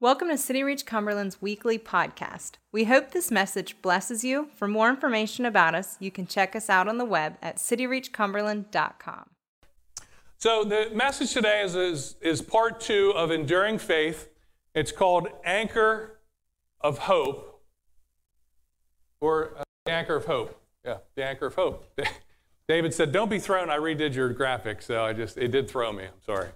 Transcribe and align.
Welcome 0.00 0.28
to 0.28 0.38
City 0.38 0.62
Reach 0.62 0.86
Cumberland's 0.86 1.42
weekly 1.42 1.76
podcast. 1.76 2.52
We 2.70 2.84
hope 2.84 3.10
this 3.10 3.32
message 3.32 3.82
blesses 3.82 4.22
you. 4.22 4.48
For 4.54 4.68
more 4.68 4.90
information 4.90 5.44
about 5.44 5.74
us, 5.74 5.96
you 5.98 6.12
can 6.12 6.28
check 6.28 6.54
us 6.54 6.70
out 6.70 6.86
on 6.86 6.98
the 6.98 7.04
web 7.04 7.36
at 7.42 7.56
cityreachcumberland.com. 7.56 9.30
So, 10.36 10.62
the 10.62 10.90
message 10.94 11.32
today 11.32 11.62
is, 11.62 11.74
is, 11.74 12.14
is 12.20 12.40
part 12.40 12.80
two 12.80 13.12
of 13.16 13.32
Enduring 13.32 13.78
Faith. 13.78 14.28
It's 14.72 14.92
called 14.92 15.30
Anchor 15.44 16.20
of 16.80 16.98
Hope, 16.98 17.64
or 19.20 19.54
uh, 19.58 19.64
the 19.84 19.90
Anchor 19.90 20.14
of 20.14 20.26
Hope. 20.26 20.60
Yeah, 20.84 20.98
the 21.16 21.24
Anchor 21.24 21.46
of 21.46 21.56
Hope. 21.56 22.00
David 22.68 22.94
said, 22.94 23.10
Don't 23.10 23.30
be 23.30 23.40
thrown. 23.40 23.68
I 23.68 23.78
redid 23.78 24.14
your 24.14 24.28
graphic, 24.28 24.80
so 24.80 25.04
I 25.04 25.12
just, 25.12 25.36
it 25.36 25.48
did 25.48 25.68
throw 25.68 25.92
me. 25.92 26.04
I'm 26.04 26.22
sorry. 26.24 26.50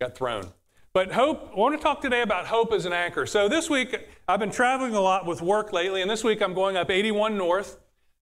Got 0.00 0.14
thrown. 0.14 0.52
But 0.96 1.12
hope, 1.12 1.50
I 1.52 1.58
want 1.58 1.76
to 1.76 1.82
talk 1.82 2.00
today 2.00 2.22
about 2.22 2.46
hope 2.46 2.72
as 2.72 2.86
an 2.86 2.94
anchor. 2.94 3.26
So 3.26 3.50
this 3.50 3.68
week, 3.68 4.08
I've 4.26 4.40
been 4.40 4.50
traveling 4.50 4.94
a 4.94 5.00
lot 5.02 5.26
with 5.26 5.42
work 5.42 5.70
lately, 5.74 6.00
and 6.00 6.10
this 6.10 6.24
week 6.24 6.40
I'm 6.40 6.54
going 6.54 6.78
up 6.78 6.90
81 6.90 7.36
North, 7.36 7.78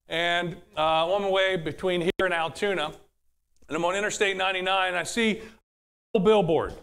and 0.08 0.56
uh, 0.76 1.06
on 1.06 1.22
my 1.22 1.30
way 1.30 1.56
between 1.56 2.00
here 2.00 2.10
and 2.24 2.34
Altoona, 2.34 2.86
and 3.68 3.76
I'm 3.76 3.84
on 3.84 3.94
Interstate 3.94 4.36
99, 4.36 4.88
and 4.88 4.96
I 4.96 5.04
see 5.04 5.40
a 6.14 6.18
billboard. 6.18 6.74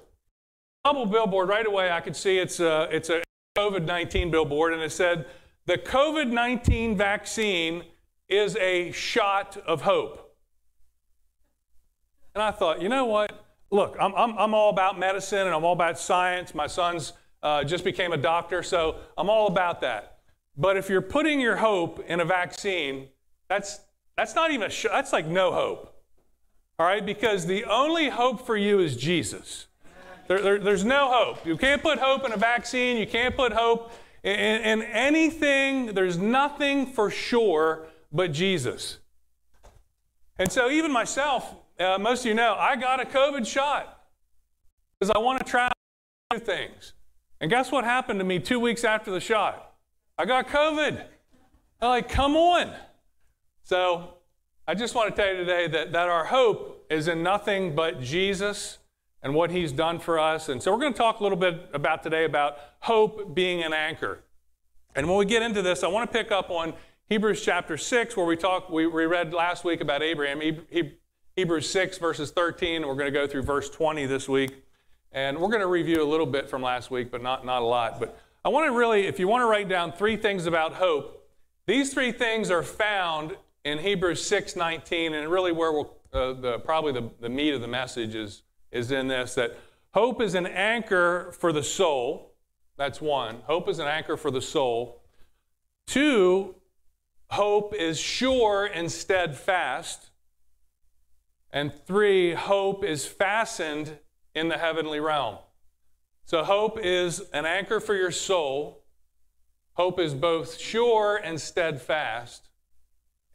Double 0.85 1.05
billboard 1.05 1.49
right 1.49 1.67
away, 1.67 1.91
I 1.91 1.99
could 1.99 2.15
see 2.15 2.37
it's 2.37 2.61
a, 2.61 2.87
it's 2.89 3.09
a 3.09 3.21
COVID 3.57 3.83
19 3.83 4.31
billboard, 4.31 4.71
and 4.71 4.81
it 4.81 4.93
said, 4.93 5.25
The 5.65 5.77
COVID 5.77 6.29
19 6.31 6.95
vaccine 6.95 7.83
is 8.29 8.55
a 8.55 8.93
shot 8.93 9.57
of 9.67 9.81
hope. 9.81 10.37
And 12.33 12.41
I 12.41 12.51
thought, 12.51 12.81
you 12.81 12.87
know 12.87 13.03
what? 13.03 13.50
Look, 13.71 13.95
I'm, 13.99 14.13
I'm, 14.15 14.37
I'm 14.37 14.53
all 14.53 14.69
about 14.69 14.99
medicine 14.99 15.39
and 15.39 15.55
I'm 15.55 15.63
all 15.63 15.73
about 15.73 15.97
science. 15.97 16.53
My 16.53 16.67
son's 16.67 17.13
uh, 17.41 17.63
just 17.63 17.83
became 17.83 18.11
a 18.11 18.17
doctor, 18.17 18.61
so 18.61 18.97
I'm 19.17 19.29
all 19.29 19.47
about 19.47 19.81
that. 19.81 20.19
But 20.57 20.77
if 20.77 20.89
you're 20.89 21.01
putting 21.01 21.39
your 21.39 21.55
hope 21.55 22.03
in 22.07 22.19
a 22.19 22.25
vaccine, 22.25 23.07
that's, 23.47 23.79
that's 24.17 24.35
not 24.35 24.51
even, 24.51 24.69
sh- 24.69 24.87
that's 24.91 25.13
like 25.13 25.25
no 25.25 25.51
hope. 25.51 25.95
All 26.77 26.85
right? 26.85 27.05
Because 27.05 27.45
the 27.45 27.63
only 27.65 28.09
hope 28.09 28.45
for 28.45 28.57
you 28.57 28.79
is 28.79 28.97
Jesus. 28.97 29.67
There, 30.27 30.41
there, 30.41 30.59
there's 30.59 30.85
no 30.85 31.09
hope. 31.11 31.45
You 31.45 31.57
can't 31.57 31.81
put 31.81 31.97
hope 31.99 32.25
in 32.25 32.31
a 32.31 32.37
vaccine. 32.37 32.97
You 32.97 33.07
can't 33.07 33.35
put 33.35 33.53
hope 33.53 33.91
in, 34.23 34.33
in 34.33 34.81
anything. 34.83 35.93
There's 35.93 36.17
nothing 36.17 36.87
for 36.87 37.09
sure 37.09 37.87
but 38.11 38.33
Jesus. 38.33 38.99
And 40.37 40.51
so, 40.51 40.69
even 40.69 40.91
myself, 40.91 41.53
uh, 41.81 41.99
most 41.99 42.21
of 42.21 42.25
you 42.27 42.33
know, 42.33 42.55
I 42.57 42.75
got 42.75 43.01
a 43.01 43.05
COVID 43.05 43.45
shot 43.45 44.05
because 44.99 45.11
I 45.15 45.19
want 45.19 45.45
to 45.45 45.49
try 45.49 45.71
new 46.31 46.39
things. 46.39 46.93
And 47.39 47.49
guess 47.49 47.71
what 47.71 47.83
happened 47.83 48.19
to 48.19 48.25
me 48.25 48.39
two 48.39 48.59
weeks 48.59 48.83
after 48.83 49.11
the 49.11 49.19
shot? 49.19 49.75
I 50.17 50.25
got 50.25 50.47
COVID. 50.47 51.03
I'm 51.81 51.89
like, 51.89 52.09
come 52.09 52.35
on. 52.35 52.73
So 53.63 54.15
I 54.67 54.75
just 54.75 54.93
want 54.93 55.15
to 55.15 55.21
tell 55.21 55.31
you 55.31 55.37
today 55.37 55.67
that, 55.67 55.91
that 55.91 56.07
our 56.07 56.25
hope 56.25 56.85
is 56.89 57.07
in 57.07 57.23
nothing 57.23 57.75
but 57.75 57.99
Jesus 57.99 58.77
and 59.23 59.33
what 59.33 59.51
he's 59.51 59.71
done 59.71 59.99
for 59.99 60.19
us. 60.19 60.49
And 60.49 60.61
so 60.61 60.71
we're 60.71 60.81
going 60.81 60.93
to 60.93 60.97
talk 60.97 61.19
a 61.19 61.23
little 61.23 61.37
bit 61.37 61.69
about 61.73 62.03
today 62.03 62.25
about 62.25 62.57
hope 62.81 63.33
being 63.33 63.63
an 63.63 63.73
anchor. 63.73 64.19
And 64.95 65.07
when 65.07 65.17
we 65.17 65.25
get 65.25 65.41
into 65.41 65.61
this, 65.61 65.83
I 65.83 65.87
want 65.87 66.11
to 66.11 66.17
pick 66.17 66.31
up 66.31 66.49
on 66.49 66.73
Hebrews 67.09 67.43
chapter 67.43 67.77
6, 67.77 68.15
where 68.15 68.25
we 68.25 68.35
talked, 68.35 68.71
we, 68.71 68.87
we 68.87 69.05
read 69.05 69.33
last 69.33 69.63
week 69.63 69.81
about 69.81 70.01
Abraham. 70.01 70.41
He, 70.41 70.59
he, 70.69 70.93
Hebrews 71.41 71.71
6, 71.71 71.97
verses 71.97 72.29
13. 72.29 72.85
We're 72.85 72.93
going 72.93 73.11
to 73.11 73.19
go 73.19 73.25
through 73.25 73.41
verse 73.41 73.67
20 73.67 74.05
this 74.05 74.29
week. 74.29 74.63
And 75.11 75.39
we're 75.39 75.47
going 75.47 75.61
to 75.61 75.65
review 75.65 76.03
a 76.03 76.05
little 76.05 76.27
bit 76.27 76.47
from 76.47 76.61
last 76.61 76.91
week, 76.91 77.09
but 77.09 77.23
not, 77.23 77.43
not 77.43 77.63
a 77.63 77.65
lot. 77.65 77.99
But 77.99 78.15
I 78.45 78.49
want 78.49 78.67
to 78.67 78.77
really, 78.77 79.07
if 79.07 79.17
you 79.17 79.27
want 79.27 79.41
to 79.41 79.47
write 79.47 79.67
down 79.67 79.91
three 79.91 80.17
things 80.17 80.45
about 80.45 80.73
hope, 80.73 81.27
these 81.65 81.91
three 81.91 82.11
things 82.11 82.51
are 82.51 82.61
found 82.61 83.35
in 83.65 83.79
Hebrews 83.79 84.23
6, 84.23 84.55
19, 84.55 85.15
and 85.15 85.31
really 85.31 85.51
where 85.51 85.71
we'll, 85.71 85.95
uh, 86.13 86.33
the, 86.33 86.59
probably 86.59 86.93
the, 86.93 87.09
the 87.19 87.29
meat 87.29 87.55
of 87.55 87.61
the 87.61 87.67
message 87.67 88.13
is, 88.13 88.43
is 88.71 88.91
in 88.91 89.07
this 89.07 89.33
that 89.33 89.57
hope 89.95 90.21
is 90.21 90.35
an 90.35 90.45
anchor 90.45 91.33
for 91.39 91.51
the 91.51 91.63
soul. 91.63 92.35
That's 92.77 93.01
one. 93.01 93.37
Hope 93.47 93.67
is 93.67 93.79
an 93.79 93.87
anchor 93.87 94.15
for 94.15 94.29
the 94.29 94.43
soul. 94.43 95.01
Two, 95.87 96.53
hope 97.31 97.73
is 97.73 97.99
sure 97.99 98.67
and 98.67 98.91
steadfast. 98.91 100.10
And 101.53 101.73
three, 101.85 102.33
hope 102.33 102.83
is 102.83 103.05
fastened 103.05 103.97
in 104.33 104.47
the 104.47 104.57
heavenly 104.57 104.99
realm. 104.99 105.37
So, 106.25 106.43
hope 106.43 106.79
is 106.81 107.19
an 107.33 107.45
anchor 107.45 107.79
for 107.79 107.93
your 107.93 108.11
soul. 108.11 108.83
Hope 109.73 109.99
is 109.99 110.13
both 110.13 110.57
sure 110.57 111.17
and 111.17 111.39
steadfast. 111.41 112.49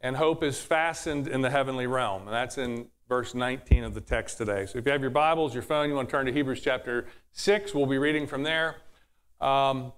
And 0.01 0.15
hope 0.15 0.43
is 0.43 0.59
fastened 0.59 1.27
in 1.27 1.41
the 1.41 1.49
heavenly 1.49 1.87
realm. 1.87 2.23
And 2.23 2.33
that's 2.33 2.57
in 2.57 2.87
verse 3.07 3.33
19 3.33 3.83
of 3.83 3.93
the 3.93 4.01
text 4.01 4.37
today. 4.37 4.65
So, 4.65 4.79
if 4.79 4.85
you 4.85 4.91
have 4.91 5.01
your 5.01 5.11
Bibles, 5.11 5.53
your 5.53 5.63
phone, 5.63 5.89
you 5.89 5.95
want 5.95 6.09
to 6.09 6.11
turn 6.11 6.25
to 6.25 6.31
Hebrews 6.31 6.61
chapter 6.61 7.07
6, 7.33 7.75
we'll 7.75 7.85
be 7.85 7.99
reading 7.99 8.25
from 8.25 8.41
there. 8.41 8.77
Um, 9.39 9.93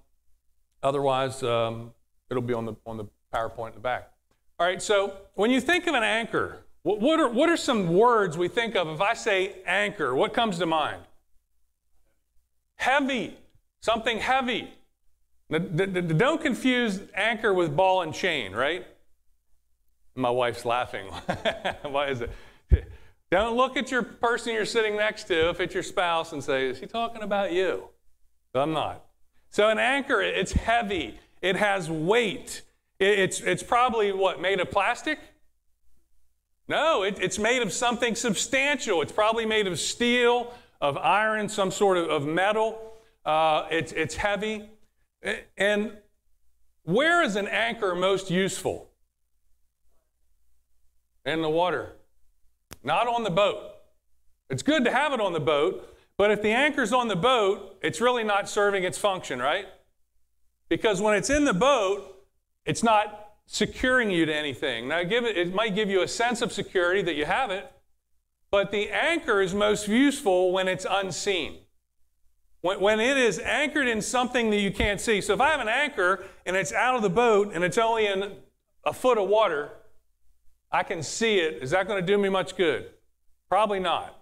otherwise, 0.82 1.42
um, 1.42 1.92
it'll 2.28 2.42
be 2.42 2.52
on 2.52 2.66
the, 2.66 2.74
on 2.84 2.98
the 2.98 3.06
PowerPoint 3.32 3.68
in 3.68 3.74
the 3.74 3.80
back. 3.80 4.10
All 4.58 4.66
right, 4.66 4.82
so 4.82 5.16
when 5.34 5.50
you 5.50 5.58
think 5.58 5.86
of 5.86 5.94
an 5.94 6.02
anchor, 6.02 6.66
what 6.82 7.20
are, 7.20 7.28
what 7.28 7.48
are 7.50 7.56
some 7.56 7.94
words 7.94 8.38
we 8.38 8.48
think 8.48 8.74
of 8.74 8.88
if 8.88 9.00
I 9.00 9.14
say 9.14 9.56
anchor? 9.66 10.14
What 10.14 10.32
comes 10.32 10.58
to 10.58 10.66
mind? 10.66 11.02
Heavy, 12.76 13.36
something 13.80 14.18
heavy. 14.18 14.72
Don't 15.50 16.40
confuse 16.40 17.00
anchor 17.14 17.52
with 17.52 17.76
ball 17.76 18.02
and 18.02 18.14
chain, 18.14 18.52
right? 18.52 18.86
My 20.14 20.30
wife's 20.30 20.64
laughing. 20.64 21.06
Why 21.82 22.08
is 22.08 22.22
it? 22.22 22.30
Don't 23.30 23.56
look 23.56 23.76
at 23.76 23.90
your 23.90 24.02
person 24.02 24.54
you're 24.54 24.64
sitting 24.64 24.96
next 24.96 25.24
to, 25.24 25.50
if 25.50 25.60
it's 25.60 25.74
your 25.74 25.82
spouse, 25.82 26.32
and 26.32 26.42
say, 26.42 26.68
Is 26.68 26.78
he 26.78 26.86
talking 26.86 27.22
about 27.22 27.52
you? 27.52 27.84
I'm 28.54 28.72
not. 28.72 29.04
So, 29.50 29.68
an 29.68 29.78
anchor, 29.78 30.20
it's 30.20 30.52
heavy, 30.52 31.18
it 31.42 31.56
has 31.56 31.90
weight. 31.90 32.62
It's, 32.98 33.40
it's 33.40 33.62
probably 33.62 34.12
what, 34.12 34.40
made 34.40 34.60
of 34.60 34.70
plastic? 34.70 35.18
No, 36.70 37.02
it, 37.02 37.18
it's 37.20 37.36
made 37.36 37.62
of 37.62 37.72
something 37.72 38.14
substantial. 38.14 39.02
It's 39.02 39.10
probably 39.10 39.44
made 39.44 39.66
of 39.66 39.76
steel, 39.76 40.54
of 40.80 40.96
iron, 40.96 41.48
some 41.48 41.72
sort 41.72 41.98
of, 41.98 42.08
of 42.08 42.26
metal. 42.28 42.92
Uh, 43.24 43.66
it's, 43.72 43.90
it's 43.90 44.14
heavy. 44.14 44.70
And 45.58 45.90
where 46.84 47.24
is 47.24 47.34
an 47.34 47.48
anchor 47.48 47.96
most 47.96 48.30
useful? 48.30 48.88
In 51.26 51.42
the 51.42 51.50
water, 51.50 51.96
not 52.84 53.08
on 53.08 53.24
the 53.24 53.30
boat. 53.30 53.72
It's 54.48 54.62
good 54.62 54.84
to 54.84 54.92
have 54.92 55.12
it 55.12 55.20
on 55.20 55.32
the 55.32 55.40
boat, 55.40 55.92
but 56.16 56.30
if 56.30 56.40
the 56.40 56.50
anchor's 56.50 56.92
on 56.92 57.08
the 57.08 57.16
boat, 57.16 57.78
it's 57.82 58.00
really 58.00 58.22
not 58.22 58.48
serving 58.48 58.84
its 58.84 58.96
function, 58.96 59.40
right? 59.40 59.66
Because 60.68 61.00
when 61.00 61.16
it's 61.16 61.30
in 61.30 61.44
the 61.44 61.52
boat, 61.52 62.24
it's 62.64 62.84
not 62.84 63.29
securing 63.52 64.12
you 64.12 64.24
to 64.24 64.32
anything. 64.32 64.86
Now, 64.86 65.02
give 65.02 65.24
it, 65.24 65.36
it 65.36 65.52
might 65.52 65.74
give 65.74 65.90
you 65.90 66.02
a 66.02 66.08
sense 66.08 66.40
of 66.40 66.52
security 66.52 67.02
that 67.02 67.16
you 67.16 67.24
have 67.24 67.50
it, 67.50 67.68
but 68.48 68.70
the 68.70 68.88
anchor 68.90 69.42
is 69.42 69.52
most 69.52 69.88
useful 69.88 70.52
when 70.52 70.68
it's 70.68 70.86
unseen. 70.88 71.58
When, 72.60 72.78
when 72.78 73.00
it 73.00 73.16
is 73.16 73.40
anchored 73.40 73.88
in 73.88 74.02
something 74.02 74.50
that 74.50 74.60
you 74.60 74.70
can't 74.70 75.00
see. 75.00 75.20
So 75.20 75.34
if 75.34 75.40
I 75.40 75.48
have 75.48 75.58
an 75.58 75.68
anchor 75.68 76.24
and 76.46 76.54
it's 76.54 76.72
out 76.72 76.94
of 76.94 77.02
the 77.02 77.10
boat 77.10 77.50
and 77.52 77.64
it's 77.64 77.76
only 77.76 78.06
in 78.06 78.36
a 78.84 78.92
foot 78.92 79.18
of 79.18 79.28
water, 79.28 79.70
I 80.70 80.84
can 80.84 81.02
see 81.02 81.40
it. 81.40 81.60
Is 81.60 81.70
that 81.72 81.88
going 81.88 82.00
to 82.00 82.06
do 82.06 82.18
me 82.18 82.28
much 82.28 82.56
good? 82.56 82.88
Probably 83.48 83.80
not. 83.80 84.16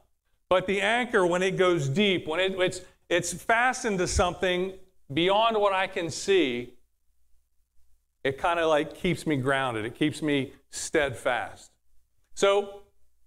But 0.48 0.66
the 0.66 0.80
anchor, 0.80 1.26
when 1.26 1.42
it 1.42 1.58
goes 1.58 1.90
deep, 1.90 2.26
when 2.26 2.40
it, 2.40 2.58
it's, 2.58 2.80
it's 3.10 3.34
fastened 3.34 3.98
to 3.98 4.06
something 4.06 4.72
beyond 5.12 5.58
what 5.58 5.74
I 5.74 5.86
can 5.86 6.08
see, 6.08 6.77
it 8.24 8.38
kind 8.38 8.58
of 8.58 8.68
like 8.68 8.94
keeps 8.94 9.26
me 9.26 9.36
grounded, 9.36 9.84
it 9.84 9.94
keeps 9.94 10.22
me 10.22 10.52
steadfast. 10.70 11.70
So, 12.34 12.82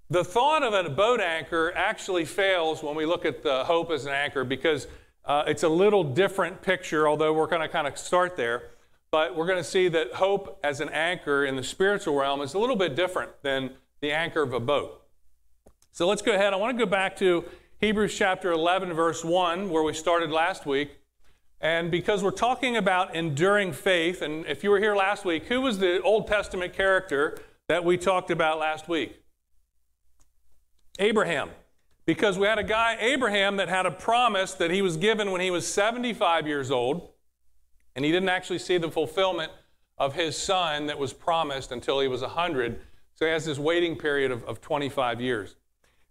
the 0.09 0.25
thought 0.25 0.61
of 0.61 0.73
a 0.73 0.89
boat 0.89 1.21
anchor 1.21 1.71
actually 1.73 2.25
fails 2.25 2.83
when 2.83 2.95
we 2.95 3.05
look 3.05 3.23
at 3.25 3.43
the 3.43 3.63
hope 3.63 3.91
as 3.91 4.05
an 4.05 4.11
anchor 4.11 4.43
because 4.43 4.87
uh, 5.23 5.43
it's 5.47 5.63
a 5.63 5.69
little 5.69 6.03
different 6.03 6.61
picture, 6.61 7.07
although 7.07 7.31
we're 7.31 7.47
going 7.47 7.61
to 7.61 7.69
kind 7.69 7.87
of 7.87 7.97
start 7.97 8.35
there. 8.35 8.71
But 9.09 9.35
we're 9.35 9.45
going 9.45 9.57
to 9.57 9.63
see 9.63 9.87
that 9.89 10.13
hope 10.13 10.59
as 10.63 10.81
an 10.81 10.89
anchor 10.89 11.45
in 11.45 11.55
the 11.55 11.63
spiritual 11.63 12.15
realm 12.15 12.41
is 12.41 12.53
a 12.53 12.59
little 12.59 12.75
bit 12.75 12.95
different 12.95 13.31
than 13.41 13.71
the 14.01 14.11
anchor 14.11 14.41
of 14.41 14.53
a 14.53 14.59
boat. 14.59 15.01
So 15.91 16.07
let's 16.07 16.21
go 16.21 16.33
ahead. 16.33 16.53
I 16.53 16.55
want 16.55 16.77
to 16.77 16.85
go 16.85 16.89
back 16.89 17.15
to 17.17 17.45
Hebrews 17.79 18.17
chapter 18.17 18.51
11, 18.51 18.93
verse 18.93 19.23
1, 19.23 19.69
where 19.69 19.83
we 19.83 19.93
started 19.93 20.31
last 20.31 20.65
week. 20.65 20.91
And 21.61 21.91
because 21.91 22.23
we're 22.23 22.31
talking 22.31 22.75
about 22.75 23.15
enduring 23.15 23.71
faith, 23.71 24.23
and 24.23 24.45
if 24.47 24.63
you 24.63 24.71
were 24.71 24.79
here 24.79 24.95
last 24.95 25.25
week, 25.25 25.45
who 25.45 25.61
was 25.61 25.77
the 25.77 26.01
Old 26.01 26.25
Testament 26.25 26.73
character 26.73 27.37
that 27.67 27.85
we 27.85 27.97
talked 27.97 28.31
about 28.31 28.57
last 28.57 28.89
week? 28.89 29.21
Abraham. 30.97 31.51
Because 32.05 32.39
we 32.39 32.47
had 32.47 32.57
a 32.57 32.63
guy, 32.63 32.97
Abraham, 32.99 33.57
that 33.57 33.69
had 33.69 33.85
a 33.85 33.91
promise 33.91 34.53
that 34.55 34.71
he 34.71 34.81
was 34.81 34.97
given 34.97 35.29
when 35.29 35.39
he 35.39 35.51
was 35.51 35.71
75 35.71 36.47
years 36.47 36.71
old, 36.71 37.09
and 37.95 38.03
he 38.03 38.11
didn't 38.11 38.29
actually 38.29 38.57
see 38.57 38.79
the 38.79 38.89
fulfillment 38.89 39.51
of 39.99 40.15
his 40.15 40.35
son 40.35 40.87
that 40.87 40.97
was 40.97 41.13
promised 41.13 41.71
until 41.71 41.99
he 41.99 42.07
was 42.07 42.21
100. 42.21 42.81
So 43.13 43.27
he 43.27 43.31
has 43.31 43.45
this 43.45 43.59
waiting 43.59 43.97
period 43.97 44.31
of, 44.31 44.43
of 44.45 44.61
25 44.61 45.21
years. 45.21 45.55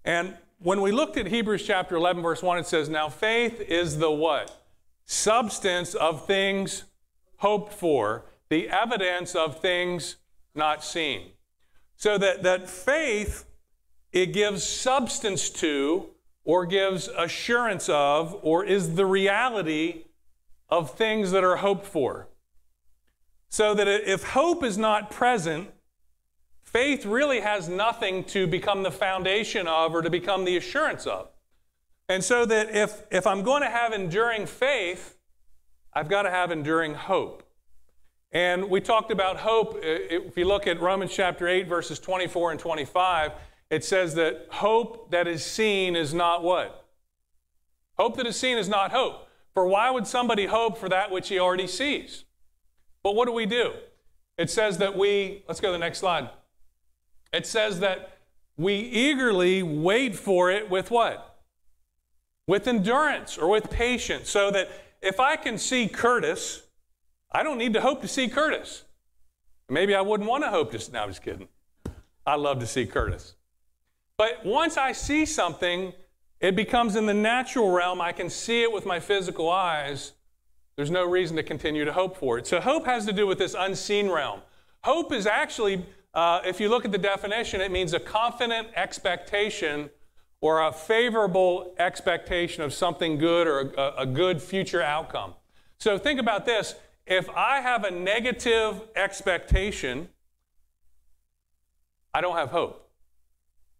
And 0.04 0.36
when 0.60 0.80
we 0.80 0.92
looked 0.92 1.16
at 1.16 1.26
Hebrews 1.26 1.66
chapter 1.66 1.96
11, 1.96 2.22
verse 2.22 2.40
1, 2.40 2.58
it 2.58 2.66
says, 2.66 2.88
Now 2.88 3.08
faith 3.08 3.60
is 3.60 3.98
the 3.98 4.12
what? 4.12 4.59
Substance 5.12 5.94
of 5.96 6.24
things 6.24 6.84
hoped 7.38 7.72
for, 7.72 8.26
the 8.48 8.68
evidence 8.68 9.34
of 9.34 9.60
things 9.60 10.18
not 10.54 10.84
seen. 10.84 11.32
So 11.96 12.16
that, 12.16 12.44
that 12.44 12.70
faith 12.70 13.44
it 14.12 14.26
gives 14.26 14.62
substance 14.62 15.50
to, 15.50 16.10
or 16.44 16.64
gives 16.64 17.08
assurance 17.08 17.88
of, 17.88 18.38
or 18.42 18.64
is 18.64 18.94
the 18.94 19.04
reality 19.04 20.04
of 20.68 20.92
things 20.92 21.32
that 21.32 21.42
are 21.42 21.56
hoped 21.56 21.86
for. 21.86 22.28
So 23.48 23.74
that 23.74 23.88
if 23.88 24.22
hope 24.22 24.62
is 24.62 24.78
not 24.78 25.10
present, 25.10 25.70
faith 26.62 27.04
really 27.04 27.40
has 27.40 27.68
nothing 27.68 28.22
to 28.26 28.46
become 28.46 28.84
the 28.84 28.92
foundation 28.92 29.66
of 29.66 29.92
or 29.92 30.02
to 30.02 30.10
become 30.10 30.44
the 30.44 30.56
assurance 30.56 31.04
of. 31.04 31.30
And 32.10 32.24
so 32.24 32.44
that 32.44 32.74
if, 32.74 33.04
if 33.12 33.24
I'm 33.24 33.44
going 33.44 33.62
to 33.62 33.70
have 33.70 33.92
enduring 33.92 34.44
faith, 34.44 35.16
I've 35.92 36.08
got 36.08 36.22
to 36.22 36.30
have 36.30 36.50
enduring 36.50 36.94
hope. 36.94 37.44
And 38.32 38.68
we 38.68 38.80
talked 38.80 39.12
about 39.12 39.36
hope. 39.36 39.76
Uh, 39.76 39.78
if 39.84 40.36
you 40.36 40.44
look 40.44 40.66
at 40.66 40.80
Romans 40.80 41.12
chapter 41.14 41.46
8, 41.46 41.68
verses 41.68 42.00
24 42.00 42.50
and 42.50 42.58
25, 42.58 43.30
it 43.70 43.84
says 43.84 44.16
that 44.16 44.48
hope 44.50 45.12
that 45.12 45.28
is 45.28 45.46
seen 45.46 45.94
is 45.94 46.12
not 46.12 46.42
what? 46.42 46.84
Hope 47.96 48.16
that 48.16 48.26
is 48.26 48.34
seen 48.34 48.58
is 48.58 48.68
not 48.68 48.90
hope. 48.90 49.28
For 49.54 49.64
why 49.68 49.88
would 49.92 50.08
somebody 50.08 50.46
hope 50.46 50.78
for 50.78 50.88
that 50.88 51.12
which 51.12 51.28
he 51.28 51.38
already 51.38 51.68
sees? 51.68 52.24
But 53.04 53.14
what 53.14 53.26
do 53.26 53.32
we 53.32 53.46
do? 53.46 53.74
It 54.36 54.50
says 54.50 54.78
that 54.78 54.98
we, 54.98 55.44
let's 55.46 55.60
go 55.60 55.68
to 55.68 55.72
the 55.74 55.78
next 55.78 55.98
slide. 55.98 56.28
It 57.32 57.46
says 57.46 57.78
that 57.78 58.18
we 58.56 58.74
eagerly 58.74 59.62
wait 59.62 60.16
for 60.16 60.50
it 60.50 60.68
with 60.68 60.90
what? 60.90 61.29
With 62.50 62.66
endurance 62.66 63.38
or 63.38 63.48
with 63.48 63.70
patience. 63.70 64.28
So 64.28 64.50
that 64.50 64.68
if 65.00 65.20
I 65.20 65.36
can 65.36 65.56
see 65.56 65.86
Curtis, 65.86 66.64
I 67.30 67.44
don't 67.44 67.58
need 67.58 67.74
to 67.74 67.80
hope 67.80 68.02
to 68.02 68.08
see 68.08 68.26
Curtis. 68.26 68.82
Maybe 69.68 69.94
I 69.94 70.00
wouldn't 70.00 70.28
want 70.28 70.42
to 70.42 70.50
hope 70.50 70.72
to. 70.72 70.92
No, 70.92 71.04
I'm 71.04 71.10
just 71.10 71.22
kidding. 71.22 71.46
I 72.26 72.34
love 72.34 72.58
to 72.58 72.66
see 72.66 72.86
Curtis. 72.86 73.36
But 74.16 74.44
once 74.44 74.76
I 74.76 74.90
see 74.90 75.26
something, 75.26 75.92
it 76.40 76.56
becomes 76.56 76.96
in 76.96 77.06
the 77.06 77.14
natural 77.14 77.70
realm. 77.70 78.00
I 78.00 78.10
can 78.10 78.28
see 78.28 78.64
it 78.64 78.72
with 78.72 78.84
my 78.84 78.98
physical 78.98 79.48
eyes. 79.48 80.14
There's 80.74 80.90
no 80.90 81.04
reason 81.04 81.36
to 81.36 81.44
continue 81.44 81.84
to 81.84 81.92
hope 81.92 82.16
for 82.16 82.36
it. 82.36 82.48
So, 82.48 82.58
hope 82.58 82.84
has 82.84 83.06
to 83.06 83.12
do 83.12 83.28
with 83.28 83.38
this 83.38 83.54
unseen 83.56 84.10
realm. 84.10 84.40
Hope 84.82 85.12
is 85.12 85.24
actually, 85.24 85.86
uh, 86.14 86.40
if 86.44 86.58
you 86.58 86.68
look 86.68 86.84
at 86.84 86.90
the 86.90 86.98
definition, 86.98 87.60
it 87.60 87.70
means 87.70 87.94
a 87.94 88.00
confident 88.00 88.66
expectation 88.74 89.88
or 90.40 90.66
a 90.66 90.72
favorable 90.72 91.74
expectation 91.78 92.62
of 92.62 92.72
something 92.72 93.18
good 93.18 93.46
or 93.46 93.72
a, 93.76 93.94
a 93.98 94.06
good 94.06 94.40
future 94.40 94.82
outcome. 94.82 95.34
So, 95.78 95.98
think 95.98 96.20
about 96.20 96.46
this 96.46 96.74
if 97.06 97.28
I 97.30 97.60
have 97.60 97.84
a 97.84 97.90
negative 97.90 98.80
expectation, 98.94 100.08
I 102.14 102.20
don't 102.20 102.36
have 102.36 102.50
hope. 102.50 102.88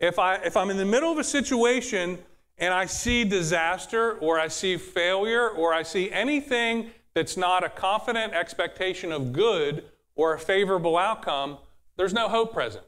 If, 0.01 0.19
I, 0.19 0.37
if 0.37 0.57
I'm 0.57 0.71
in 0.71 0.77
the 0.77 0.85
middle 0.85 1.13
of 1.13 1.19
a 1.19 1.25
situation 1.25 2.19
and 2.59 2.75
I 2.75 2.87
see 2.87 3.25
disaster 3.25 4.15
or 4.15 4.41
I 4.41 4.49
see 4.49 4.77
failure 4.77 5.49
or 5.49 5.75
I 5.75 5.83
see 5.83 6.11
anything 6.11 6.91
that's 7.15 7.37
not 7.37 7.65
a 7.65 7.69
confident 7.69 8.33
expectation 8.33 9.13
of 9.13 9.33
good 9.33 9.85
or 10.15 10.35
a 10.35 10.39
favorable 10.39 10.97
outcome, 10.97 11.59
there's 11.97 12.15
no 12.15 12.29
hope 12.29 12.53
present. 12.53 12.85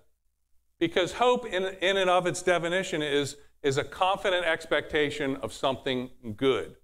Because 0.78 1.12
hope, 1.12 1.46
in, 1.46 1.64
in 1.80 1.96
and 1.96 2.10
of 2.10 2.26
its 2.26 2.42
definition, 2.42 3.02
is, 3.02 3.36
is 3.62 3.78
a 3.78 3.84
confident 3.84 4.44
expectation 4.44 5.36
of 5.36 5.52
something 5.52 6.10
good. 6.36 6.76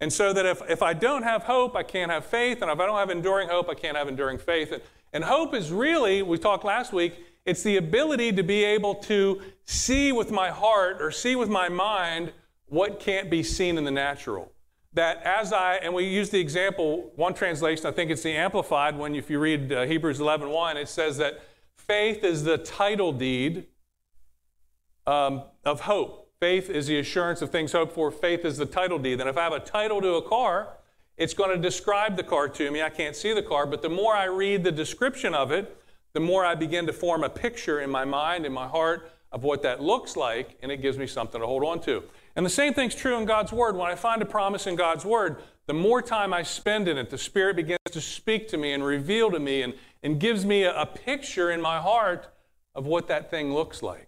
And 0.00 0.12
so 0.12 0.32
that 0.32 0.44
if, 0.44 0.62
if 0.68 0.82
I 0.82 0.92
don't 0.92 1.22
have 1.22 1.44
hope, 1.44 1.74
I 1.74 1.82
can't 1.82 2.10
have 2.10 2.24
faith. 2.24 2.60
And 2.62 2.70
if 2.70 2.78
I 2.78 2.86
don't 2.86 2.98
have 2.98 3.10
enduring 3.10 3.48
hope, 3.48 3.68
I 3.68 3.74
can't 3.74 3.96
have 3.96 4.08
enduring 4.08 4.38
faith. 4.38 4.72
And, 4.72 4.82
and 5.12 5.24
hope 5.24 5.54
is 5.54 5.72
really, 5.72 6.22
we 6.22 6.38
talked 6.38 6.64
last 6.64 6.92
week, 6.92 7.14
it's 7.44 7.62
the 7.62 7.76
ability 7.76 8.32
to 8.32 8.42
be 8.42 8.64
able 8.64 8.96
to 8.96 9.40
see 9.64 10.12
with 10.12 10.30
my 10.30 10.50
heart 10.50 11.00
or 11.00 11.10
see 11.10 11.36
with 11.36 11.48
my 11.48 11.68
mind 11.68 12.32
what 12.66 12.98
can't 13.00 13.30
be 13.30 13.42
seen 13.42 13.78
in 13.78 13.84
the 13.84 13.90
natural. 13.90 14.52
That 14.92 15.22
as 15.22 15.52
I, 15.52 15.76
and 15.76 15.94
we 15.94 16.04
use 16.04 16.30
the 16.30 16.40
example, 16.40 17.12
one 17.16 17.34
translation, 17.34 17.86
I 17.86 17.92
think 17.92 18.10
it's 18.10 18.22
the 18.22 18.32
Amplified, 18.32 18.98
when 18.98 19.14
if 19.14 19.30
you 19.30 19.38
read 19.38 19.72
uh, 19.72 19.84
Hebrews 19.84 20.20
11 20.20 20.48
1, 20.48 20.76
it 20.76 20.88
says 20.88 21.18
that 21.18 21.40
faith 21.76 22.24
is 22.24 22.44
the 22.44 22.58
title 22.58 23.12
deed 23.12 23.66
um, 25.06 25.42
of 25.64 25.80
hope. 25.80 26.30
Faith 26.40 26.68
is 26.68 26.86
the 26.86 26.98
assurance 26.98 27.40
of 27.40 27.50
things 27.50 27.72
hoped 27.72 27.94
for. 27.94 28.10
Faith 28.10 28.44
is 28.44 28.58
the 28.58 28.66
title 28.66 28.98
deed. 28.98 29.20
And 29.20 29.28
if 29.28 29.38
I 29.38 29.44
have 29.44 29.52
a 29.52 29.60
title 29.60 30.00
to 30.02 30.14
a 30.14 30.22
car, 30.28 30.76
it's 31.16 31.32
going 31.32 31.50
to 31.50 31.56
describe 31.56 32.16
the 32.16 32.22
car 32.22 32.48
to 32.48 32.70
me. 32.70 32.82
I 32.82 32.90
can't 32.90 33.16
see 33.16 33.32
the 33.32 33.42
car, 33.42 33.66
but 33.66 33.80
the 33.80 33.88
more 33.88 34.14
I 34.14 34.24
read 34.24 34.64
the 34.64 34.72
description 34.72 35.34
of 35.34 35.50
it, 35.50 35.76
the 36.12 36.20
more 36.20 36.44
I 36.44 36.54
begin 36.54 36.86
to 36.86 36.92
form 36.92 37.24
a 37.24 37.28
picture 37.28 37.80
in 37.80 37.90
my 37.90 38.04
mind, 38.04 38.44
in 38.44 38.52
my 38.52 38.66
heart, 38.66 39.10
of 39.32 39.44
what 39.44 39.62
that 39.62 39.82
looks 39.82 40.16
like, 40.16 40.56
and 40.62 40.70
it 40.70 40.80
gives 40.80 40.98
me 40.98 41.06
something 41.06 41.40
to 41.40 41.46
hold 41.46 41.64
on 41.64 41.80
to. 41.80 42.02
And 42.36 42.44
the 42.44 42.50
same 42.50 42.74
thing's 42.74 42.94
true 42.94 43.18
in 43.18 43.24
God's 43.24 43.52
Word. 43.52 43.76
When 43.76 43.90
I 43.90 43.94
find 43.94 44.22
a 44.22 44.26
promise 44.26 44.66
in 44.66 44.76
God's 44.76 45.04
Word, 45.04 45.36
the 45.66 45.74
more 45.74 46.00
time 46.00 46.32
I 46.32 46.42
spend 46.42 46.86
in 46.86 46.96
it, 46.96 47.10
the 47.10 47.18
Spirit 47.18 47.56
begins 47.56 47.78
to 47.90 48.00
speak 48.00 48.48
to 48.48 48.56
me 48.56 48.72
and 48.72 48.84
reveal 48.84 49.30
to 49.30 49.40
me 49.40 49.62
and, 49.62 49.74
and 50.02 50.20
gives 50.20 50.44
me 50.44 50.62
a, 50.62 50.74
a 50.74 50.86
picture 50.86 51.50
in 51.50 51.60
my 51.60 51.80
heart 51.80 52.28
of 52.74 52.86
what 52.86 53.08
that 53.08 53.30
thing 53.30 53.52
looks 53.52 53.82
like. 53.82 54.05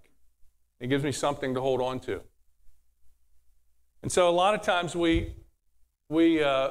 It 0.80 0.88
gives 0.88 1.04
me 1.04 1.12
something 1.12 1.54
to 1.54 1.60
hold 1.60 1.80
on 1.80 2.00
to. 2.00 2.20
And 4.02 4.12
so 4.12 4.28
a 4.28 4.30
lot 4.30 4.54
of 4.54 4.62
times 4.62 4.94
we, 4.94 5.34
we, 6.08 6.42
uh, 6.42 6.70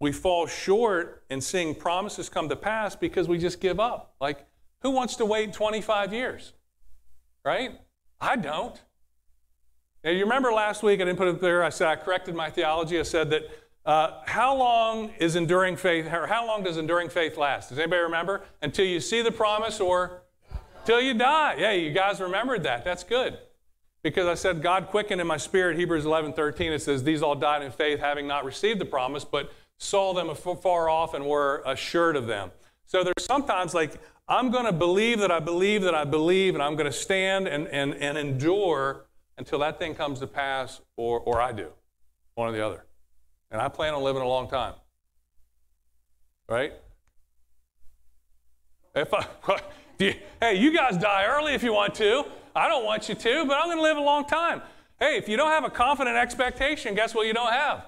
we 0.00 0.10
fall 0.12 0.46
short 0.46 1.24
in 1.30 1.40
seeing 1.40 1.74
promises 1.74 2.28
come 2.28 2.48
to 2.48 2.56
pass 2.56 2.96
because 2.96 3.28
we 3.28 3.38
just 3.38 3.60
give 3.60 3.78
up. 3.78 4.14
Like, 4.20 4.46
who 4.80 4.90
wants 4.90 5.16
to 5.16 5.24
wait 5.24 5.52
25 5.52 6.12
years? 6.12 6.52
Right? 7.44 7.78
I 8.20 8.36
don't. 8.36 8.80
Now, 10.02 10.10
you 10.10 10.24
remember 10.24 10.52
last 10.52 10.82
week, 10.82 11.00
I 11.00 11.04
didn't 11.04 11.18
put 11.18 11.28
it 11.28 11.40
there, 11.40 11.62
I 11.62 11.68
said 11.68 11.86
I 11.86 11.96
corrected 11.96 12.34
my 12.34 12.50
theology. 12.50 12.98
I 12.98 13.04
said 13.04 13.30
that 13.30 13.42
uh, 13.84 14.20
how 14.26 14.56
long 14.56 15.10
is 15.18 15.36
enduring 15.36 15.76
faith, 15.76 16.06
or 16.12 16.26
how 16.26 16.46
long 16.46 16.64
does 16.64 16.76
enduring 16.76 17.08
faith 17.08 17.36
last? 17.36 17.68
Does 17.68 17.78
anybody 17.78 18.02
remember? 18.02 18.42
Until 18.60 18.84
you 18.84 18.98
see 18.98 19.22
the 19.22 19.30
promise 19.30 19.80
or 19.80 20.21
till 20.84 21.00
you 21.00 21.14
die. 21.14 21.56
Yeah, 21.58 21.72
you 21.72 21.90
guys 21.90 22.20
remembered 22.20 22.62
that. 22.64 22.84
That's 22.84 23.04
good. 23.04 23.38
Because 24.02 24.26
I 24.26 24.34
said, 24.34 24.62
God 24.62 24.88
quickened 24.88 25.20
in 25.20 25.26
my 25.26 25.36
spirit, 25.36 25.76
Hebrews 25.76 26.04
11 26.04 26.32
13, 26.32 26.72
it 26.72 26.82
says, 26.82 27.04
These 27.04 27.22
all 27.22 27.36
died 27.36 27.62
in 27.62 27.70
faith, 27.70 28.00
having 28.00 28.26
not 28.26 28.44
received 28.44 28.80
the 28.80 28.84
promise, 28.84 29.24
but 29.24 29.52
saw 29.78 30.12
them 30.12 30.28
afar 30.28 30.88
off 30.88 31.14
and 31.14 31.26
were 31.26 31.62
assured 31.66 32.16
of 32.16 32.26
them. 32.26 32.50
So 32.86 33.04
there's 33.04 33.24
sometimes 33.24 33.74
like, 33.74 34.00
I'm 34.28 34.50
going 34.50 34.64
to 34.64 34.72
believe 34.72 35.20
that 35.20 35.30
I 35.30 35.40
believe 35.40 35.82
that 35.82 35.94
I 35.94 36.04
believe, 36.04 36.54
and 36.54 36.62
I'm 36.62 36.74
going 36.74 36.90
to 36.90 36.96
stand 36.96 37.46
and, 37.46 37.68
and, 37.68 37.94
and 37.94 38.18
endure 38.18 39.06
until 39.38 39.58
that 39.60 39.78
thing 39.78 39.94
comes 39.94 40.20
to 40.20 40.26
pass 40.26 40.80
or, 40.96 41.20
or 41.20 41.40
I 41.40 41.52
do, 41.52 41.68
one 42.34 42.48
or 42.48 42.52
the 42.52 42.64
other. 42.64 42.84
And 43.50 43.60
I 43.60 43.68
plan 43.68 43.94
on 43.94 44.02
living 44.02 44.22
a 44.22 44.28
long 44.28 44.48
time. 44.48 44.74
Right? 46.48 46.72
If 48.94 49.12
I, 49.14 49.26
you, 49.98 50.14
hey, 50.40 50.56
you 50.56 50.74
guys 50.74 50.96
die 50.96 51.24
early 51.26 51.54
if 51.54 51.62
you 51.62 51.72
want 51.72 51.94
to. 51.96 52.24
I 52.54 52.68
don't 52.68 52.84
want 52.84 53.08
you 53.08 53.14
to, 53.14 53.44
but 53.46 53.56
I'm 53.56 53.66
going 53.66 53.78
to 53.78 53.82
live 53.82 53.96
a 53.96 54.02
long 54.02 54.24
time. 54.24 54.62
Hey, 54.98 55.16
if 55.16 55.28
you 55.28 55.36
don't 55.36 55.50
have 55.50 55.64
a 55.64 55.70
confident 55.70 56.16
expectation, 56.16 56.94
guess 56.94 57.14
what 57.14 57.26
you 57.26 57.32
don't 57.32 57.52
have? 57.52 57.86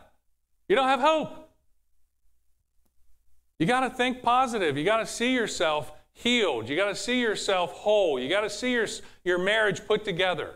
You 0.69 0.77
don't 0.77 0.89
have 0.89 1.01
hope. 1.01 1.51
You 3.59 3.67
got 3.67 3.81
to 3.81 3.91
think 3.91 4.23
positive. 4.23 4.77
You 4.77 4.85
got 4.85 4.99
to 4.99 5.07
see 5.07 5.35
yourself 5.35 5.93
healed. 6.13 6.69
You 6.69 6.77
got 6.77 6.89
to 6.89 6.95
see 6.95 7.21
yourself 7.21 7.73
whole. 7.73 8.19
You 8.19 8.29
got 8.29 8.41
to 8.41 8.51
see 8.51 8.73
your, 8.73 8.87
your 9.25 9.39
marriage 9.39 9.87
put 9.87 10.05
together. 10.05 10.55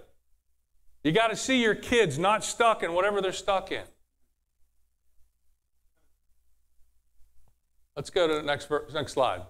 You 1.05 1.13
got 1.13 1.29
to 1.29 1.37
see 1.37 1.63
your 1.63 1.75
kids 1.75 2.19
not 2.19 2.45
stuck 2.45 2.83
in 2.83 2.93
whatever 2.93 3.21
they're 3.21 3.33
stuck 3.33 3.71
in. 3.71 3.85
Let's 7.95 8.11
go 8.11 8.27
to 8.29 8.35
the 8.35 8.43
next, 8.43 8.71
next 8.93 9.13
slide. 9.13 9.43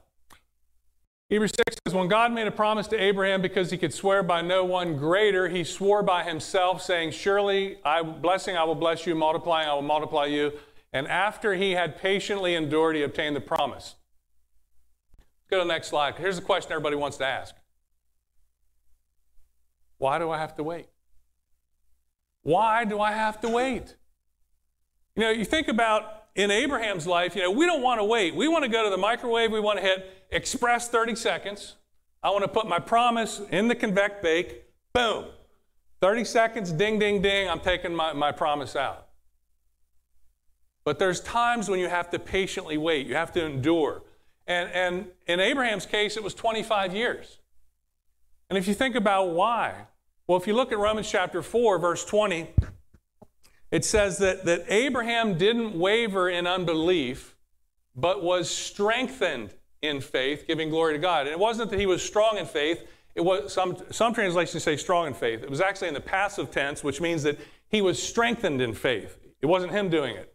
Hebrews 1.28 1.52
6 1.68 1.76
says, 1.86 1.94
When 1.94 2.08
God 2.08 2.32
made 2.32 2.46
a 2.46 2.50
promise 2.50 2.86
to 2.88 2.96
Abraham 2.96 3.42
because 3.42 3.70
he 3.70 3.76
could 3.76 3.92
swear 3.92 4.22
by 4.22 4.40
no 4.40 4.64
one 4.64 4.96
greater, 4.96 5.48
he 5.48 5.62
swore 5.62 6.02
by 6.02 6.22
himself, 6.22 6.82
saying, 6.82 7.10
Surely, 7.10 7.78
I, 7.84 8.02
blessing 8.02 8.56
I 8.56 8.64
will 8.64 8.74
bless 8.74 9.06
you, 9.06 9.14
multiplying 9.14 9.68
I 9.68 9.74
will 9.74 9.82
multiply 9.82 10.24
you. 10.24 10.52
And 10.92 11.06
after 11.06 11.54
he 11.54 11.72
had 11.72 11.98
patiently 11.98 12.54
endured, 12.54 12.96
he 12.96 13.02
obtained 13.02 13.36
the 13.36 13.42
promise. 13.42 13.96
Let's 15.18 15.50
go 15.50 15.58
to 15.58 15.64
the 15.64 15.68
next 15.68 15.88
slide. 15.88 16.14
Here's 16.16 16.36
the 16.36 16.42
question 16.42 16.72
everybody 16.72 16.96
wants 16.96 17.18
to 17.18 17.26
ask 17.26 17.54
Why 19.98 20.18
do 20.18 20.30
I 20.30 20.38
have 20.38 20.56
to 20.56 20.62
wait? 20.62 20.86
Why 22.42 22.86
do 22.86 23.00
I 23.00 23.12
have 23.12 23.38
to 23.42 23.50
wait? 23.50 23.96
You 25.14 25.24
know, 25.24 25.30
you 25.30 25.44
think 25.44 25.68
about 25.68 26.17
in 26.38 26.52
Abraham's 26.52 27.04
life, 27.04 27.34
you 27.34 27.42
know, 27.42 27.50
we 27.50 27.66
don't 27.66 27.82
want 27.82 27.98
to 27.98 28.04
wait. 28.04 28.32
We 28.32 28.46
want 28.46 28.62
to 28.62 28.70
go 28.70 28.84
to 28.84 28.90
the 28.90 28.96
microwave, 28.96 29.50
we 29.50 29.58
want 29.58 29.80
to 29.80 29.84
hit 29.84 30.08
express 30.30 30.88
30 30.88 31.16
seconds. 31.16 31.74
I 32.22 32.30
want 32.30 32.44
to 32.44 32.48
put 32.48 32.68
my 32.68 32.78
promise 32.78 33.40
in 33.50 33.66
the 33.66 33.74
convect 33.74 34.22
bake, 34.22 34.62
boom. 34.92 35.26
30 36.00 36.24
seconds, 36.24 36.70
ding, 36.70 37.00
ding, 37.00 37.20
ding, 37.22 37.50
I'm 37.50 37.58
taking 37.58 37.92
my, 37.92 38.12
my 38.12 38.30
promise 38.30 38.76
out. 38.76 39.08
But 40.84 41.00
there's 41.00 41.20
times 41.20 41.68
when 41.68 41.80
you 41.80 41.88
have 41.88 42.08
to 42.10 42.20
patiently 42.20 42.78
wait, 42.78 43.08
you 43.08 43.16
have 43.16 43.32
to 43.32 43.44
endure. 43.44 44.04
And, 44.46 44.70
and 44.70 45.06
in 45.26 45.40
Abraham's 45.40 45.86
case, 45.86 46.16
it 46.16 46.22
was 46.22 46.34
25 46.34 46.94
years. 46.94 47.38
And 48.48 48.56
if 48.56 48.68
you 48.68 48.74
think 48.74 48.94
about 48.94 49.30
why, 49.30 49.74
well, 50.28 50.38
if 50.38 50.46
you 50.46 50.54
look 50.54 50.70
at 50.70 50.78
Romans 50.78 51.10
chapter 51.10 51.42
4, 51.42 51.80
verse 51.80 52.04
20, 52.04 52.48
it 53.70 53.84
says 53.84 54.18
that, 54.18 54.44
that 54.44 54.64
Abraham 54.68 55.36
didn't 55.36 55.78
waver 55.78 56.28
in 56.28 56.46
unbelief, 56.46 57.36
but 57.94 58.22
was 58.22 58.50
strengthened 58.50 59.54
in 59.82 60.00
faith, 60.00 60.46
giving 60.46 60.70
glory 60.70 60.94
to 60.94 60.98
God. 60.98 61.26
And 61.26 61.30
it 61.30 61.38
wasn't 61.38 61.70
that 61.70 61.78
he 61.78 61.86
was 61.86 62.02
strong 62.02 62.38
in 62.38 62.46
faith. 62.46 62.86
It 63.14 63.20
was 63.20 63.52
some, 63.52 63.76
some 63.90 64.14
translations 64.14 64.62
say 64.62 64.76
strong 64.76 65.06
in 65.06 65.14
faith. 65.14 65.42
It 65.42 65.50
was 65.50 65.60
actually 65.60 65.88
in 65.88 65.94
the 65.94 66.00
passive 66.00 66.50
tense, 66.50 66.82
which 66.82 67.00
means 67.00 67.22
that 67.24 67.38
he 67.68 67.82
was 67.82 68.02
strengthened 68.02 68.60
in 68.60 68.74
faith. 68.74 69.18
It 69.40 69.46
wasn't 69.46 69.72
him 69.72 69.88
doing 69.88 70.16
it. 70.16 70.34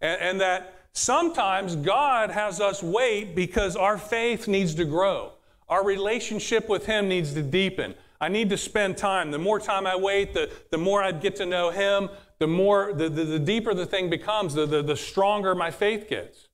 And, 0.00 0.20
and 0.20 0.40
that 0.40 0.74
sometimes 0.92 1.76
God 1.76 2.30
has 2.30 2.60
us 2.60 2.82
wait 2.82 3.34
because 3.34 3.76
our 3.76 3.98
faith 3.98 4.48
needs 4.48 4.74
to 4.76 4.84
grow. 4.84 5.32
Our 5.70 5.84
relationship 5.84 6.68
with 6.68 6.86
Him 6.86 7.08
needs 7.08 7.32
to 7.34 7.42
deepen. 7.42 7.94
I 8.20 8.28
need 8.28 8.50
to 8.50 8.56
spend 8.56 8.96
time. 8.96 9.30
The 9.30 9.38
more 9.38 9.60
time 9.60 9.86
I 9.86 9.96
wait, 9.96 10.34
the, 10.34 10.50
the 10.70 10.78
more 10.78 11.02
I 11.02 11.12
get 11.12 11.36
to 11.36 11.46
know 11.46 11.70
Him, 11.70 12.10
the 12.40 12.46
more, 12.46 12.92
the, 12.92 13.08
the, 13.08 13.24
the 13.24 13.38
deeper 13.38 13.74
the 13.74 13.86
thing 13.86 14.10
becomes, 14.10 14.54
the, 14.54 14.66
the, 14.66 14.82
the 14.82 14.96
stronger 14.96 15.54
my 15.54 15.70
faith 15.70 16.08
gets. 16.08 16.48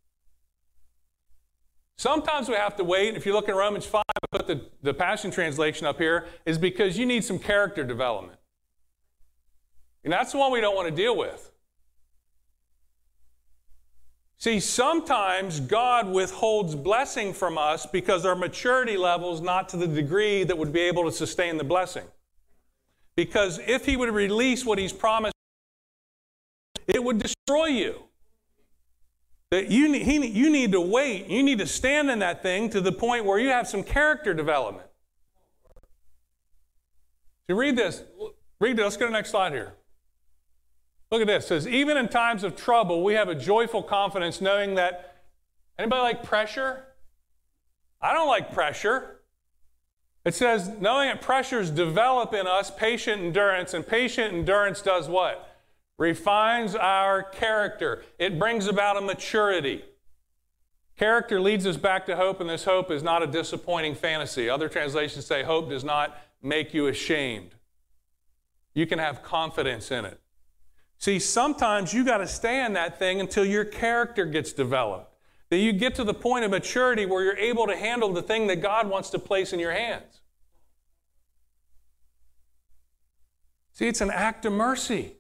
Sometimes 1.97 2.49
we 2.49 2.57
have 2.57 2.77
to 2.77 2.85
wait. 2.85 3.15
If 3.15 3.25
you 3.25 3.33
look 3.33 3.49
in 3.49 3.55
Romans 3.55 3.87
5, 3.87 4.03
I 4.09 4.37
put 4.37 4.49
the, 4.49 4.67
the 4.83 4.93
Passion 4.93 5.31
Translation 5.31 5.87
up 5.87 5.97
here, 5.97 6.27
is 6.45 6.59
because 6.59 6.99
you 6.99 7.07
need 7.07 7.25
some 7.25 7.39
character 7.39 7.85
development. 7.85 8.39
And 10.05 10.13
that's 10.13 10.33
the 10.33 10.39
one 10.39 10.53
we 10.53 10.61
don't 10.61 10.75
want 10.75 10.89
to 10.89 10.95
deal 10.95 11.17
with. 11.17 11.53
See, 14.39 14.61
sometimes 14.61 15.61
God 15.61 16.09
withholds 16.09 16.75
blessing 16.75 17.33
from 17.33 17.57
us 17.57 17.87
because 17.87 18.27
our 18.27 18.35
maturity 18.35 18.97
level 18.97 19.33
is 19.33 19.41
not 19.41 19.69
to 19.71 19.77
the 19.77 19.87
degree 19.87 20.45
that 20.45 20.59
would 20.59 20.73
be 20.73 20.81
able 20.81 21.05
to 21.05 21.13
sustain 21.13 21.57
the 21.57 21.65
blessing. 21.65 22.05
Because 23.15 23.61
if 23.67 23.87
He 23.87 23.97
would 23.97 24.11
release 24.11 24.67
what 24.67 24.79
He's 24.79 24.93
promised, 24.93 25.36
would 27.07 27.19
destroy 27.19 27.67
you. 27.67 28.03
That 29.51 29.71
you 29.71 29.89
need, 29.89 30.03
he, 30.03 30.27
you 30.27 30.51
need 30.51 30.73
to 30.73 30.81
wait. 30.81 31.29
You 31.29 31.43
need 31.43 31.61
to 31.61 31.67
stand 31.67 32.11
in 32.11 32.19
that 32.19 32.43
thing 32.43 32.69
to 32.71 32.81
the 32.81 32.93
point 32.93 33.25
where 33.25 33.39
you 33.39 33.49
have 33.49 33.69
some 33.69 33.85
character 33.85 34.35
development. 34.35 34.89
So 37.49 37.57
read 37.57 37.77
this. 37.77 38.03
Read 38.61 38.77
this. 38.77 38.83
Let's 38.83 38.97
go 38.97 39.07
to 39.07 39.11
the 39.11 39.17
next 39.17 39.31
slide 39.31 39.53
here. 39.53 39.75
Look 41.13 41.21
at 41.21 41.29
this. 41.29 41.45
It 41.45 41.49
says, 41.49 41.69
even 41.69 41.97
in 41.97 42.09
times 42.09 42.43
of 42.43 42.57
trouble, 42.57 43.05
we 43.05 43.15
have 43.15 43.29
a 43.29 43.35
joyful 43.35 43.83
confidence 43.83 44.41
knowing 44.41 44.75
that. 44.75 45.23
Anybody 45.79 46.03
like 46.03 46.23
pressure? 46.25 46.85
I 48.01 48.13
don't 48.13 48.29
like 48.29 48.53
pressure. 48.53 49.21
It 50.25 50.35
says, 50.35 50.71
knowing 50.81 51.09
that 51.09 51.21
pressures 51.21 51.71
develop 51.71 52.35
in 52.35 52.49
us 52.49 52.73
patient 52.73 53.23
endurance, 53.23 53.75
and 53.75 53.87
patient 53.87 54.35
endurance 54.35 54.83
does 54.83 55.09
what? 55.09 55.46
Refines 55.99 56.75
our 56.75 57.23
character. 57.23 58.05
It 58.19 58.39
brings 58.39 58.67
about 58.67 58.97
a 58.97 59.01
maturity. 59.01 59.85
Character 60.97 61.41
leads 61.41 61.67
us 61.67 61.77
back 61.77 62.07
to 62.07 62.17
hope, 62.17 62.41
and 62.41 62.49
this 62.49 62.65
hope 62.65 62.91
is 62.91 63.03
not 63.03 63.23
a 63.23 63.27
disappointing 63.27 63.95
fantasy. 63.95 64.49
Other 64.49 64.69
translations 64.69 65.27
say, 65.27 65.43
hope 65.43 65.69
does 65.69 65.85
not 65.85 66.19
make 66.43 66.73
you 66.73 66.87
ashamed. 66.87 67.55
You 68.75 68.87
can 68.87 68.99
have 68.99 69.23
confidence 69.23 69.91
in 69.91 70.05
it. 70.05 70.21
See, 70.99 71.19
sometimes 71.19 71.93
you 71.93 72.05
got 72.05 72.19
to 72.19 72.27
stay 72.27 72.65
in 72.65 72.75
that 72.75 72.99
thing 72.99 73.21
until 73.21 73.45
your 73.45 73.65
character 73.65 74.25
gets 74.25 74.53
developed. 74.53 75.15
That 75.51 75.59
you 75.59 75.73
get 75.73 75.95
to 75.97 76.05
the 76.05 76.15
point 76.15 76.45
of 76.45 76.51
maturity 76.51 77.07
where 77.07 77.23
you're 77.23 77.37
able 77.37 77.67
to 77.67 77.77
handle 77.77 78.13
the 78.13 78.23
thing 78.23 78.47
that 78.49 78.57
God 78.57 78.89
wants 78.89 79.11
to 79.11 79.19
place 79.19 79.53
in 79.53 79.61
your 79.61 79.73
hands. 79.73 80.21
See, 83.73 83.87
it's 83.87 84.01
an 84.01 84.11
act 84.11 84.47
of 84.47 84.55
mercy. 84.55 85.16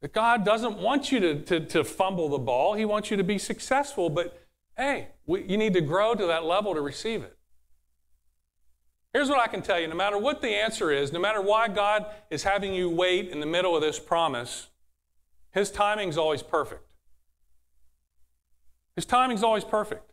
That 0.00 0.12
God 0.12 0.44
doesn't 0.44 0.78
want 0.78 1.10
you 1.10 1.20
to, 1.20 1.40
to, 1.42 1.60
to 1.60 1.84
fumble 1.84 2.28
the 2.28 2.38
ball, 2.38 2.74
He 2.74 2.84
wants 2.84 3.10
you 3.10 3.16
to 3.16 3.24
be 3.24 3.38
successful, 3.38 4.10
but 4.10 4.40
hey, 4.76 5.08
we, 5.26 5.42
you 5.44 5.56
need 5.56 5.74
to 5.74 5.80
grow 5.80 6.14
to 6.14 6.26
that 6.26 6.44
level 6.44 6.74
to 6.74 6.80
receive 6.80 7.22
it. 7.22 7.36
Here's 9.12 9.28
what 9.28 9.40
I 9.40 9.48
can 9.48 9.62
tell 9.62 9.80
you 9.80 9.88
no 9.88 9.96
matter 9.96 10.18
what 10.18 10.40
the 10.40 10.50
answer 10.50 10.92
is, 10.92 11.12
no 11.12 11.18
matter 11.18 11.42
why 11.42 11.68
God 11.68 12.06
is 12.30 12.44
having 12.44 12.74
you 12.74 12.88
wait 12.88 13.30
in 13.30 13.40
the 13.40 13.46
middle 13.46 13.74
of 13.74 13.82
this 13.82 13.98
promise, 13.98 14.68
His 15.52 15.70
timing 15.70 16.08
is 16.08 16.18
always 16.18 16.42
perfect. 16.42 16.84
His 18.94 19.06
timing 19.06 19.36
is 19.36 19.42
always 19.42 19.64
perfect. 19.64 20.12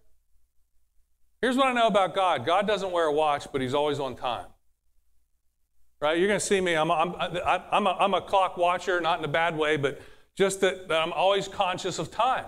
Here's 1.42 1.58
what 1.58 1.68
I 1.68 1.74
know 1.74 1.88
about 1.88 2.15
God 2.15 2.46
God 2.46 2.65
doesn't 2.65 2.92
wear 2.92 3.06
a 3.06 3.13
watch, 3.13 3.48
but 3.51 3.62
He's 3.62 3.74
always 3.74 4.00
on 4.00 4.15
time. 4.15 4.48
Right? 6.02 6.18
You're 6.18 6.28
going 6.28 6.40
to 6.40 6.46
see 6.46 6.62
me. 6.62 6.75
I'm 6.75 6.90
a, 6.90 6.94
I'm, 6.94 7.16
I'm, 7.72 7.88
a, 7.88 7.92
I'm 7.92 8.14
a 8.14 8.22
clock 8.22 8.58
watcher, 8.58 9.00
not 9.00 9.20
in 9.20 9.25
a 9.25 9.30
bad 9.30 9.58
way, 9.58 9.78
but 9.78 10.02
just 10.36 10.62
that, 10.62 10.88
that 10.90 11.02
I'm 11.02 11.14
always 11.14 11.48
conscious 11.48 12.00
of 12.00 12.12
time. 12.12 12.46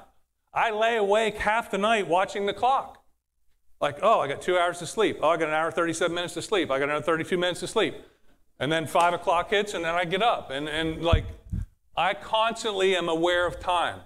I 0.54 0.72
lay 0.72 0.98
awake 0.98 1.38
half 1.38 1.72
the 1.72 1.78
night 1.78 2.08
watching 2.08 2.46
the 2.46 2.54
clock. 2.54 3.04
Like, 3.80 4.00
oh, 4.02 4.20
I 4.20 4.28
got 4.28 4.42
two 4.42 4.58
hours 4.58 4.80
to 4.80 4.88
sleep. 4.88 5.20
Oh, 5.22 5.30
I 5.30 5.38
got 5.38 5.50
an 5.50 5.54
hour 5.54 5.72
37 5.72 6.14
minutes 6.14 6.34
to 6.34 6.42
sleep. 6.42 6.72
I 6.72 6.80
got 6.80 6.90
another 6.90 7.06
32 7.06 7.38
minutes 7.38 7.60
to 7.62 7.68
sleep. 7.68 7.96
And 8.60 8.72
then 8.72 8.88
five 8.88 9.14
o'clock 9.14 9.52
hits, 9.52 9.76
and 9.76 9.86
then 9.86 9.94
I 9.94 10.04
get 10.04 10.24
up. 10.24 10.50
And, 10.50 10.68
and 10.68 11.04
like, 11.04 11.26
I 11.96 12.16
constantly 12.16 12.96
am 12.96 13.08
aware 13.08 13.46
of 13.46 13.60
time. 13.60 14.02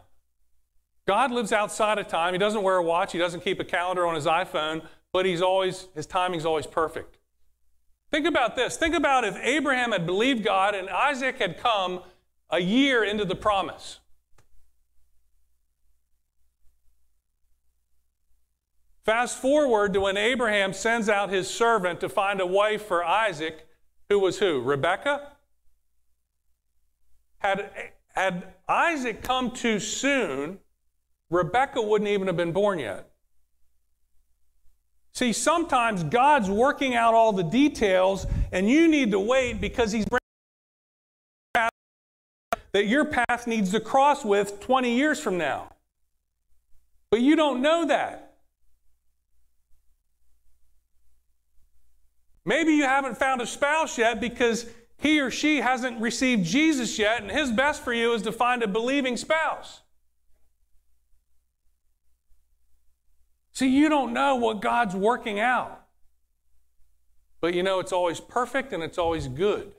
God 1.07 1.31
lives 1.31 1.53
outside 1.53 1.97
of 1.99 2.07
time. 2.07 2.33
He 2.33 2.37
doesn't 2.37 2.61
wear 2.61 2.77
a 2.77 2.83
watch, 2.83 3.13
he 3.13 3.17
doesn't 3.17 3.43
keep 3.43 3.59
a 3.59 3.65
calendar 3.65 4.05
on 4.05 4.15
his 4.15 4.25
iPhone, 4.25 4.85
but 5.13 5.25
he's 5.25 5.41
always, 5.41 5.87
his 5.95 6.05
timing's 6.05 6.45
always 6.45 6.67
perfect. 6.67 7.17
Think 8.11 8.27
about 8.27 8.57
this. 8.57 8.75
Think 8.75 8.93
about 8.93 9.23
if 9.23 9.37
Abraham 9.37 9.93
had 9.93 10.05
believed 10.05 10.43
God 10.43 10.75
and 10.75 10.89
Isaac 10.89 11.37
had 11.37 11.57
come 11.57 12.01
a 12.49 12.59
year 12.59 13.03
into 13.03 13.23
the 13.23 13.35
promise. 13.35 13.99
Fast 19.05 19.37
forward 19.37 19.93
to 19.93 20.01
when 20.01 20.17
Abraham 20.17 20.73
sends 20.73 21.09
out 21.09 21.29
his 21.29 21.49
servant 21.49 22.01
to 22.01 22.09
find 22.09 22.39
a 22.39 22.45
wife 22.45 22.85
for 22.85 23.03
Isaac, 23.03 23.67
who 24.09 24.19
was 24.19 24.39
who? 24.39 24.61
Rebecca? 24.61 25.31
Had, 27.39 27.71
had 28.13 28.53
Isaac 28.67 29.23
come 29.23 29.51
too 29.51 29.79
soon, 29.79 30.59
Rebecca 31.29 31.81
wouldn't 31.81 32.09
even 32.09 32.27
have 32.27 32.37
been 32.37 32.51
born 32.51 32.77
yet. 32.77 33.10
See, 35.13 35.33
sometimes 35.33 36.03
God's 36.03 36.49
working 36.49 36.95
out 36.95 37.13
all 37.13 37.33
the 37.33 37.43
details, 37.43 38.25
and 38.51 38.69
you 38.69 38.87
need 38.87 39.11
to 39.11 39.19
wait 39.19 39.59
because 39.59 39.91
He's 39.91 40.05
bringing 40.05 40.21
that 42.73 42.85
your 42.85 43.05
path 43.05 43.47
needs 43.47 43.71
to 43.71 43.79
cross 43.79 44.23
with 44.23 44.59
20 44.61 44.95
years 44.95 45.19
from 45.19 45.37
now. 45.37 45.71
But 47.09 47.19
you 47.19 47.35
don't 47.35 47.61
know 47.61 47.85
that. 47.87 48.35
Maybe 52.45 52.73
you 52.73 52.85
haven't 52.85 53.17
found 53.17 53.41
a 53.41 53.45
spouse 53.45 53.97
yet 53.97 54.19
because 54.19 54.65
he 54.97 55.19
or 55.19 55.29
she 55.29 55.57
hasn't 55.57 55.99
received 55.99 56.45
Jesus 56.45 56.97
yet, 56.97 57.21
and 57.21 57.29
his 57.29 57.51
best 57.51 57.83
for 57.83 57.93
you 57.93 58.13
is 58.13 58.21
to 58.23 58.31
find 58.31 58.63
a 58.63 58.67
believing 58.67 59.17
spouse. 59.17 59.81
See, 63.53 63.67
you 63.67 63.89
don't 63.89 64.13
know 64.13 64.35
what 64.35 64.61
God's 64.61 64.95
working 64.95 65.39
out. 65.39 65.81
But 67.41 67.53
you 67.53 67.63
know 67.63 67.79
it's 67.79 67.91
always 67.91 68.19
perfect 68.19 68.71
and 68.71 68.83
it's 68.83 68.97
always 68.97 69.27
good. 69.27 69.73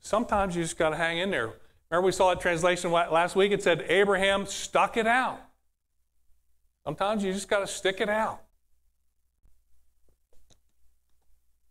Sometimes 0.00 0.56
you 0.56 0.62
just 0.62 0.78
got 0.78 0.90
to 0.90 0.96
hang 0.96 1.18
in 1.18 1.30
there. 1.30 1.52
Remember, 1.90 2.06
we 2.06 2.12
saw 2.12 2.30
that 2.30 2.40
translation 2.40 2.90
last 2.90 3.36
week? 3.36 3.52
It 3.52 3.62
said, 3.62 3.84
Abraham 3.88 4.46
stuck 4.46 4.96
it 4.96 5.06
out. 5.06 5.40
Sometimes 6.84 7.22
you 7.22 7.32
just 7.32 7.48
got 7.48 7.60
to 7.60 7.66
stick 7.66 8.00
it 8.00 8.08
out. 8.08 8.42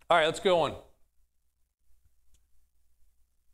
All 0.09 0.17
right, 0.17 0.25
let's 0.25 0.39
go 0.39 0.61
on. 0.61 0.75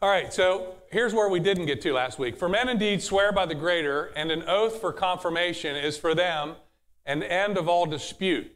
All 0.02 0.08
right, 0.08 0.34
so 0.34 0.76
here's 0.92 1.14
where 1.14 1.28
we 1.28 1.42
didn't 1.42 1.66
get 1.66 1.82
to 1.82 1.92
last 1.92 2.18
week. 2.20 2.38
For 2.38 2.48
men 2.48 2.70
indeed 2.70 3.02
swear 3.02 3.34
by 3.34 3.46
the 3.46 3.54
greater, 3.54 4.14
and 4.16 4.32
an 4.32 4.44
oath 4.48 4.80
for 4.80 4.94
confirmation 4.94 5.76
is 5.76 5.98
for 5.98 6.16
them 6.16 6.56
an 7.06 7.22
end 7.22 7.58
of 7.58 7.68
all 7.68 7.86
dispute. 7.86 8.50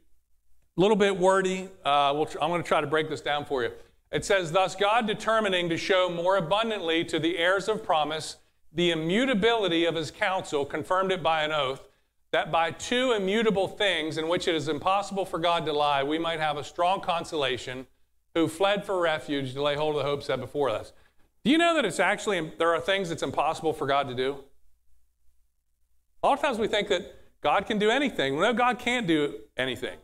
A 0.77 0.81
little 0.81 0.95
bit 0.95 1.17
wordy. 1.17 1.67
Uh, 1.83 2.13
we'll 2.15 2.27
tr- 2.27 2.37
I'm 2.41 2.49
going 2.49 2.63
to 2.63 2.67
try 2.67 2.79
to 2.79 2.87
break 2.87 3.09
this 3.09 3.19
down 3.19 3.43
for 3.43 3.61
you. 3.61 3.71
It 4.09 4.23
says, 4.23 4.53
Thus 4.53 4.73
God 4.73 5.05
determining 5.05 5.67
to 5.67 5.75
show 5.75 6.09
more 6.09 6.37
abundantly 6.37 7.03
to 7.03 7.19
the 7.19 7.37
heirs 7.37 7.67
of 7.67 7.83
promise 7.83 8.37
the 8.71 8.91
immutability 8.91 9.83
of 9.83 9.95
his 9.95 10.11
counsel, 10.11 10.63
confirmed 10.63 11.11
it 11.11 11.21
by 11.21 11.43
an 11.43 11.51
oath, 11.51 11.89
that 12.31 12.53
by 12.53 12.71
two 12.71 13.11
immutable 13.11 13.67
things 13.67 14.17
in 14.17 14.29
which 14.29 14.47
it 14.47 14.55
is 14.55 14.69
impossible 14.69 15.25
for 15.25 15.39
God 15.39 15.65
to 15.65 15.73
lie, 15.73 16.03
we 16.03 16.17
might 16.17 16.39
have 16.39 16.55
a 16.55 16.63
strong 16.63 17.01
consolation 17.01 17.85
who 18.33 18.47
fled 18.47 18.85
for 18.85 19.01
refuge 19.01 19.53
to 19.53 19.61
lay 19.61 19.75
hold 19.75 19.97
of 19.97 20.03
the 20.03 20.09
hope 20.09 20.23
set 20.23 20.39
before 20.39 20.69
us. 20.69 20.93
Do 21.43 21.51
you 21.51 21.57
know 21.57 21.75
that 21.75 21.85
it's 21.85 21.99
actually, 21.99 22.53
there 22.57 22.73
are 22.73 22.79
things 22.79 23.09
that's 23.09 23.23
impossible 23.23 23.73
for 23.73 23.85
God 23.85 24.07
to 24.07 24.15
do? 24.15 24.37
A 26.23 26.27
lot 26.27 26.33
of 26.33 26.41
times 26.41 26.57
we 26.57 26.67
think 26.67 26.87
that 26.87 27.13
God 27.41 27.65
can 27.65 27.77
do 27.77 27.89
anything. 27.89 28.39
No, 28.39 28.53
God 28.53 28.79
can't 28.79 29.05
do 29.05 29.35
anything. 29.57 29.97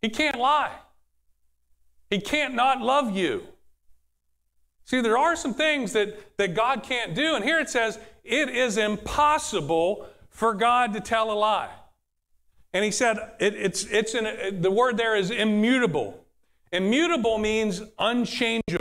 He 0.00 0.08
can't 0.08 0.38
lie. 0.38 0.72
He 2.08 2.20
can't 2.20 2.54
not 2.54 2.80
love 2.80 3.14
you. 3.14 3.42
See, 4.86 5.02
there 5.02 5.18
are 5.18 5.36
some 5.36 5.52
things 5.52 5.92
that, 5.92 6.36
that 6.38 6.54
God 6.54 6.82
can't 6.82 7.14
do. 7.14 7.34
And 7.34 7.44
here 7.44 7.60
it 7.60 7.68
says, 7.68 7.98
it 8.24 8.48
is 8.48 8.78
impossible 8.78 10.06
for 10.30 10.54
God 10.54 10.94
to 10.94 11.00
tell 11.00 11.30
a 11.30 11.34
lie. 11.34 11.70
And 12.72 12.84
he 12.84 12.90
said, 12.90 13.18
it, 13.38 13.54
it's, 13.54 13.84
it's 13.84 14.14
an, 14.14 14.62
the 14.62 14.70
word 14.70 14.96
there 14.96 15.16
is 15.16 15.30
immutable. 15.30 16.24
Immutable 16.72 17.36
means 17.38 17.82
unchangeable. 17.98 18.79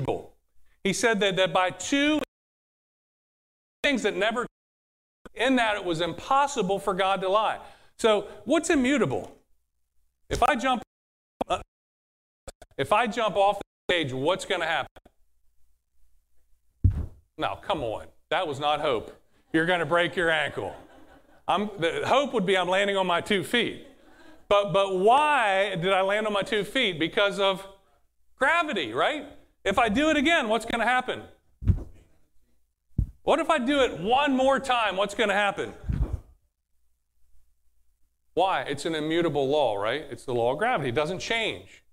He 0.83 0.93
said 0.93 1.19
that, 1.19 1.35
that 1.35 1.53
by 1.53 1.71
two 1.71 2.21
things 3.83 4.03
that 4.03 4.15
never, 4.15 4.45
in 5.35 5.55
that 5.57 5.75
it 5.75 5.83
was 5.83 6.01
impossible 6.01 6.79
for 6.79 6.93
God 6.93 7.21
to 7.21 7.29
lie. 7.29 7.59
So, 7.97 8.27
what's 8.45 8.69
immutable? 8.69 9.35
If 10.29 10.43
I 10.43 10.55
jump, 10.55 10.81
if 12.77 12.93
I 12.93 13.07
jump 13.07 13.35
off 13.35 13.59
the 13.59 13.93
stage, 13.93 14.13
what's 14.13 14.45
going 14.45 14.61
to 14.61 14.67
happen? 14.67 14.89
No, 17.37 17.57
come 17.61 17.83
on. 17.83 18.05
That 18.29 18.47
was 18.47 18.59
not 18.59 18.79
hope. 18.79 19.15
You're 19.51 19.65
going 19.65 19.79
to 19.79 19.85
break 19.85 20.15
your 20.15 20.29
ankle. 20.29 20.73
I'm, 21.47 21.69
the 21.79 22.03
hope 22.05 22.33
would 22.33 22.45
be 22.45 22.55
I'm 22.57 22.69
landing 22.69 22.95
on 22.95 23.07
my 23.07 23.21
two 23.21 23.43
feet. 23.43 23.87
But, 24.47 24.71
but 24.71 24.97
why 24.99 25.75
did 25.75 25.91
I 25.91 26.01
land 26.01 26.27
on 26.27 26.33
my 26.33 26.43
two 26.43 26.63
feet? 26.63 26.99
Because 26.99 27.39
of 27.39 27.65
gravity, 28.37 28.93
right? 28.93 29.25
If 29.63 29.77
I 29.77 29.89
do 29.89 30.09
it 30.09 30.17
again, 30.17 30.47
what's 30.47 30.65
going 30.65 30.79
to 30.79 30.85
happen? 30.85 31.23
What 33.23 33.39
if 33.39 33.49
I 33.49 33.59
do 33.59 33.81
it 33.81 33.99
one 33.99 34.35
more 34.35 34.59
time? 34.59 34.95
What's 34.95 35.13
going 35.13 35.29
to 35.29 35.35
happen? 35.35 35.73
Why? 38.33 38.61
It's 38.61 38.85
an 38.85 38.95
immutable 38.95 39.47
law, 39.47 39.75
right? 39.75 40.05
It's 40.09 40.25
the 40.25 40.33
law 40.33 40.53
of 40.53 40.59
gravity. 40.59 40.89
It 40.89 40.95
doesn't 40.95 41.19
change. 41.19 41.83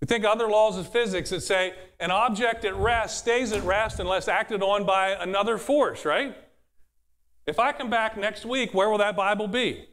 We 0.00 0.06
think 0.06 0.24
other 0.24 0.48
laws 0.48 0.76
of 0.76 0.88
physics 0.88 1.30
that 1.30 1.40
say 1.40 1.74
an 1.98 2.10
object 2.10 2.64
at 2.64 2.76
rest 2.76 3.18
stays 3.18 3.52
at 3.52 3.62
rest 3.64 4.00
unless 4.00 4.28
acted 4.28 4.62
on 4.62 4.86
by 4.86 5.10
another 5.10 5.58
force, 5.58 6.04
right? 6.04 6.36
If 7.46 7.58
I 7.58 7.72
come 7.72 7.90
back 7.90 8.16
next 8.16 8.46
week, 8.46 8.72
where 8.72 8.88
will 8.88 8.98
that 8.98 9.16
Bible 9.16 9.48
be? 9.48 9.88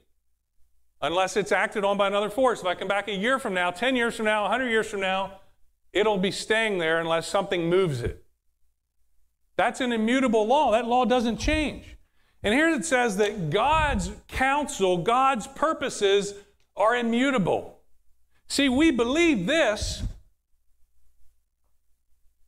Unless 1.02 1.36
it's 1.38 1.52
acted 1.52 1.84
on 1.84 1.98
by 1.98 2.08
another 2.08 2.30
force. 2.30 2.62
If 2.62 2.68
I 2.68 2.76
come 2.76 2.88
back 2.88 3.08
a 3.08 3.16
year 3.16 3.40
from 3.40 3.54
now, 3.54 3.72
10 3.72 3.96
years 3.96 4.16
from 4.16 4.26
now, 4.26 4.44
100 4.44 4.70
years 4.70 4.88
from 4.88 5.02
now, 5.02 5.41
it'll 5.94 6.18
be 6.18 6.32
staying 6.32 6.78
there 6.78 7.00
unless 7.00 7.28
something 7.28 7.70
moves 7.70 8.02
it. 8.02 8.24
That's 9.58 9.82
an 9.82 9.92
immutable 9.92 10.48
law. 10.48 10.72
That 10.72 10.88
law 10.88 11.06
doesn't 11.06 11.38
change. 11.38 11.98
And 12.44 12.54
here 12.54 12.70
it 12.70 12.86
says 12.86 13.18
that 13.18 13.50
God's 13.50 14.12
counsel, 14.28 14.98
God's 14.98 15.48
purposes 15.48 16.34
are 16.76 16.96
immutable. 16.96 17.80
See, 18.48 18.70
we 18.70 18.92
believe 18.92 19.46
this, 19.46 20.04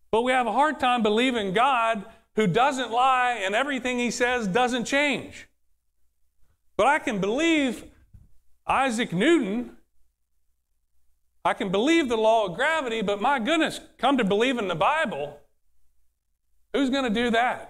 but 0.09 0.23
we 0.23 0.31
have 0.31 0.47
a 0.47 0.51
hard 0.51 0.79
time 0.79 1.03
believing 1.03 1.53
God 1.53 2.03
who 2.35 2.47
doesn't 2.47 2.91
lie 2.91 3.41
and 3.43 3.53
everything 3.53 3.99
he 3.99 4.11
says 4.11 4.47
doesn't 4.47 4.85
change. 4.85 5.47
But 6.75 6.87
I 6.87 6.99
can 6.99 7.19
believe 7.19 7.85
Isaac 8.65 9.13
Newton. 9.13 9.77
I 11.45 11.53
can 11.53 11.69
believe 11.69 12.07
the 12.07 12.17
law 12.17 12.45
of 12.45 12.55
gravity, 12.55 13.01
but 13.01 13.21
my 13.21 13.37
goodness, 13.39 13.79
come 13.97 14.17
to 14.17 14.23
believe 14.23 14.57
in 14.57 14.67
the 14.67 14.75
Bible. 14.75 15.39
Who's 16.73 16.89
going 16.89 17.03
to 17.03 17.09
do 17.09 17.31
that? 17.31 17.69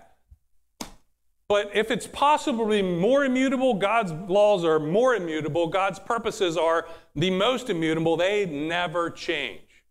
But 1.48 1.72
if 1.76 1.92
it's 1.92 2.08
be 2.08 2.82
more 2.82 3.26
immutable, 3.26 3.74
God's 3.74 4.12
laws 4.12 4.64
are 4.64 4.80
more 4.80 5.16
immutable, 5.16 5.68
God's 5.68 6.00
purposes 6.00 6.58
are 6.58 6.88
the 7.16 7.32
most 7.32 7.70
immutable, 7.70 8.16
they 8.16 8.46
never 8.46 9.10
change. 9.10 9.84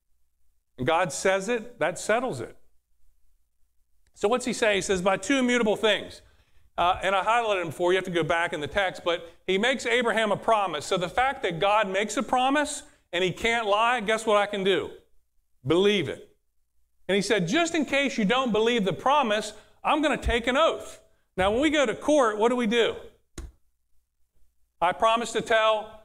And 0.78 0.86
God 0.86 1.12
says 1.12 1.48
it, 1.48 1.78
that 1.78 1.98
settles 1.98 2.40
it. 2.40 2.56
So 4.14 4.28
what's 4.28 4.44
he 4.44 4.52
say? 4.52 4.76
He 4.76 4.80
says, 4.80 5.02
by 5.02 5.16
two 5.16 5.36
immutable 5.36 5.76
things. 5.76 6.22
Uh, 6.78 6.98
and 7.02 7.14
I 7.14 7.22
highlighted 7.22 7.64
them 7.64 7.72
for 7.72 7.92
you. 7.92 7.96
You 7.96 7.98
have 7.98 8.04
to 8.06 8.10
go 8.10 8.22
back 8.22 8.52
in 8.52 8.60
the 8.60 8.66
text, 8.66 9.02
but 9.04 9.30
he 9.46 9.58
makes 9.58 9.84
Abraham 9.84 10.32
a 10.32 10.36
promise. 10.36 10.86
So 10.86 10.96
the 10.96 11.08
fact 11.08 11.42
that 11.42 11.60
God 11.60 11.88
makes 11.88 12.16
a 12.16 12.22
promise 12.22 12.82
and 13.12 13.22
he 13.22 13.30
can't 13.30 13.66
lie, 13.66 14.00
guess 14.00 14.26
what 14.26 14.36
I 14.36 14.46
can 14.46 14.64
do? 14.64 14.90
Believe 15.66 16.08
it. 16.08 16.28
And 17.08 17.16
he 17.16 17.22
said, 17.22 17.46
just 17.46 17.74
in 17.74 17.84
case 17.84 18.16
you 18.16 18.24
don't 18.24 18.52
believe 18.52 18.84
the 18.84 18.92
promise, 18.92 19.52
I'm 19.84 20.00
going 20.02 20.18
to 20.18 20.24
take 20.24 20.46
an 20.46 20.56
oath. 20.56 21.00
Now, 21.36 21.50
when 21.50 21.60
we 21.60 21.70
go 21.70 21.84
to 21.84 21.94
court, 21.94 22.38
what 22.38 22.48
do 22.48 22.56
we 22.56 22.66
do? 22.66 22.94
I 24.80 24.92
promise 24.92 25.30
to 25.32 25.42
tell 25.42 26.02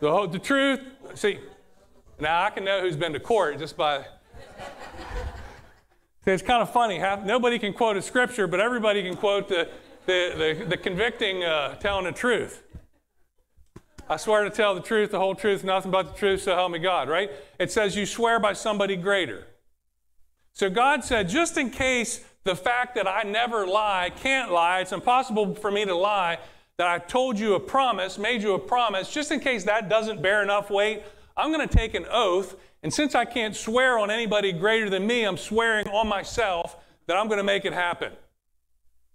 the, 0.00 0.26
the 0.26 0.38
truth. 0.38 0.80
See, 1.14 1.38
now 2.18 2.42
I 2.42 2.50
can 2.50 2.64
know 2.64 2.80
who's 2.80 2.96
been 2.96 3.12
to 3.12 3.20
court 3.20 3.58
just 3.58 3.76
by. 3.76 4.04
it's 6.26 6.42
kind 6.42 6.62
of 6.62 6.72
funny. 6.72 6.98
nobody 6.98 7.58
can 7.58 7.72
quote 7.72 7.96
a 7.96 8.02
scripture, 8.02 8.46
but 8.46 8.60
everybody 8.60 9.02
can 9.02 9.16
quote 9.16 9.48
the, 9.48 9.68
the, 10.06 10.56
the, 10.58 10.64
the 10.70 10.76
convicting, 10.76 11.44
uh, 11.44 11.76
telling 11.76 12.04
the 12.04 12.12
truth. 12.12 12.63
I 14.08 14.16
swear 14.16 14.44
to 14.44 14.50
tell 14.50 14.74
the 14.74 14.80
truth, 14.80 15.10
the 15.10 15.18
whole 15.18 15.34
truth, 15.34 15.64
nothing 15.64 15.90
but 15.90 16.12
the 16.12 16.18
truth, 16.18 16.42
so 16.42 16.54
help 16.54 16.72
me 16.72 16.78
God, 16.78 17.08
right? 17.08 17.30
It 17.58 17.72
says 17.72 17.96
you 17.96 18.06
swear 18.06 18.38
by 18.38 18.52
somebody 18.52 18.96
greater. 18.96 19.46
So 20.52 20.70
God 20.70 21.04
said, 21.04 21.28
just 21.28 21.56
in 21.56 21.70
case 21.70 22.24
the 22.44 22.54
fact 22.54 22.94
that 22.96 23.08
I 23.08 23.22
never 23.22 23.66
lie, 23.66 24.12
can't 24.14 24.52
lie, 24.52 24.80
it's 24.80 24.92
impossible 24.92 25.54
for 25.54 25.70
me 25.70 25.84
to 25.84 25.94
lie, 25.94 26.38
that 26.76 26.86
I 26.86 26.98
told 26.98 27.38
you 27.38 27.54
a 27.54 27.60
promise, 27.60 28.18
made 28.18 28.42
you 28.42 28.54
a 28.54 28.58
promise, 28.58 29.10
just 29.10 29.30
in 29.30 29.40
case 29.40 29.64
that 29.64 29.88
doesn't 29.88 30.20
bear 30.20 30.42
enough 30.42 30.70
weight, 30.70 31.02
I'm 31.36 31.52
going 31.52 31.66
to 31.66 31.74
take 31.74 31.94
an 31.94 32.06
oath. 32.10 32.56
And 32.82 32.92
since 32.92 33.14
I 33.14 33.24
can't 33.24 33.56
swear 33.56 33.98
on 33.98 34.10
anybody 34.10 34.52
greater 34.52 34.90
than 34.90 35.06
me, 35.06 35.24
I'm 35.24 35.36
swearing 35.36 35.88
on 35.88 36.06
myself 36.06 36.76
that 37.06 37.16
I'm 37.16 37.28
going 37.28 37.38
to 37.38 37.44
make 37.44 37.64
it 37.64 37.72
happen. 37.72 38.12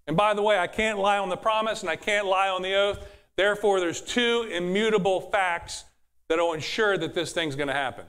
And 0.08 0.18
by 0.18 0.34
the 0.34 0.42
way, 0.42 0.58
I 0.58 0.68
can't 0.68 0.98
lie 0.98 1.20
on 1.20 1.30
the 1.30 1.38
promise 1.38 1.82
and 1.82 1.90
I 1.90 1.96
can't 1.96 2.26
lie 2.26 2.50
on 2.50 2.64
the 2.64 2.74
oath. 2.74 3.00
Therefore, 3.40 3.80
there's 3.80 4.02
two 4.02 4.50
immutable 4.52 5.22
facts 5.22 5.86
that 6.28 6.40
will 6.40 6.52
ensure 6.52 6.98
that 6.98 7.14
this 7.14 7.32
thing's 7.32 7.56
going 7.56 7.70
to 7.70 7.74
happen. 7.74 8.04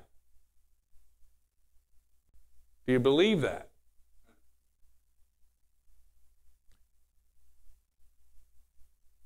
Do 2.85 2.95
you 2.95 2.99
believe 2.99 3.41
that? 3.43 3.69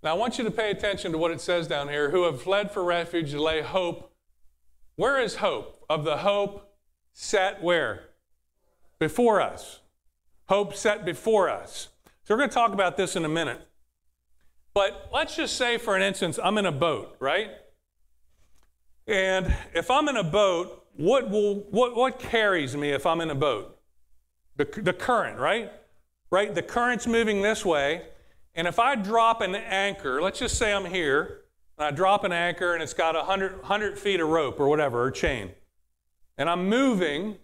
Now, 0.02 0.10
I 0.10 0.12
want 0.12 0.36
you 0.36 0.44
to 0.44 0.50
pay 0.50 0.70
attention 0.70 1.10
to 1.12 1.16
what 1.16 1.30
it 1.30 1.40
says 1.40 1.66
down 1.66 1.88
here 1.88 2.10
who 2.10 2.24
have 2.24 2.42
fled 2.42 2.70
for 2.70 2.84
refuge 2.84 3.30
to 3.30 3.42
lay 3.42 3.62
hope. 3.62 4.12
Where 4.96 5.18
is 5.18 5.36
hope? 5.36 5.86
Of 5.88 6.04
the 6.04 6.18
hope 6.18 6.70
set 7.14 7.62
where? 7.62 8.10
Before 8.98 9.40
us. 9.40 9.80
Hope 10.50 10.74
set 10.74 11.06
before 11.06 11.48
us. 11.48 11.88
So, 12.24 12.34
we're 12.34 12.40
going 12.40 12.50
to 12.50 12.54
talk 12.54 12.74
about 12.74 12.98
this 12.98 13.16
in 13.16 13.24
a 13.24 13.30
minute. 13.30 13.66
But 14.74 15.08
let's 15.12 15.36
just 15.36 15.56
say, 15.56 15.78
for 15.78 15.96
an 15.96 16.02
instance, 16.02 16.38
I'm 16.42 16.58
in 16.58 16.66
a 16.66 16.72
boat, 16.72 17.16
right? 17.20 17.50
And 19.06 19.54
if 19.72 19.90
I'm 19.90 20.08
in 20.08 20.16
a 20.16 20.24
boat, 20.24 20.86
what, 20.96 21.30
will, 21.30 21.60
what, 21.70 21.94
what 21.94 22.18
carries 22.18 22.76
me 22.76 22.90
if 22.90 23.06
I'm 23.06 23.20
in 23.20 23.30
a 23.30 23.34
boat? 23.34 23.78
The, 24.56 24.64
the 24.64 24.92
current, 24.92 25.38
right? 25.38 25.72
Right? 26.30 26.54
The 26.54 26.62
current's 26.62 27.06
moving 27.06 27.40
this 27.40 27.64
way. 27.64 28.02
And 28.54 28.66
if 28.66 28.78
I 28.78 28.96
drop 28.96 29.40
an 29.40 29.54
anchor, 29.54 30.20
let's 30.20 30.38
just 30.38 30.58
say 30.58 30.72
I'm 30.72 30.84
here, 30.84 31.44
and 31.78 31.86
I 31.86 31.90
drop 31.90 32.24
an 32.24 32.32
anchor 32.32 32.74
and 32.74 32.82
it's 32.82 32.94
got 32.94 33.14
100, 33.14 33.58
100 33.58 33.98
feet 33.98 34.20
of 34.20 34.28
rope 34.28 34.60
or 34.60 34.68
whatever, 34.68 35.02
or 35.02 35.10
chain, 35.10 35.50
and 36.38 36.48
I'm 36.48 36.68
moving, 36.68 37.36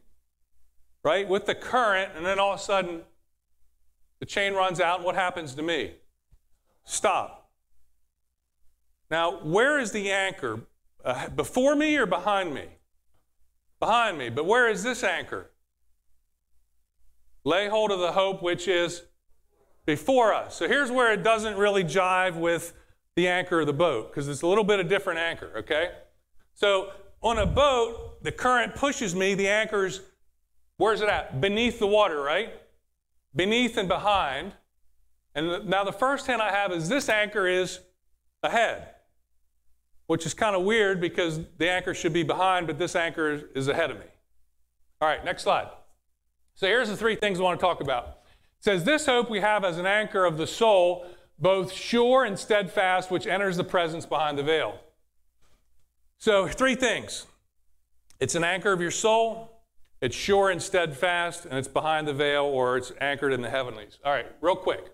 right, 1.05 1.29
with 1.29 1.47
the 1.47 1.55
current, 1.55 2.13
and 2.17 2.25
then 2.25 2.39
all 2.39 2.55
of 2.55 2.61
a 2.61 2.63
sudden 2.63 3.03
the 4.21 4.27
chain 4.27 4.55
runs 4.55 4.81
out, 4.81 4.99
and 4.99 5.05
what 5.05 5.15
happens 5.15 5.55
to 5.55 5.63
me? 5.63 5.95
Stop. 6.91 7.49
Now, 9.13 9.45
where 9.45 9.79
is 9.79 9.93
the 9.93 10.11
anchor? 10.11 10.63
Uh, 11.05 11.29
before 11.29 11.77
me 11.77 11.97
or 11.97 12.05
behind 12.05 12.53
me? 12.53 12.65
Behind 13.79 14.19
me. 14.19 14.29
But 14.29 14.45
where 14.45 14.69
is 14.69 14.83
this 14.83 15.05
anchor? 15.05 15.53
Lay 17.45 17.69
hold 17.69 17.93
of 17.93 18.01
the 18.01 18.11
hope 18.11 18.43
which 18.43 18.67
is 18.67 19.03
before 19.87 20.35
us. 20.35 20.57
So 20.57 20.67
here's 20.67 20.91
where 20.91 21.13
it 21.13 21.23
doesn't 21.23 21.57
really 21.57 21.85
jive 21.85 22.35
with 22.35 22.75
the 23.15 23.29
anchor 23.29 23.61
of 23.61 23.69
the 23.69 23.73
boat 23.73 24.11
because 24.11 24.27
it's 24.27 24.43
a 24.43 24.47
little 24.49 24.65
bit 24.65 24.81
of 24.81 24.89
different 24.89 25.21
anchor, 25.21 25.53
okay? 25.59 25.93
So 26.55 26.91
on 27.23 27.39
a 27.39 27.47
boat, 27.47 28.25
the 28.25 28.33
current 28.33 28.75
pushes 28.75 29.15
me, 29.15 29.35
the 29.35 29.49
anchor's 29.49 30.01
Where's 30.77 31.03
it 31.03 31.09
at? 31.09 31.41
Beneath 31.41 31.79
the 31.79 31.87
water, 31.87 32.21
right? 32.21 32.55
Beneath 33.37 33.77
and 33.77 33.87
behind. 33.87 34.55
And 35.35 35.69
now 35.69 35.85
the 35.85 35.93
first 35.93 36.27
hint 36.27 36.41
I 36.41 36.51
have 36.51 36.73
is 36.73 36.89
this 36.89 37.09
anchor 37.09 37.47
is 37.47 37.81
ahead, 38.43 38.89
which 40.07 40.27
is 40.27 40.35
kind 40.35 40.57
of 40.57 40.63
weird 40.63 41.01
because 41.01 41.41
the 41.59 41.71
anchor 41.71 41.95
should 41.95 42.13
be 42.13 42.23
behind, 42.23 42.67
but 42.67 42.79
this 42.79 42.97
anchor 42.97 43.49
is 43.55 43.69
ahead 43.69 43.91
of 43.91 43.99
me. 43.99 44.07
All 45.01 45.09
right, 45.09 45.25
next 45.25 45.45
slide. 45.45 45.69
So 46.55 46.67
here's 46.67 46.89
the 46.89 46.97
three 46.97 47.17
things 47.17 47.39
I 47.41 47.43
want 47.43 47.59
to 47.59 47.65
talk 47.65 47.81
about. 47.81 48.19
It 48.59 48.65
says, 48.65 48.85
This 48.85 49.07
hope 49.07 49.31
we 49.31 49.41
have 49.41 49.65
as 49.65 49.79
an 49.79 49.87
anchor 49.87 50.25
of 50.25 50.37
the 50.37 50.47
soul, 50.47 51.07
both 51.39 51.73
sure 51.73 52.25
and 52.25 52.39
steadfast, 52.39 53.11
which 53.11 53.27
enters 53.27 53.57
the 53.57 53.65
presence 53.65 54.05
behind 54.05 54.37
the 54.37 54.43
veil. 54.43 54.79
So, 56.19 56.47
three 56.49 56.75
things 56.75 57.27
it's 58.19 58.35
an 58.35 58.45
anchor 58.45 58.73
of 58.73 58.83
your 58.83 58.91
soul, 58.91 59.63
it's 60.03 60.15
sure 60.15 60.51
and 60.51 60.63
steadfast, 60.63 61.47
and 61.47 61.55
it's 61.55 61.69
behind 61.69 62.07
the 62.07 62.13
veil 62.13 62.45
or 62.45 62.77
it's 62.77 62.93
anchored 63.01 63.33
in 63.33 63.41
the 63.41 63.49
heavenlies. 63.49 63.99
All 64.05 64.13
right, 64.13 64.27
real 64.43 64.57
quick. 64.57 64.91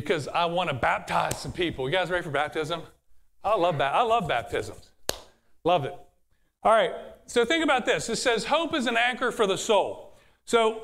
Because 0.00 0.28
I 0.28 0.44
want 0.46 0.70
to 0.70 0.74
baptize 0.74 1.38
some 1.38 1.52
people. 1.52 1.88
You 1.88 1.92
guys 1.92 2.08
ready 2.10 2.22
for 2.22 2.30
baptism? 2.30 2.82
I 3.42 3.56
love 3.56 3.78
that. 3.78 3.94
I 3.94 4.02
love 4.02 4.28
baptisms. 4.28 4.90
Love 5.64 5.84
it. 5.84 5.94
All 6.62 6.72
right, 6.72 6.92
so 7.26 7.44
think 7.44 7.64
about 7.64 7.86
this. 7.86 8.08
It 8.08 8.16
says 8.16 8.44
hope 8.44 8.74
is 8.74 8.86
an 8.86 8.96
anchor 8.96 9.30
for 9.30 9.46
the 9.46 9.56
soul. 9.56 10.16
So, 10.44 10.82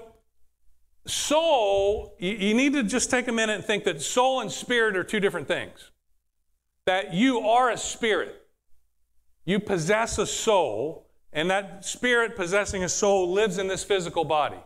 soul, 1.07 2.15
you, 2.19 2.33
you 2.33 2.55
need 2.55 2.73
to 2.75 2.83
just 2.83 3.11
take 3.11 3.29
a 3.29 3.33
minute 3.33 3.55
and 3.55 3.65
think 3.65 3.85
that 3.85 4.01
soul 4.03 4.41
and 4.41 4.51
spirit 4.51 4.97
are 4.97 5.05
two 5.05 5.21
different 5.21 5.49
things. 5.49 5.91
That 6.87 7.15
you 7.15 7.41
are 7.41 7.71
a 7.71 7.77
spirit. 7.77 8.43
You 9.45 9.59
possess 9.59 10.19
a 10.19 10.27
soul, 10.27 11.09
and 11.33 11.51
that 11.51 11.85
spirit 11.85 12.37
possessing 12.37 12.85
a 12.85 12.89
soul 12.89 13.33
lives 13.33 13.59
in 13.59 13.69
this 13.69 13.85
physical 13.85 14.25
body, 14.25 14.59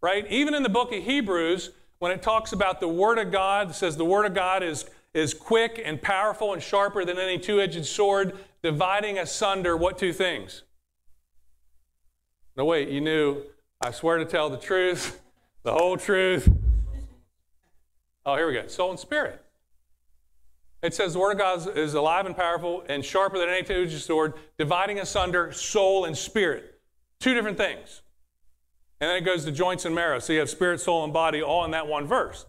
right? 0.00 0.26
Even 0.30 0.54
in 0.54 0.62
the 0.62 0.68
book 0.68 0.92
of 0.92 1.02
Hebrews, 1.02 1.70
when 2.04 2.12
it 2.12 2.20
talks 2.20 2.52
about 2.52 2.80
the 2.80 2.88
Word 2.88 3.16
of 3.16 3.32
God, 3.32 3.70
it 3.70 3.72
says 3.72 3.96
the 3.96 4.04
Word 4.04 4.26
of 4.26 4.34
God 4.34 4.62
is, 4.62 4.84
is 5.14 5.32
quick 5.32 5.80
and 5.82 6.02
powerful 6.02 6.52
and 6.52 6.62
sharper 6.62 7.02
than 7.02 7.18
any 7.18 7.38
two 7.38 7.62
edged 7.62 7.86
sword, 7.86 8.36
dividing 8.62 9.18
asunder 9.18 9.74
what 9.74 9.96
two 9.96 10.12
things? 10.12 10.64
No, 12.58 12.66
wait, 12.66 12.90
you 12.90 13.00
knew, 13.00 13.44
I 13.80 13.90
swear 13.90 14.18
to 14.18 14.26
tell 14.26 14.50
the 14.50 14.58
truth, 14.58 15.18
the 15.62 15.72
whole 15.72 15.96
truth. 15.96 16.46
Oh, 18.26 18.36
here 18.36 18.48
we 18.48 18.52
go. 18.52 18.66
Soul 18.66 18.90
and 18.90 19.00
spirit. 19.00 19.42
It 20.82 20.92
says 20.92 21.14
the 21.14 21.20
Word 21.20 21.32
of 21.32 21.38
God 21.38 21.78
is 21.78 21.94
alive 21.94 22.26
and 22.26 22.36
powerful 22.36 22.84
and 22.86 23.02
sharper 23.02 23.38
than 23.38 23.48
any 23.48 23.62
two-edged 23.62 24.02
sword, 24.02 24.34
dividing 24.58 25.00
asunder 25.00 25.52
soul 25.52 26.04
and 26.04 26.14
spirit. 26.14 26.82
Two 27.18 27.32
different 27.32 27.56
things. 27.56 28.02
And 29.00 29.10
then 29.10 29.16
it 29.16 29.24
goes 29.24 29.44
to 29.44 29.52
joints 29.52 29.84
and 29.84 29.94
marrow. 29.94 30.18
So 30.18 30.32
you 30.32 30.38
have 30.38 30.50
spirit, 30.50 30.80
soul, 30.80 31.04
and 31.04 31.12
body 31.12 31.42
all 31.42 31.64
in 31.64 31.72
that 31.72 31.86
one 31.86 32.06
verse. 32.06 32.46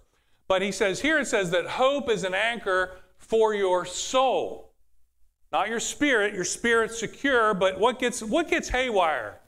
But 0.48 0.62
he 0.62 0.72
says 0.72 1.02
here 1.02 1.20
it 1.20 1.28
says 1.28 1.52
that 1.52 1.66
hope 1.66 2.10
is 2.10 2.24
an 2.24 2.34
anchor 2.34 2.98
for 3.18 3.54
your 3.54 3.86
soul. 3.86 4.74
Not 5.52 5.70
your 5.70 5.80
spirit. 5.80 6.34
Your 6.34 6.44
spirit's 6.44 7.00
secure, 7.00 7.54
but 7.54 7.80
what 7.80 8.00
gets 8.00 8.22
what 8.22 8.50
gets 8.50 8.70
haywire? 8.70 9.40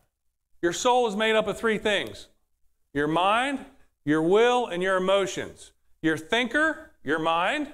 Your 0.62 0.74
soul 0.74 1.08
is 1.08 1.16
made 1.16 1.36
up 1.36 1.48
of 1.48 1.58
three 1.58 1.78
things 1.78 2.28
your 2.94 3.08
mind, 3.08 3.60
your 4.06 4.22
will, 4.22 4.68
and 4.68 4.82
your 4.82 4.98
emotions. 4.98 5.72
Your 6.02 6.18
thinker, 6.18 6.92
your 7.04 7.20
mind, 7.20 7.68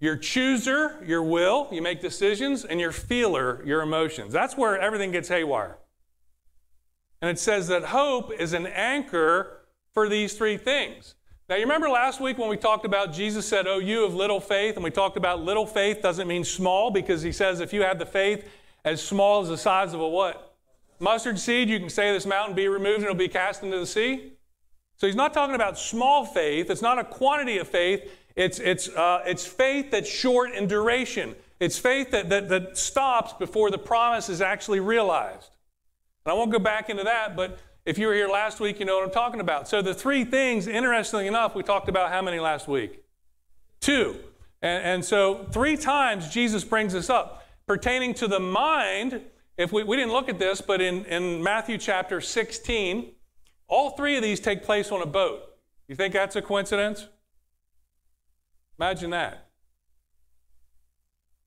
your 0.00 0.16
chooser, 0.16 1.02
your 1.06 1.22
will, 1.22 1.68
you 1.70 1.82
make 1.82 2.00
decisions, 2.00 2.64
and 2.64 2.80
your 2.80 2.92
feeler, 2.92 3.62
your 3.64 3.82
emotions. 3.82 4.32
That's 4.32 4.56
where 4.56 4.78
everything 4.78 5.12
gets 5.12 5.28
haywire. 5.28 5.76
And 7.20 7.30
it 7.30 7.38
says 7.38 7.68
that 7.68 7.84
hope 7.84 8.32
is 8.32 8.52
an 8.52 8.66
anchor 8.66 9.60
for 9.92 10.08
these 10.08 10.34
three 10.34 10.56
things. 10.56 11.14
Now, 11.48 11.56
you 11.56 11.62
remember 11.62 11.88
last 11.88 12.20
week 12.20 12.38
when 12.38 12.48
we 12.48 12.56
talked 12.56 12.84
about 12.84 13.12
Jesus 13.12 13.46
said, 13.46 13.66
Oh, 13.66 13.78
you 13.78 14.04
of 14.04 14.14
little 14.14 14.40
faith, 14.40 14.76
and 14.76 14.84
we 14.84 14.90
talked 14.90 15.16
about 15.16 15.40
little 15.40 15.66
faith 15.66 16.00
doesn't 16.00 16.28
mean 16.28 16.44
small 16.44 16.90
because 16.90 17.22
he 17.22 17.32
says 17.32 17.60
if 17.60 17.72
you 17.72 17.82
have 17.82 17.98
the 17.98 18.06
faith 18.06 18.48
as 18.84 19.02
small 19.02 19.42
as 19.42 19.48
the 19.48 19.58
size 19.58 19.92
of 19.92 20.00
a 20.00 20.08
what? 20.08 20.56
Mustard 21.00 21.38
seed, 21.38 21.68
you 21.68 21.80
can 21.80 21.88
say 21.88 22.12
this 22.12 22.26
mountain 22.26 22.54
be 22.54 22.68
removed 22.68 22.98
and 22.98 23.04
it'll 23.04 23.16
be 23.16 23.28
cast 23.28 23.62
into 23.62 23.78
the 23.78 23.86
sea. 23.86 24.34
So 24.96 25.06
he's 25.06 25.16
not 25.16 25.32
talking 25.32 25.54
about 25.54 25.78
small 25.78 26.24
faith. 26.24 26.70
It's 26.70 26.82
not 26.82 26.98
a 26.98 27.04
quantity 27.04 27.58
of 27.58 27.66
faith. 27.66 28.12
It's, 28.36 28.58
it's, 28.60 28.88
uh, 28.88 29.22
it's 29.26 29.46
faith 29.46 29.90
that's 29.90 30.08
short 30.08 30.52
in 30.52 30.66
duration. 30.66 31.34
It's 31.58 31.78
faith 31.78 32.10
that, 32.10 32.28
that, 32.28 32.48
that 32.48 32.76
stops 32.76 33.32
before 33.32 33.70
the 33.70 33.78
promise 33.78 34.28
is 34.28 34.40
actually 34.40 34.80
realized. 34.80 35.50
And 36.24 36.32
I 36.32 36.34
won't 36.34 36.50
go 36.50 36.58
back 36.58 36.90
into 36.90 37.04
that, 37.04 37.36
but 37.36 37.58
if 37.86 37.98
you 37.98 38.06
were 38.06 38.14
here 38.14 38.28
last 38.28 38.60
week, 38.60 38.78
you 38.78 38.86
know 38.86 38.96
what 38.96 39.04
I'm 39.04 39.10
talking 39.10 39.40
about. 39.40 39.66
So 39.68 39.80
the 39.80 39.94
three 39.94 40.24
things, 40.24 40.66
interestingly 40.66 41.26
enough, 41.26 41.54
we 41.54 41.62
talked 41.62 41.88
about 41.88 42.10
how 42.10 42.20
many 42.22 42.38
last 42.38 42.68
week? 42.68 43.02
Two. 43.80 44.18
And, 44.62 44.84
and 44.84 45.04
so 45.04 45.46
three 45.50 45.76
times 45.76 46.28
Jesus 46.28 46.62
brings 46.62 46.92
this 46.92 47.08
up. 47.08 47.46
Pertaining 47.66 48.14
to 48.14 48.28
the 48.28 48.40
mind, 48.40 49.22
if 49.56 49.72
we, 49.72 49.82
we 49.82 49.96
didn't 49.96 50.12
look 50.12 50.28
at 50.28 50.38
this, 50.38 50.60
but 50.60 50.80
in, 50.80 51.04
in 51.06 51.42
Matthew 51.42 51.78
chapter 51.78 52.20
16, 52.20 53.12
all 53.68 53.90
three 53.90 54.16
of 54.16 54.22
these 54.22 54.40
take 54.40 54.62
place 54.62 54.92
on 54.92 55.00
a 55.00 55.06
boat. 55.06 55.42
You 55.88 55.94
think 55.94 56.12
that's 56.12 56.36
a 56.36 56.42
coincidence? 56.42 57.08
Imagine 58.78 59.10
that. 59.10 59.46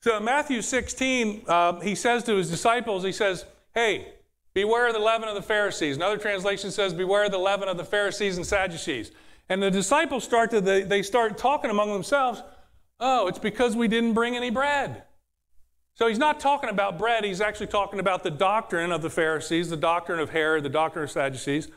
So 0.01 0.17
in 0.17 0.25
Matthew 0.25 0.62
16, 0.62 1.43
uh, 1.47 1.79
he 1.79 1.95
says 1.95 2.23
to 2.25 2.36
his 2.36 2.49
disciples, 2.49 3.03
he 3.03 3.12
says, 3.12 3.45
Hey, 3.73 4.13
beware 4.54 4.88
of 4.88 4.94
the 4.94 5.00
leaven 5.00 5.28
of 5.28 5.36
the 5.36 5.42
Pharisees. 5.42 5.96
Another 5.96 6.18
translation 6.18 6.72
says, 6.72 6.94
Beware 6.94 7.26
of 7.26 7.32
the 7.32 7.38
leaven 7.38 7.68
of 7.68 7.78
the 7.78 7.86
Pharisees 7.86 8.38
and 8.38 8.46
Sadducees. 8.46 9.12
And 9.50 9.62
the 9.62 9.72
disciples 9.72 10.24
start 10.24 10.52
to, 10.52 10.62
they, 10.62 10.84
they 10.84 11.04
start 11.04 11.38
talking 11.38 11.70
among 11.70 11.92
themselves, 11.92 12.42
Oh, 13.00 13.28
it's 13.28 13.39
because 13.39 13.76
we 13.76 13.88
didn't 13.88 14.13
bring 14.13 14.36
any 14.36 14.50
bread. 14.50 15.04
So 15.96 16.08
he's 16.08 16.18
not 16.18 16.39
talking 16.39 16.70
about 16.70 16.98
bread, 16.98 17.24
he's 17.24 17.42
actually 17.42 17.68
talking 17.68 18.00
about 18.00 18.24
the 18.24 18.32
doctrine 18.32 18.92
of 18.92 19.02
the 19.02 19.10
Pharisees, 19.10 19.70
the 19.70 19.78
doctrine 19.78 20.20
of 20.20 20.32
Herod, 20.32 20.63
the 20.63 20.70
doctrine 20.70 21.04
of 21.04 21.12
Sadducees. 21.12 21.68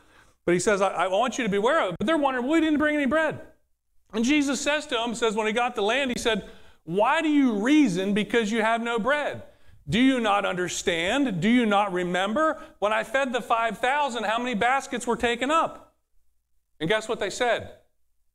But 0.47 0.55
he 0.55 0.61
says, 0.61 0.81
I, 0.81 0.89
I 0.89 1.07
want 1.09 1.37
you 1.37 1.45
to 1.45 1.51
beware 1.51 1.83
of 1.83 1.91
it. 1.91 1.97
But 1.99 2.07
they're 2.07 2.17
wondering, 2.17 2.47
well, 2.47 2.55
we 2.55 2.61
didn't 2.61 2.79
bring 2.79 2.95
any 2.95 3.07
bread. 3.07 3.41
And 4.12 4.25
Jesus 4.25 4.61
says 4.61 4.87
to 4.87 5.03
him, 5.03 5.15
says, 5.15 5.35
when 5.35 5.47
he 5.47 5.53
got 5.53 5.75
the 5.75 5.83
land, 5.83 6.12
he 6.15 6.19
said, 6.19 6.49
Why 6.85 7.21
do 7.21 7.29
you 7.29 7.55
reason 7.55 8.15
because 8.15 8.51
you 8.51 8.62
have 8.62 8.81
no 8.81 8.99
bread? 8.99 9.43
Do 9.88 10.01
you 10.01 10.18
not 10.20 10.44
understand? 10.44 11.40
Do 11.40 11.49
you 11.49 11.64
not 11.64 11.92
remember? 11.92 12.61
When 12.81 12.92
I 12.92 13.05
fed 13.05 13.33
the 13.33 13.40
5,000, 13.40 14.25
how 14.25 14.38
many 14.38 14.55
baskets 14.55 15.07
were 15.07 15.16
taken 15.16 15.51
up? 15.51 15.94
And 16.81 16.88
guess 16.88 17.09
what 17.09 17.20
they 17.20 17.31
said? 17.31 17.70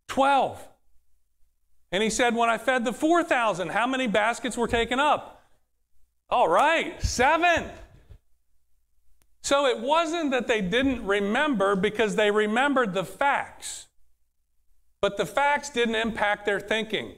12. 0.08 0.68
And 1.92 2.02
he 2.02 2.10
said, 2.10 2.36
When 2.36 2.50
I 2.50 2.58
fed 2.58 2.86
the 2.86 2.94
4,000, 2.94 3.70
how 3.70 3.86
many 3.86 4.08
baskets 4.08 4.58
were 4.58 4.68
taken 4.68 5.00
up? 5.00 5.44
All 6.30 6.48
right, 6.48 7.02
seven. 7.04 7.70
So 9.44 9.66
it 9.66 9.80
wasn't 9.80 10.32
that 10.32 10.48
they 10.48 10.62
didn't 10.62 11.06
remember 11.06 11.76
because 11.76 12.16
they 12.16 12.32
remembered 12.32 12.94
the 12.94 13.04
facts. 13.04 13.88
But 15.02 15.18
the 15.18 15.26
facts 15.26 15.70
didn't 15.70 15.96
impact 15.96 16.46
their 16.46 16.60
thinking. 16.60 17.16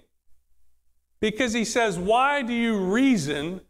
Because 1.19 1.54
he 1.54 1.65
says, 1.65 2.00
Why 2.00 2.41
do 2.41 2.54
you 2.54 2.78
reason 2.78 3.62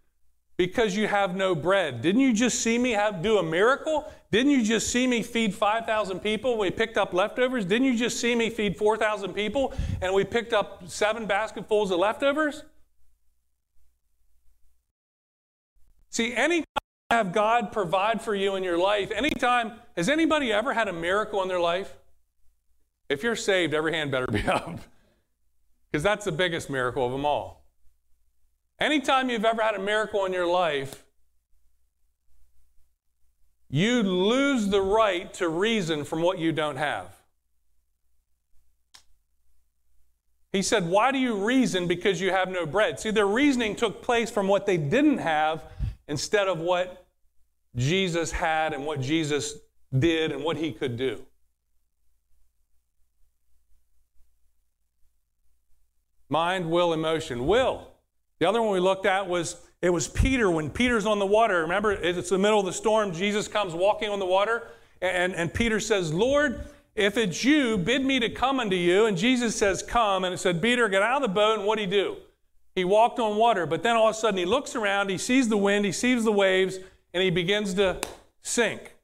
because 0.66 0.96
you 0.96 1.10
have 1.10 1.36
no 1.36 1.54
bread? 1.54 2.02
Didn't 2.02 2.22
you 2.22 2.32
just 2.32 2.62
see 2.62 2.78
me 2.78 2.92
have, 2.92 3.22
do 3.22 3.38
a 3.38 3.44
miracle? 3.44 4.10
Didn't 4.32 4.54
you 4.54 4.64
just 4.64 4.88
see 4.88 5.06
me 5.06 5.22
feed 5.22 5.54
5,000 5.54 6.22
people 6.22 6.58
we 6.58 6.72
picked 6.72 6.98
up 6.98 7.14
leftovers? 7.14 7.66
Didn't 7.66 7.86
you 7.86 7.98
just 7.98 8.18
see 8.18 8.34
me 8.34 8.50
feed 8.50 8.78
4,000 8.78 9.34
people 9.34 9.74
and 10.02 10.14
we 10.14 10.24
picked 10.24 10.54
up 10.54 10.84
seven 10.88 11.26
basketfuls 11.26 11.92
of 11.92 12.00
leftovers? 12.00 12.64
See, 16.12 16.34
anytime 16.34 16.64
you 17.12 17.18
have 17.18 17.34
God 17.34 17.74
provide 17.74 18.22
for 18.22 18.34
you 18.34 18.56
in 18.56 18.64
your 18.64 18.78
life, 18.78 19.12
anytime, 19.12 19.74
has 19.98 20.08
anybody 20.08 20.54
ever 20.54 20.74
had 20.74 20.88
a 20.88 20.94
miracle 20.94 21.42
in 21.42 21.50
their 21.50 21.60
life? 21.60 21.94
If 23.10 23.22
you're 23.22 23.36
saved, 23.36 23.74
every 23.74 23.92
hand 23.92 24.12
better 24.12 24.28
be 24.28 24.44
up. 24.48 24.80
Because 25.92 26.04
that's 26.04 26.24
the 26.24 26.32
biggest 26.32 26.70
miracle 26.70 27.06
of 27.06 27.12
them 27.12 27.26
all. 27.26 27.63
Anytime 28.80 29.30
you've 29.30 29.46
ever 29.46 29.62
had 29.62 29.76
a 29.76 29.80
miracle 29.80 30.26
in 30.26 30.34
your 30.34 30.48
life, 30.48 31.04
you 33.70 34.04
lose 34.04 34.68
the 34.68 34.82
right 34.82 35.34
to 35.36 35.50
reason 35.50 36.04
from 36.04 36.22
what 36.22 36.38
you 36.38 36.52
don't 36.52 36.78
have. 36.78 37.08
He 40.52 40.62
said, 40.62 40.88
Why 40.88 41.12
do 41.12 41.18
you 41.18 41.44
reason 41.44 41.88
because 41.88 42.22
you 42.22 42.30
have 42.32 42.50
no 42.50 42.66
bread? 42.66 43.00
See, 43.00 43.10
their 43.10 43.28
reasoning 43.28 43.76
took 43.76 44.04
place 44.04 44.30
from 44.30 44.48
what 44.48 44.68
they 44.68 44.78
didn't 44.78 45.18
have 45.18 45.64
instead 46.08 46.48
of 46.48 46.60
what 46.60 47.08
Jesus 47.76 48.32
had 48.32 48.74
and 48.74 48.86
what 48.86 49.02
Jesus 49.02 49.56
did 49.98 50.32
and 50.32 50.44
what 50.44 50.58
he 50.58 50.72
could 50.72 50.96
do. 50.96 51.26
Mind, 56.30 56.70
will, 56.70 56.94
emotion. 56.94 57.48
Will. 57.48 57.93
The 58.40 58.48
other 58.48 58.62
one 58.62 58.72
we 58.72 58.80
looked 58.80 59.06
at 59.06 59.28
was 59.28 59.58
it 59.82 59.92
was 59.92 60.08
Peter 60.08 60.50
when 60.50 60.70
Peter's 60.70 61.06
on 61.06 61.20
the 61.20 61.26
water. 61.26 61.62
Remember, 61.62 61.92
it's 61.92 62.30
the 62.30 62.38
middle 62.38 62.60
of 62.60 62.66
the 62.66 62.74
storm. 62.74 63.14
Jesus 63.14 63.50
comes 63.50 63.74
walking 63.74 64.10
on 64.10 64.20
the 64.20 64.26
water, 64.26 64.68
And, 65.02 65.36
and 65.36 65.54
Peter 65.54 65.80
says, 65.82 66.14
Lord, 66.14 66.66
if 66.96 67.18
it's 67.18 67.44
you, 67.44 67.78
bid 67.78 68.06
me 68.06 68.20
to 68.20 68.30
come 68.30 68.60
unto 68.60 68.76
you. 68.78 69.08
And 69.08 69.18
Jesus 69.18 69.56
says, 69.56 69.84
Come. 69.84 70.24
And 70.24 70.34
it 70.34 70.38
said, 70.38 70.62
Peter, 70.62 70.88
get 70.88 71.02
out 71.02 71.18
of 71.18 71.22
the 71.24 71.34
boat. 71.34 71.60
And 71.60 71.68
what 71.68 71.80
did 71.80 71.90
he 71.90 71.98
do? 71.98 72.16
He 72.76 72.86
walked 72.86 73.20
on 73.20 73.36
water. 73.36 73.66
But 73.66 73.84
then 73.84 73.96
all 73.96 74.10
of 74.10 74.16
a 74.16 74.18
sudden 74.18 74.38
he 74.38 74.46
looks 74.46 74.76
around, 74.76 75.10
he 75.10 75.18
sees 75.18 75.50
the 75.50 75.58
wind, 75.58 75.86
he 75.86 75.92
sees 75.92 76.24
the 76.24 76.32
waves, 76.32 76.80
and 77.14 77.22
he 77.22 77.30
begins 77.30 77.74
to 77.76 78.00
sink. 78.42 78.96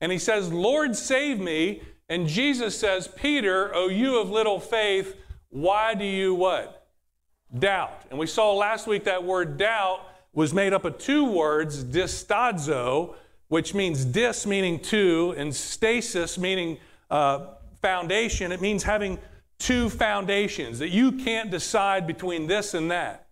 And 0.00 0.10
he 0.10 0.18
says, 0.18 0.52
Lord, 0.52 0.96
save 0.96 1.38
me. 1.38 1.82
And 2.08 2.26
Jesus 2.26 2.78
says, 2.78 3.08
Peter, 3.08 3.74
O 3.74 3.88
you 3.88 4.18
of 4.18 4.30
little 4.30 4.60
faith, 4.60 5.16
why 5.48 5.94
do 5.94 6.04
you 6.04 6.34
what? 6.34 6.83
Doubt. 7.58 8.02
And 8.10 8.18
we 8.18 8.26
saw 8.26 8.52
last 8.54 8.86
week 8.86 9.04
that 9.04 9.22
word 9.22 9.56
doubt 9.56 10.00
was 10.32 10.52
made 10.52 10.72
up 10.72 10.84
of 10.84 10.98
two 10.98 11.24
words, 11.24 11.84
distazo, 11.84 13.14
which 13.48 13.74
means 13.74 14.04
dis 14.04 14.46
meaning 14.46 14.80
two, 14.80 15.34
and 15.36 15.54
stasis 15.54 16.36
meaning 16.36 16.78
uh, 17.10 17.46
foundation. 17.80 18.50
It 18.50 18.60
means 18.60 18.82
having 18.82 19.18
two 19.58 19.88
foundations, 19.88 20.80
that 20.80 20.88
you 20.88 21.12
can't 21.12 21.50
decide 21.50 22.06
between 22.06 22.48
this 22.48 22.74
and 22.74 22.90
that, 22.90 23.28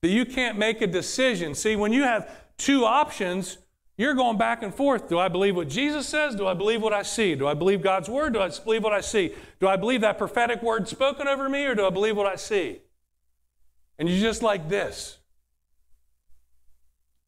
that 0.00 0.08
you 0.08 0.24
can't 0.24 0.56
make 0.56 0.80
a 0.80 0.86
decision. 0.86 1.54
See, 1.54 1.76
when 1.76 1.92
you 1.92 2.02
have 2.04 2.30
two 2.56 2.84
options, 2.86 3.58
you're 3.98 4.14
going 4.14 4.38
back 4.38 4.62
and 4.62 4.74
forth. 4.74 5.08
Do 5.10 5.18
I 5.18 5.28
believe 5.28 5.56
what 5.56 5.68
Jesus 5.68 6.06
says? 6.06 6.34
Do 6.34 6.46
I 6.46 6.54
believe 6.54 6.80
what 6.80 6.94
I 6.94 7.02
see? 7.02 7.34
Do 7.34 7.46
I 7.46 7.52
believe 7.52 7.82
God's 7.82 8.08
word? 8.08 8.32
Do 8.32 8.40
I 8.40 8.48
believe 8.64 8.82
what 8.82 8.94
I 8.94 9.02
see? 9.02 9.34
Do 9.60 9.68
I 9.68 9.76
believe 9.76 10.00
that 10.00 10.16
prophetic 10.16 10.62
word 10.62 10.88
spoken 10.88 11.28
over 11.28 11.48
me, 11.50 11.66
or 11.66 11.74
do 11.74 11.86
I 11.86 11.90
believe 11.90 12.16
what 12.16 12.26
I 12.26 12.36
see? 12.36 12.80
And 14.00 14.08
you're 14.08 14.18
just 14.18 14.42
like 14.42 14.70
this. 14.70 15.18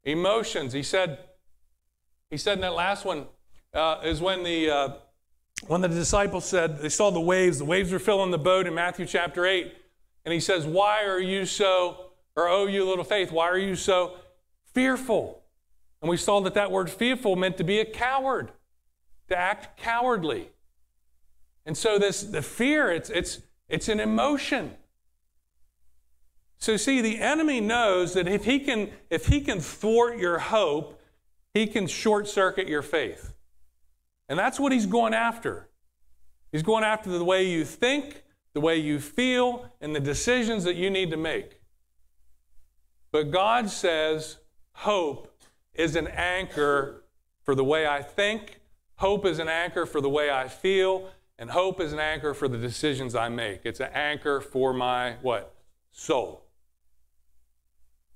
Emotions. 0.04 0.72
He 0.72 0.82
said, 0.82 1.18
he 2.30 2.38
said 2.38 2.54
in 2.54 2.62
that 2.62 2.72
last 2.72 3.04
one, 3.04 3.26
uh, 3.74 4.00
is 4.02 4.22
when 4.22 4.42
the 4.42 4.70
uh, 4.70 4.88
when 5.66 5.82
the 5.82 5.88
disciples 5.88 6.46
said 6.46 6.78
they 6.78 6.88
saw 6.88 7.10
the 7.10 7.20
waves, 7.20 7.58
the 7.58 7.66
waves 7.66 7.92
were 7.92 7.98
filling 7.98 8.30
the 8.30 8.38
boat 8.38 8.66
in 8.66 8.74
Matthew 8.74 9.04
chapter 9.04 9.46
8, 9.46 9.72
and 10.24 10.32
he 10.32 10.40
says, 10.40 10.66
Why 10.66 11.04
are 11.04 11.20
you 11.20 11.44
so, 11.44 12.10
or 12.36 12.48
oh, 12.48 12.66
you 12.66 12.88
little 12.88 13.04
faith, 13.04 13.30
why 13.30 13.48
are 13.48 13.58
you 13.58 13.76
so 13.76 14.16
fearful? 14.64 15.42
And 16.00 16.08
we 16.08 16.16
saw 16.16 16.40
that 16.40 16.54
that 16.54 16.70
word 16.70 16.90
fearful 16.90 17.36
meant 17.36 17.58
to 17.58 17.64
be 17.64 17.80
a 17.80 17.84
coward, 17.84 18.50
to 19.28 19.36
act 19.36 19.78
cowardly. 19.78 20.48
And 21.66 21.76
so 21.76 21.98
this 21.98 22.22
the 22.22 22.42
fear, 22.42 22.90
it's 22.90 23.10
it's 23.10 23.40
it's 23.68 23.88
an 23.88 24.00
emotion. 24.00 24.76
So 26.62 26.76
see, 26.76 27.00
the 27.00 27.20
enemy 27.20 27.60
knows 27.60 28.14
that 28.14 28.28
if 28.28 28.44
he 28.44 28.60
can 28.60 28.92
if 29.10 29.26
he 29.26 29.40
can 29.40 29.58
thwart 29.58 30.16
your 30.16 30.38
hope, 30.38 31.02
he 31.52 31.66
can 31.66 31.88
short 31.88 32.28
circuit 32.28 32.68
your 32.68 32.82
faith. 32.82 33.34
And 34.28 34.38
that's 34.38 34.60
what 34.60 34.70
he's 34.70 34.86
going 34.86 35.12
after. 35.12 35.68
He's 36.52 36.62
going 36.62 36.84
after 36.84 37.10
the 37.10 37.24
way 37.24 37.48
you 37.48 37.64
think, 37.64 38.22
the 38.52 38.60
way 38.60 38.76
you 38.76 39.00
feel, 39.00 39.72
and 39.80 39.92
the 39.92 39.98
decisions 39.98 40.62
that 40.62 40.76
you 40.76 40.88
need 40.88 41.10
to 41.10 41.16
make. 41.16 41.60
But 43.10 43.32
God 43.32 43.68
says 43.68 44.36
hope 44.70 45.36
is 45.74 45.96
an 45.96 46.06
anchor 46.06 47.02
for 47.42 47.56
the 47.56 47.64
way 47.64 47.88
I 47.88 48.02
think, 48.02 48.60
hope 48.94 49.26
is 49.26 49.40
an 49.40 49.48
anchor 49.48 49.84
for 49.84 50.00
the 50.00 50.08
way 50.08 50.30
I 50.30 50.46
feel, 50.46 51.10
and 51.40 51.50
hope 51.50 51.80
is 51.80 51.92
an 51.92 51.98
anchor 51.98 52.34
for 52.34 52.46
the 52.46 52.58
decisions 52.58 53.16
I 53.16 53.30
make. 53.30 53.62
It's 53.64 53.80
an 53.80 53.90
anchor 53.92 54.40
for 54.40 54.72
my 54.72 55.16
what? 55.22 55.56
Soul. 55.90 56.42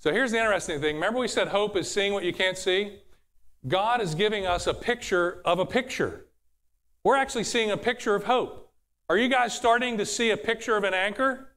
So 0.07 0.13
here's 0.13 0.31
the 0.31 0.39
interesting 0.39 0.81
thing. 0.81 0.95
Remember 0.95 1.19
we 1.19 1.27
said 1.27 1.49
hope 1.49 1.77
is 1.77 1.91
seeing 1.91 2.13
what 2.13 2.23
you 2.23 2.33
can't 2.33 2.57
see? 2.57 3.01
God 3.67 4.01
is 4.01 4.15
giving 4.15 4.47
us 4.47 4.69
a 4.69 4.73
picture 4.73 5.43
of 5.45 5.59
a 5.59 5.67
picture. 5.67 6.27
We're 7.03 7.17
actually 7.17 7.43
seeing 7.43 7.73
a 7.73 7.77
picture 7.77 8.15
of 8.15 8.23
hope. 8.23 8.73
Are 9.09 9.19
you 9.19 9.29
guys 9.29 9.53
starting 9.53 9.99
to 9.99 10.07
see 10.07 10.31
a 10.31 10.37
picture 10.37 10.77
of 10.77 10.85
an 10.85 10.95
anchor? 10.95 11.49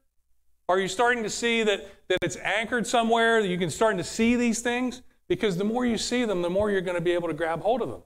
Are 0.68 0.80
you 0.80 0.88
starting 0.88 1.22
to 1.22 1.30
see 1.30 1.62
that, 1.62 2.08
that 2.08 2.18
it's 2.22 2.34
anchored 2.38 2.88
somewhere, 2.88 3.40
that 3.40 3.46
you 3.46 3.56
can 3.56 3.70
start 3.70 3.96
to 3.98 4.02
see 4.02 4.34
these 4.34 4.62
things? 4.62 5.02
Because 5.28 5.56
the 5.56 5.62
more 5.62 5.86
you 5.86 5.96
see 5.96 6.24
them, 6.24 6.42
the 6.42 6.50
more 6.50 6.72
you're 6.72 6.80
going 6.80 6.96
to 6.96 7.00
be 7.00 7.12
able 7.12 7.28
to 7.28 7.34
grab 7.34 7.62
hold 7.62 7.82
of 7.82 7.88
them. 7.88 8.02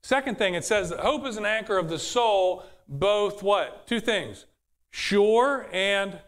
Second 0.00 0.38
thing, 0.38 0.54
it 0.54 0.64
says 0.64 0.90
that 0.90 1.00
hope 1.00 1.26
is 1.26 1.36
an 1.36 1.44
anchor 1.44 1.76
of 1.76 1.88
the 1.88 1.98
soul, 1.98 2.62
both 2.86 3.42
what? 3.42 3.88
Two 3.88 3.98
things 3.98 4.46
sure 4.92 5.66
and 5.72 6.20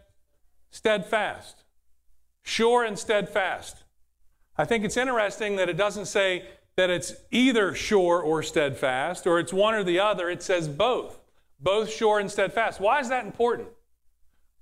steadfast. 0.72 1.63
Sure 2.44 2.84
and 2.84 2.98
steadfast. 2.98 3.82
I 4.56 4.64
think 4.64 4.84
it's 4.84 4.96
interesting 4.96 5.56
that 5.56 5.68
it 5.68 5.76
doesn't 5.76 6.06
say 6.06 6.46
that 6.76 6.90
it's 6.90 7.14
either 7.30 7.74
sure 7.74 8.20
or 8.20 8.42
steadfast, 8.42 9.26
or 9.26 9.38
it's 9.38 9.52
one 9.52 9.74
or 9.74 9.82
the 9.82 9.98
other. 9.98 10.28
It 10.28 10.42
says 10.42 10.68
both, 10.68 11.18
both 11.58 11.90
sure 11.90 12.18
and 12.18 12.30
steadfast. 12.30 12.80
Why 12.80 13.00
is 13.00 13.08
that 13.08 13.24
important? 13.24 13.68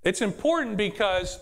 It's 0.03 0.21
important 0.21 0.77
because 0.77 1.39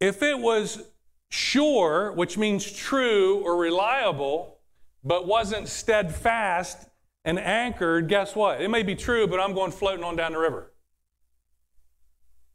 if 0.00 0.22
it 0.22 0.38
was 0.38 0.82
sure, 1.30 2.12
which 2.12 2.38
means 2.38 2.70
true 2.70 3.42
or 3.44 3.56
reliable, 3.56 4.58
but 5.04 5.26
wasn't 5.26 5.68
steadfast 5.68 6.88
and 7.24 7.38
anchored, 7.38 8.08
guess 8.08 8.36
what? 8.36 8.60
It 8.60 8.68
may 8.68 8.82
be 8.82 8.94
true, 8.94 9.26
but 9.26 9.40
I'm 9.40 9.52
going 9.52 9.72
floating 9.72 10.04
on 10.04 10.16
down 10.16 10.32
the 10.32 10.38
river. 10.38 10.72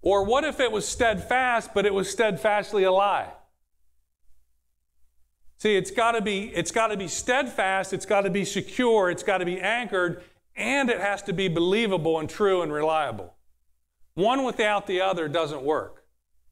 Or 0.02 0.24
what 0.24 0.44
if 0.44 0.60
it 0.60 0.72
was 0.72 0.88
steadfast, 0.88 1.74
but 1.74 1.86
it 1.86 1.94
was 1.94 2.10
steadfastly 2.10 2.84
a 2.84 2.92
lie? 2.92 3.32
See, 5.58 5.76
it's 5.76 5.92
got 5.92 6.14
to 6.14 6.22
be 6.22 6.48
it's 6.56 6.72
got 6.72 6.88
to 6.88 6.98
be 6.98 7.08
steadfast, 7.08 7.94
it's 7.94 8.08
got 8.08 8.22
to 8.22 8.32
be 8.32 8.46
secure, 8.46 9.12
it's 9.12 9.22
got 9.22 9.38
to 9.38 9.46
be 9.46 9.60
anchored, 9.60 10.24
and 10.56 10.90
it 10.90 11.00
has 11.00 11.22
to 11.24 11.34
be 11.34 11.48
believable 11.48 12.20
and 12.20 12.28
true 12.28 12.64
and 12.64 12.74
reliable. 12.74 13.36
One 14.16 14.44
without 14.44 14.88
the 14.88 15.02
other 15.02 15.28
doesn't 15.28 15.62
work. 15.62 16.04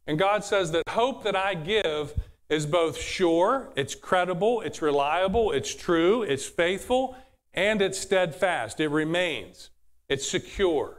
And 0.05 0.17
God 0.17 0.43
says 0.43 0.71
that 0.71 0.83
hope 0.89 1.23
that 1.23 1.35
I 1.35 1.55
give 1.55 2.13
is 2.49 2.65
both 2.65 2.99
sure, 2.99 3.71
it's 3.75 3.95
credible, 3.95 4.61
it's 4.61 4.81
reliable, 4.81 5.51
it's 5.51 5.73
true, 5.73 6.23
it's 6.23 6.45
faithful, 6.45 7.15
and 7.53 7.81
it's 7.81 7.99
steadfast. 7.99 8.79
It 8.79 8.89
remains. 8.89 9.69
It's 10.07 10.27
secure. 10.27 10.98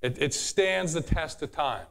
It, 0.00 0.20
it 0.20 0.34
stands 0.34 0.92
the 0.92 1.00
test 1.00 1.42
of 1.42 1.52
time. 1.52 1.86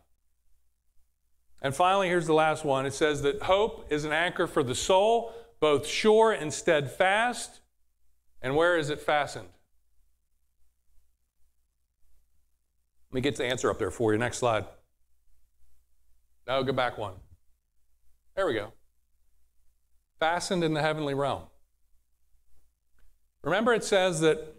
And 1.62 1.76
finally, 1.76 2.08
here's 2.08 2.28
the 2.28 2.34
last 2.34 2.64
one. 2.64 2.86
It 2.86 2.94
says 2.94 3.22
that 3.24 3.42
hope 3.44 3.88
is 3.90 4.06
an 4.06 4.14
anchor 4.14 4.48
for 4.48 4.64
the 4.64 4.76
soul, 4.76 5.34
both 5.60 5.88
sure 5.88 6.32
and 6.32 6.54
steadfast. 6.54 7.62
And 8.42 8.56
where 8.56 8.78
is 8.78 8.90
it 8.90 9.02
fastened? 9.02 9.50
Let 13.10 13.16
me 13.16 13.22
get 13.22 13.36
the 13.36 13.46
answer 13.46 13.70
up 13.70 13.80
there 13.80 13.92
for 13.92 14.14
you. 14.14 14.20
Next 14.20 14.38
slide. 14.38 14.66
No, 16.48 16.64
go 16.64 16.74
back 16.74 16.98
one. 16.98 17.14
There 18.36 18.46
we 18.46 18.54
go. 18.54 18.72
Fastened 20.20 20.64
in 20.64 20.74
the 20.74 20.82
heavenly 20.82 21.14
realm. 21.14 21.44
Remember, 23.44 23.74
it 23.74 23.84
says 23.84 24.20
that 24.22 24.57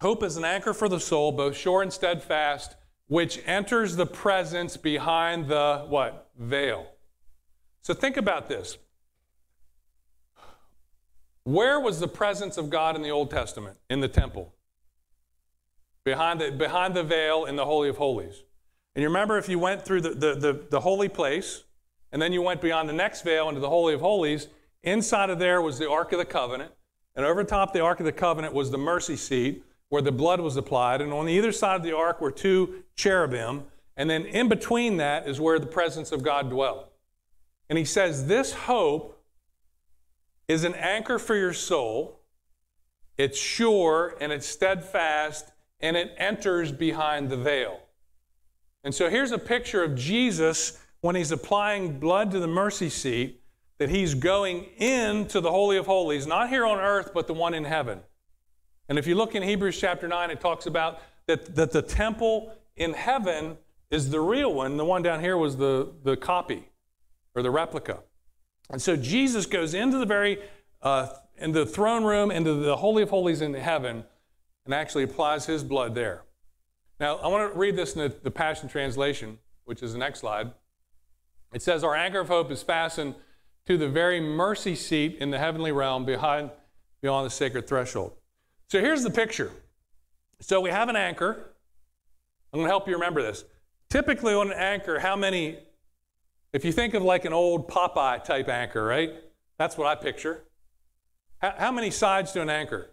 hope 0.00 0.22
is 0.22 0.36
an 0.36 0.44
anchor 0.44 0.72
for 0.72 0.88
the 0.88 1.00
soul, 1.00 1.32
both 1.32 1.56
sure 1.56 1.82
and 1.82 1.92
steadfast, 1.92 2.76
which 3.08 3.40
enters 3.46 3.96
the 3.96 4.06
presence 4.06 4.76
behind 4.76 5.48
the 5.48 5.84
what? 5.88 6.30
Veil. 6.38 6.86
So 7.82 7.94
think 7.94 8.16
about 8.16 8.48
this. 8.48 8.78
Where 11.44 11.78
was 11.78 12.00
the 12.00 12.08
presence 12.08 12.56
of 12.58 12.70
God 12.70 12.96
in 12.96 13.02
the 13.02 13.10
Old 13.10 13.30
Testament? 13.30 13.76
In 13.88 14.00
the 14.00 14.08
temple. 14.08 14.52
Behind 16.04 16.40
the, 16.40 16.50
behind 16.50 16.94
the 16.94 17.04
veil 17.04 17.44
in 17.44 17.54
the 17.54 17.64
Holy 17.64 17.88
of 17.88 17.96
Holies. 17.96 18.42
And 18.96 19.02
you 19.02 19.08
remember 19.08 19.38
if 19.38 19.48
you 19.48 19.58
went 19.58 19.82
through 19.82 20.00
the, 20.00 20.10
the, 20.10 20.34
the, 20.34 20.66
the 20.70 20.80
holy 20.80 21.08
place, 21.08 21.62
and 22.10 22.20
then 22.20 22.32
you 22.32 22.42
went 22.42 22.60
beyond 22.60 22.88
the 22.88 22.94
next 22.94 23.22
veil 23.22 23.48
into 23.48 23.60
the 23.60 23.68
Holy 23.68 23.94
of 23.94 24.00
Holies, 24.00 24.48
inside 24.82 25.30
of 25.30 25.38
there 25.38 25.62
was 25.62 25.78
the 25.78 25.88
Ark 25.88 26.10
of 26.10 26.18
the 26.18 26.24
Covenant. 26.24 26.72
And 27.14 27.24
over 27.24 27.44
top 27.44 27.72
the 27.72 27.80
Ark 27.80 28.00
of 28.00 28.06
the 28.06 28.12
Covenant 28.12 28.52
was 28.52 28.72
the 28.72 28.78
mercy 28.78 29.16
seat 29.16 29.62
where 29.88 30.02
the 30.02 30.12
blood 30.12 30.40
was 30.40 30.56
applied. 30.56 31.00
And 31.00 31.12
on 31.12 31.28
either 31.28 31.52
side 31.52 31.76
of 31.76 31.82
the 31.82 31.96
ark 31.96 32.20
were 32.20 32.30
two 32.30 32.82
cherubim. 32.96 33.64
And 33.96 34.10
then 34.10 34.26
in 34.26 34.48
between 34.48 34.96
that 34.98 35.28
is 35.28 35.40
where 35.40 35.58
the 35.58 35.66
presence 35.66 36.12
of 36.12 36.22
God 36.22 36.50
dwelt. 36.50 36.92
And 37.68 37.78
he 37.78 37.84
says, 37.84 38.26
This 38.26 38.52
hope 38.52 39.22
is 40.48 40.64
an 40.64 40.74
anchor 40.74 41.18
for 41.18 41.34
your 41.34 41.52
soul. 41.52 42.20
It's 43.16 43.38
sure 43.38 44.16
and 44.20 44.32
it's 44.32 44.46
steadfast 44.46 45.50
and 45.80 45.96
it 45.96 46.14
enters 46.18 46.72
behind 46.72 47.30
the 47.30 47.36
veil. 47.36 47.80
And 48.84 48.94
so 48.94 49.10
here's 49.10 49.32
a 49.32 49.38
picture 49.38 49.82
of 49.82 49.94
Jesus 49.94 50.78
when 51.00 51.16
he's 51.16 51.32
applying 51.32 51.98
blood 51.98 52.30
to 52.32 52.38
the 52.38 52.46
mercy 52.46 52.88
seat, 52.88 53.42
that 53.78 53.90
he's 53.90 54.14
going 54.14 54.64
into 54.78 55.40
the 55.40 55.50
Holy 55.50 55.76
of 55.76 55.86
Holies, 55.86 56.26
not 56.26 56.48
here 56.48 56.64
on 56.64 56.78
earth, 56.78 57.10
but 57.12 57.26
the 57.26 57.34
one 57.34 57.52
in 57.52 57.64
heaven. 57.64 58.00
And 58.88 58.98
if 58.98 59.06
you 59.06 59.14
look 59.14 59.34
in 59.34 59.42
Hebrews 59.42 59.80
chapter 59.80 60.06
9, 60.06 60.30
it 60.30 60.40
talks 60.40 60.66
about 60.66 61.00
that, 61.26 61.54
that 61.56 61.72
the 61.72 61.82
temple 61.82 62.52
in 62.76 62.92
heaven 62.92 63.56
is 63.90 64.10
the 64.10 64.20
real 64.20 64.52
one. 64.52 64.76
The 64.76 64.84
one 64.84 65.02
down 65.02 65.20
here 65.20 65.36
was 65.36 65.56
the, 65.56 65.92
the 66.02 66.16
copy 66.16 66.68
or 67.34 67.42
the 67.42 67.50
replica. 67.50 68.00
And 68.70 68.80
so 68.80 68.96
Jesus 68.96 69.46
goes 69.46 69.74
into 69.74 69.98
the 69.98 70.06
very 70.06 70.38
uh, 70.82 71.08
into 71.38 71.60
the 71.60 71.66
throne 71.66 72.04
room, 72.04 72.30
into 72.30 72.54
the 72.54 72.76
Holy 72.76 73.02
of 73.02 73.10
Holies 73.10 73.40
in 73.42 73.54
heaven, 73.54 74.04
and 74.64 74.74
actually 74.74 75.04
applies 75.04 75.46
his 75.46 75.62
blood 75.62 75.94
there. 75.94 76.22
Now, 76.98 77.16
I 77.16 77.28
want 77.28 77.52
to 77.52 77.58
read 77.58 77.76
this 77.76 77.94
in 77.94 78.02
the, 78.02 78.14
the 78.22 78.30
Passion 78.30 78.68
Translation, 78.68 79.38
which 79.64 79.82
is 79.82 79.92
the 79.92 79.98
next 79.98 80.20
slide. 80.20 80.52
It 81.52 81.62
says, 81.62 81.84
Our 81.84 81.94
anchor 81.94 82.20
of 82.20 82.28
hope 82.28 82.50
is 82.50 82.62
fastened 82.62 83.14
to 83.66 83.76
the 83.76 83.88
very 83.88 84.20
mercy 84.20 84.74
seat 84.74 85.18
in 85.20 85.30
the 85.30 85.38
heavenly 85.38 85.72
realm 85.72 86.04
behind, 86.04 86.50
beyond 87.02 87.26
the 87.26 87.30
sacred 87.30 87.66
threshold. 87.66 88.12
So 88.68 88.80
here's 88.80 89.02
the 89.02 89.10
picture. 89.10 89.52
So 90.40 90.60
we 90.60 90.70
have 90.70 90.88
an 90.88 90.96
anchor. 90.96 91.54
I'm 92.52 92.58
going 92.58 92.66
to 92.66 92.70
help 92.70 92.88
you 92.88 92.94
remember 92.94 93.22
this. 93.22 93.44
Typically, 93.88 94.34
on 94.34 94.48
an 94.48 94.58
anchor, 94.58 94.98
how 94.98 95.14
many, 95.14 95.58
if 96.52 96.64
you 96.64 96.72
think 96.72 96.94
of 96.94 97.02
like 97.02 97.24
an 97.24 97.32
old 97.32 97.68
Popeye 97.68 98.22
type 98.24 98.48
anchor, 98.48 98.84
right? 98.84 99.12
That's 99.58 99.78
what 99.78 99.86
I 99.86 99.94
picture. 99.94 100.42
How, 101.38 101.54
how 101.56 101.72
many 101.72 101.90
sides 101.90 102.32
to 102.32 102.42
an 102.42 102.50
anchor? 102.50 102.90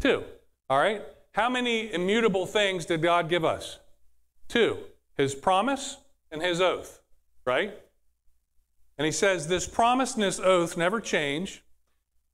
Two. 0.00 0.24
All 0.70 0.78
right? 0.78 1.02
How 1.32 1.50
many 1.50 1.92
immutable 1.92 2.46
things 2.46 2.86
did 2.86 3.02
God 3.02 3.28
give 3.28 3.44
us? 3.44 3.78
Two 4.48 4.78
His 5.16 5.34
promise 5.34 5.98
and 6.30 6.42
His 6.42 6.60
oath, 6.60 7.00
right? 7.44 7.76
And 8.96 9.04
He 9.04 9.12
says, 9.12 9.48
This 9.48 9.68
promise 9.68 10.14
and 10.14 10.22
this 10.22 10.40
oath 10.40 10.76
never 10.76 11.00
change, 11.00 11.62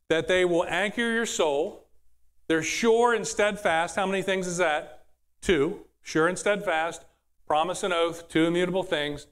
that 0.08 0.28
they 0.28 0.44
will 0.44 0.64
anchor 0.64 1.10
your 1.12 1.26
soul. 1.26 1.79
They're 2.50 2.64
sure 2.64 3.14
and 3.14 3.24
steadfast. 3.24 3.94
How 3.94 4.06
many 4.06 4.22
things 4.22 4.48
is 4.48 4.56
that? 4.56 5.04
Two. 5.40 5.84
Sure 6.02 6.26
and 6.26 6.36
steadfast. 6.36 7.04
Promise 7.46 7.84
and 7.84 7.94
oath, 7.94 8.28
two 8.28 8.44
immutable 8.44 8.82
things. 8.82 9.28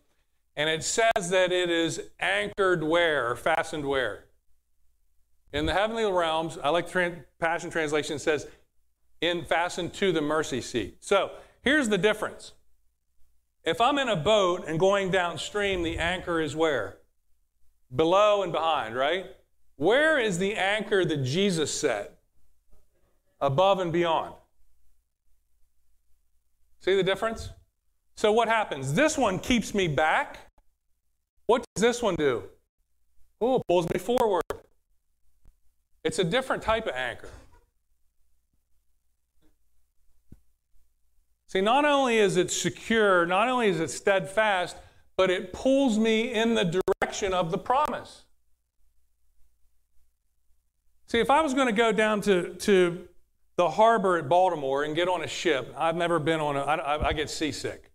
And 0.55 0.71
it 0.71 0.85
says 0.85 1.29
that 1.31 1.51
it 1.51 1.69
is 1.69 2.01
anchored 2.21 2.85
where, 2.85 3.35
fastened 3.35 3.87
where? 3.87 4.27
In 5.53 5.67
the 5.67 5.75
heavenly 5.75 6.05
realms, 6.05 6.59
I 6.63 6.69
like 6.69 6.89
the 6.89 7.25
Passion 7.41 7.71
Translation 7.71 8.21
says, 8.21 8.47
in 9.21 9.45
fastened 9.45 9.95
to 9.95 10.13
the 10.13 10.23
mercy 10.23 10.61
seat. 10.61 10.99
So 11.01 11.33
here's 11.63 11.89
the 11.89 11.99
difference. 11.99 12.53
If 13.65 13.81
I'm 13.81 13.99
in 13.99 14.09
a 14.09 14.15
boat 14.15 14.63
and 14.65 14.79
going 14.79 15.11
downstream, 15.11 15.83
the 15.83 15.99
anchor 15.99 16.41
is 16.41 16.55
where? 16.55 16.99
Below 17.93 18.45
and 18.45 18.53
behind, 18.53 18.95
right? 18.95 19.27
Where 19.75 20.21
is 20.21 20.39
the 20.39 20.55
anchor 20.55 21.05
that 21.05 21.25
Jesus 21.25 21.75
set? 21.75 22.18
Above 23.41 23.81
and 23.81 23.93
beyond. 23.93 24.35
See 26.81 26.95
the 26.95 27.03
difference? 27.03 27.51
So 28.17 28.33
what 28.33 28.49
happens? 28.49 28.95
This 28.95 29.17
one 29.17 29.39
keeps 29.39 29.75
me 29.75 29.89
back. 29.89 30.51
What 31.47 31.65
does 31.75 31.83
this 31.83 32.03
one 32.03 32.15
do? 32.17 32.45
Oh, 33.41 33.57
it 33.57 33.63
pulls 33.69 33.89
me 33.93 33.99
forward. 33.99 34.43
It's 36.05 36.19
a 36.19 36.25
different 36.25 36.63
type 36.63 36.87
of 36.87 36.95
anchor. 36.95 37.31
See, 41.47 41.61
not 41.63 41.85
only 41.85 42.19
is 42.19 42.37
it 42.37 42.51
secure, 42.51 43.25
not 43.25 43.49
only 43.49 43.69
is 43.69 43.81
it 43.81 43.91
steadfast, 43.91 44.77
but 45.17 45.31
it 45.31 45.53
pulls 45.53 45.99
me 45.99 46.33
in 46.33 46.55
the 46.55 46.81
direction 47.01 47.33
of 47.33 47.51
the 47.51 47.59
promise. 47.59 48.25
See, 51.07 51.21
if 51.21 51.31
I 51.31 51.41
was 51.41 51.55
going 51.55 51.67
to 51.67 51.73
go 51.73 51.91
down 51.91 52.21
to, 52.23 52.55
to 52.55 53.08
the 53.59 53.69
harbor 53.69 54.17
at 54.17 54.29
Baltimore 54.29 54.85
and 54.85 54.95
get 54.95 55.09
on 55.09 55.23
a 55.23 55.27
ship, 55.27 55.75
I've 55.77 55.97
never 55.97 56.21
been 56.21 56.39
on 56.39 56.57
a, 56.57 56.61
I, 56.61 57.09
I 57.09 57.13
get 57.13 57.29
seasick. 57.29 57.91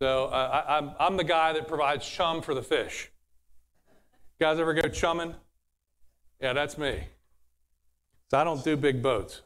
So 0.00 0.26
uh, 0.26 0.64
I, 0.66 0.78
I'm, 0.78 0.92
I'm 0.98 1.16
the 1.16 1.24
guy 1.24 1.52
that 1.52 1.66
provides 1.66 2.08
chum 2.08 2.40
for 2.40 2.54
the 2.54 2.62
fish. 2.62 3.10
You 4.38 4.46
guys 4.46 4.60
ever 4.60 4.72
go 4.72 4.88
chumming? 4.88 5.34
Yeah, 6.40 6.52
that's 6.52 6.78
me. 6.78 7.02
So 8.30 8.38
I 8.38 8.44
don't 8.44 8.62
do 8.62 8.76
big 8.76 9.02
boats. 9.02 9.42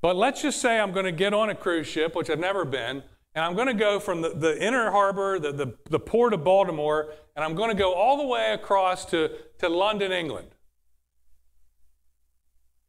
But 0.00 0.14
let's 0.14 0.40
just 0.40 0.60
say 0.60 0.78
I'm 0.78 0.92
going 0.92 1.06
to 1.06 1.12
get 1.12 1.34
on 1.34 1.50
a 1.50 1.54
cruise 1.56 1.88
ship, 1.88 2.14
which 2.14 2.30
I've 2.30 2.38
never 2.38 2.64
been, 2.64 3.02
and 3.34 3.44
I'm 3.44 3.54
going 3.54 3.66
to 3.66 3.74
go 3.74 3.98
from 3.98 4.22
the, 4.22 4.28
the 4.28 4.64
inner 4.64 4.92
harbor, 4.92 5.40
the, 5.40 5.50
the, 5.50 5.74
the 5.90 5.98
port 5.98 6.32
of 6.32 6.44
Baltimore, 6.44 7.12
and 7.34 7.44
I'm 7.44 7.56
going 7.56 7.70
to 7.70 7.76
go 7.76 7.92
all 7.92 8.16
the 8.16 8.26
way 8.26 8.52
across 8.52 9.04
to, 9.06 9.32
to 9.58 9.68
London, 9.68 10.12
England. 10.12 10.53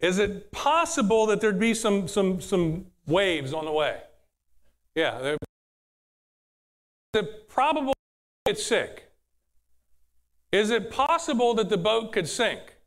Is 0.06 0.20
it 0.20 0.52
possible 0.52 1.26
that 1.26 1.42
there'd 1.42 1.58
be 1.58 1.74
some, 1.74 2.08
some, 2.08 2.40
some 2.40 2.86
waves 3.08 3.54
on 3.54 3.66
the 3.66 3.72
way? 3.72 4.02
Yeah. 4.94 5.18
Is 5.18 5.38
it 7.16 7.50
probable 7.50 7.94
get 8.46 8.60
sick? 8.60 9.12
Is 10.52 10.70
it 10.70 10.92
possible 10.92 11.56
that 11.56 11.70
the 11.70 11.78
boat 11.78 12.12
could 12.12 12.28
sink? 12.28 12.78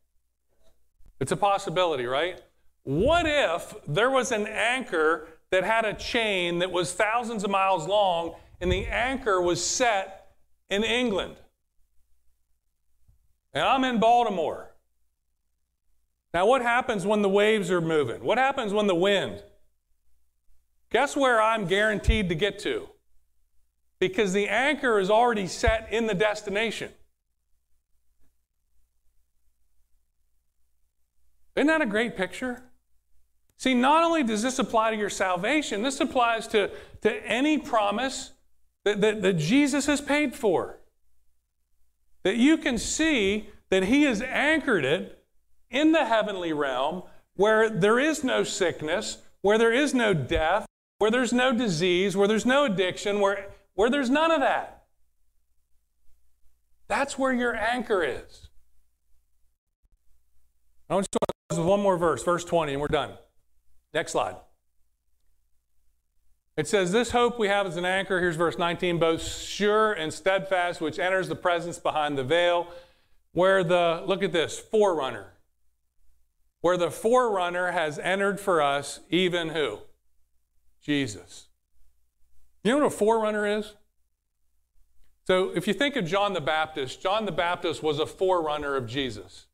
It's 1.19 1.33
a 1.33 1.35
possibility, 1.35 2.05
right? 2.05 2.41
What 2.83 3.25
if 3.25 3.75
there 3.85 4.09
was 4.09 4.31
an 4.31 4.47
anchor 4.47 5.27
that 5.51 5.65
had 5.65 5.83
a 5.83 5.93
chain 5.93 6.59
that 6.59 6.71
was 6.71 6.93
thousands 6.93 7.43
of 7.43 7.49
miles 7.49 7.85
long 7.85 8.35
and 8.61 8.71
the 8.71 8.85
anchor 8.85 9.41
was 9.41 9.61
set 9.61 10.31
in 10.69 10.85
England? 10.85 11.35
And 13.53 13.65
I'm 13.65 13.83
in 13.83 13.99
Baltimore. 13.99 14.68
Now, 16.33 16.45
what 16.45 16.61
happens 16.61 17.05
when 17.05 17.21
the 17.21 17.29
waves 17.29 17.71
are 17.71 17.81
moving? 17.81 18.23
What 18.23 18.37
happens 18.37 18.71
when 18.71 18.87
the 18.87 18.95
wind? 18.95 19.41
Guess 20.91 21.15
where 21.15 21.41
I'm 21.41 21.65
guaranteed 21.65 22.29
to 22.29 22.35
get 22.35 22.59
to? 22.59 22.89
Because 23.99 24.33
the 24.33 24.47
anchor 24.47 24.99
is 24.99 25.09
already 25.09 25.47
set 25.47 25.87
in 25.91 26.07
the 26.07 26.13
destination. 26.13 26.91
Isn't 31.55 31.67
that 31.67 31.81
a 31.81 31.85
great 31.85 32.15
picture? 32.15 32.63
See, 33.57 33.73
not 33.73 34.03
only 34.03 34.23
does 34.23 34.41
this 34.41 34.57
apply 34.57 34.91
to 34.91 34.97
your 34.97 35.09
salvation, 35.09 35.81
this 35.81 35.99
applies 35.99 36.47
to, 36.47 36.71
to 37.01 37.27
any 37.27 37.57
promise 37.57 38.31
that, 38.85 39.01
that, 39.01 39.21
that 39.21 39.33
Jesus 39.33 39.85
has 39.87 39.99
paid 39.99 40.33
for. 40.33 40.79
That 42.23 42.37
you 42.37 42.57
can 42.57 42.77
see 42.77 43.49
that 43.69 43.83
He 43.83 44.03
has 44.03 44.21
anchored 44.21 44.85
it 44.85 45.18
in 45.69 45.91
the 45.91 46.05
heavenly 46.05 46.53
realm 46.53 47.03
where 47.35 47.69
there 47.69 47.99
is 47.99 48.23
no 48.23 48.43
sickness, 48.43 49.19
where 49.41 49.57
there 49.57 49.71
is 49.71 49.93
no 49.93 50.13
death, 50.13 50.65
where 50.97 51.09
there's 51.09 51.31
no 51.31 51.53
disease, 51.53 52.17
where 52.17 52.27
there's 52.27 52.45
no 52.45 52.65
addiction, 52.65 53.21
where, 53.21 53.49
where 53.75 53.89
there's 53.89 54.09
none 54.09 54.31
of 54.31 54.41
that. 54.41 54.83
That's 56.89 57.17
where 57.17 57.31
your 57.31 57.55
anchor 57.55 58.03
is. 58.03 58.49
I 60.89 60.95
want 60.95 61.07
to 61.11 61.19
close 61.49 61.59
with 61.59 61.67
one 61.67 61.79
more 61.79 61.97
verse, 61.97 62.23
verse 62.23 62.43
20, 62.43 62.73
and 62.73 62.81
we're 62.81 62.87
done. 62.87 63.11
Next 63.93 64.11
slide. 64.11 64.35
It 66.57 66.67
says, 66.67 66.91
This 66.91 67.11
hope 67.11 67.39
we 67.39 67.47
have 67.47 67.67
as 67.67 67.77
an 67.77 67.85
anchor, 67.85 68.19
here's 68.19 68.35
verse 68.35 68.57
19, 68.57 68.99
both 68.99 69.21
sure 69.21 69.93
and 69.93 70.13
steadfast, 70.13 70.81
which 70.81 70.99
enters 70.99 71.29
the 71.29 71.35
presence 71.35 71.79
behind 71.79 72.17
the 72.17 72.23
veil, 72.25 72.67
where 73.31 73.63
the, 73.63 74.03
look 74.05 74.23
at 74.23 74.33
this, 74.33 74.59
forerunner. 74.59 75.27
Where 76.61 76.77
the 76.77 76.91
forerunner 76.91 77.71
has 77.71 77.99
entered 77.99 78.39
for 78.39 78.61
us, 78.61 78.99
even 79.09 79.49
who? 79.49 79.79
Jesus. 80.81 81.47
You 82.63 82.71
know 82.71 82.79
what 82.79 82.87
a 82.87 82.89
forerunner 82.89 83.45
is? 83.47 83.73
So 85.25 85.51
if 85.55 85.67
you 85.67 85.73
think 85.73 85.95
of 85.95 86.05
John 86.05 86.33
the 86.33 86.41
Baptist, 86.41 87.01
John 87.01 87.25
the 87.25 87.31
Baptist 87.31 87.83
was 87.83 87.99
a 87.99 88.05
forerunner 88.05 88.75
of 88.75 88.87
Jesus. 88.87 89.45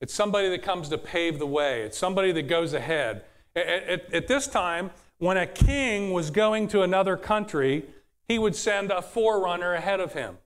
It's 0.00 0.14
somebody 0.14 0.48
that 0.48 0.62
comes 0.62 0.88
to 0.88 0.98
pave 0.98 1.38
the 1.38 1.46
way, 1.46 1.82
it's 1.82 1.98
somebody 1.98 2.32
that 2.32 2.48
goes 2.48 2.72
ahead. 2.72 3.24
At, 3.54 3.66
at, 3.66 4.14
at, 4.14 4.28
this 4.28 4.46
time, 4.46 4.90
when 5.18 5.36
a 5.36 5.46
king 5.46 6.12
was 6.12 6.30
going 6.30 6.68
to 6.68 6.82
another 6.82 7.16
country, 7.16 7.84
he 8.28 8.38
would 8.38 8.54
send 8.54 8.92
a 8.92 9.02
forerunner 9.02 9.74
ahead 9.74 9.98
of 9.98 10.12
him. 10.12 10.38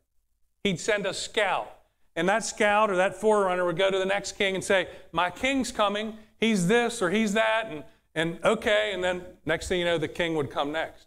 He'd 0.65 0.81
send 0.81 1.05
a 1.05 1.13
scout. 1.13 1.74
And 2.17 2.29
that 2.29 2.45
scout 2.45 2.91
or 2.91 2.97
that 2.97 3.17
forerunner 3.17 3.65
would 3.65 3.77
go 3.77 3.91
to 3.91 3.99
the 3.99 4.05
next 4.05 4.33
king 4.33 4.55
and 4.55 4.63
say, 4.63 4.89
My 5.13 5.31
king's 5.31 5.73
coming. 5.73 6.17
He's 6.39 6.69
this 6.69 7.03
or 7.03 7.11
he's 7.11 7.33
that. 7.35 7.69
And, 7.71 7.85
and 8.15 8.39
okay. 8.45 8.93
And 8.95 9.03
then 9.03 9.23
next 9.45 9.69
thing 9.69 9.81
you 9.81 9.85
know, 9.85 9.99
the 9.99 10.09
king 10.09 10.37
would 10.37 10.51
come 10.51 10.71
next. 10.73 11.07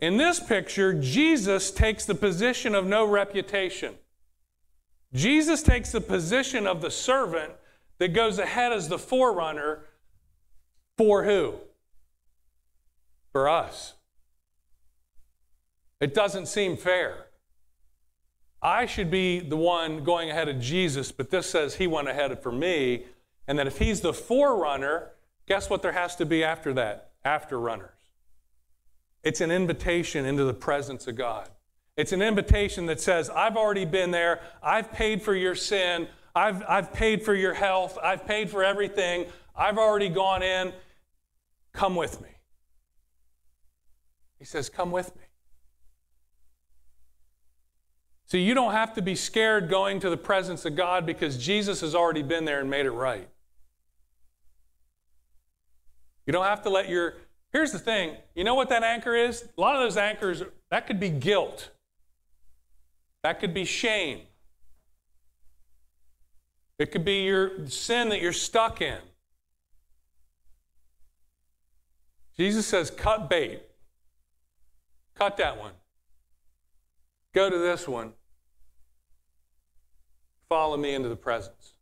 In 0.00 0.16
this 0.16 0.40
picture, 0.40 0.92
Jesus 0.92 1.70
takes 1.70 2.04
the 2.04 2.14
position 2.14 2.74
of 2.74 2.84
no 2.84 3.06
reputation. 3.06 3.94
Jesus 5.14 5.62
takes 5.62 5.92
the 5.92 6.00
position 6.00 6.66
of 6.66 6.82
the 6.82 6.90
servant 6.90 7.52
that 7.98 8.12
goes 8.12 8.38
ahead 8.38 8.72
as 8.72 8.88
the 8.88 8.98
forerunner 8.98 9.86
for 10.98 11.24
who? 11.24 11.54
For 13.32 13.48
us. 13.48 13.94
It 16.00 16.12
doesn't 16.12 16.46
seem 16.46 16.76
fair. 16.76 17.26
I 18.64 18.86
should 18.86 19.10
be 19.10 19.40
the 19.40 19.58
one 19.58 20.02
going 20.04 20.30
ahead 20.30 20.48
of 20.48 20.58
Jesus, 20.58 21.12
but 21.12 21.28
this 21.28 21.48
says 21.50 21.74
he 21.74 21.86
went 21.86 22.08
ahead 22.08 22.42
for 22.42 22.50
me. 22.50 23.04
And 23.46 23.58
that 23.58 23.66
if 23.66 23.76
he's 23.76 24.00
the 24.00 24.14
forerunner, 24.14 25.10
guess 25.46 25.68
what 25.68 25.82
there 25.82 25.92
has 25.92 26.16
to 26.16 26.24
be 26.24 26.42
after 26.42 26.72
that? 26.72 27.10
After 27.26 27.60
runners. 27.60 27.90
It's 29.22 29.42
an 29.42 29.50
invitation 29.50 30.24
into 30.24 30.44
the 30.44 30.54
presence 30.54 31.06
of 31.06 31.16
God. 31.16 31.50
It's 31.98 32.12
an 32.12 32.22
invitation 32.22 32.86
that 32.86 33.02
says, 33.02 33.28
I've 33.28 33.56
already 33.58 33.84
been 33.84 34.10
there. 34.10 34.40
I've 34.62 34.90
paid 34.90 35.22
for 35.22 35.34
your 35.34 35.54
sin. 35.54 36.08
I've, 36.34 36.62
I've 36.66 36.92
paid 36.92 37.22
for 37.22 37.34
your 37.34 37.54
health. 37.54 37.98
I've 38.02 38.26
paid 38.26 38.48
for 38.48 38.64
everything. 38.64 39.26
I've 39.54 39.76
already 39.76 40.08
gone 40.08 40.42
in. 40.42 40.72
Come 41.74 41.96
with 41.96 42.20
me. 42.22 42.28
He 44.38 44.46
says, 44.46 44.70
Come 44.70 44.90
with 44.90 45.14
me. 45.16 45.23
See, 48.26 48.40
you 48.40 48.54
don't 48.54 48.72
have 48.72 48.94
to 48.94 49.02
be 49.02 49.14
scared 49.14 49.68
going 49.68 50.00
to 50.00 50.10
the 50.10 50.16
presence 50.16 50.64
of 50.64 50.76
God 50.76 51.04
because 51.04 51.36
Jesus 51.36 51.82
has 51.82 51.94
already 51.94 52.22
been 52.22 52.44
there 52.44 52.60
and 52.60 52.70
made 52.70 52.86
it 52.86 52.90
right. 52.90 53.28
You 56.26 56.32
don't 56.32 56.44
have 56.44 56.62
to 56.62 56.70
let 56.70 56.88
your. 56.88 57.14
Here's 57.52 57.70
the 57.70 57.78
thing 57.78 58.16
you 58.34 58.44
know 58.44 58.54
what 58.54 58.70
that 58.70 58.82
anchor 58.82 59.14
is? 59.14 59.46
A 59.56 59.60
lot 59.60 59.76
of 59.76 59.82
those 59.82 59.96
anchors, 59.96 60.42
that 60.70 60.86
could 60.86 60.98
be 60.98 61.10
guilt, 61.10 61.70
that 63.22 63.40
could 63.40 63.52
be 63.52 63.64
shame, 63.64 64.20
it 66.78 66.90
could 66.90 67.04
be 67.04 67.24
your 67.24 67.66
sin 67.68 68.08
that 68.08 68.20
you're 68.20 68.32
stuck 68.32 68.80
in. 68.80 68.98
Jesus 72.36 72.66
says, 72.66 72.90
cut 72.90 73.30
bait. 73.30 73.62
Cut 75.14 75.36
that 75.36 75.56
one. 75.56 75.72
Go 77.34 77.50
to 77.50 77.58
this 77.58 77.86
one. 77.88 78.12
Follow 80.48 80.76
me 80.76 80.94
into 80.94 81.08
the 81.08 81.16
presence. 81.16 81.74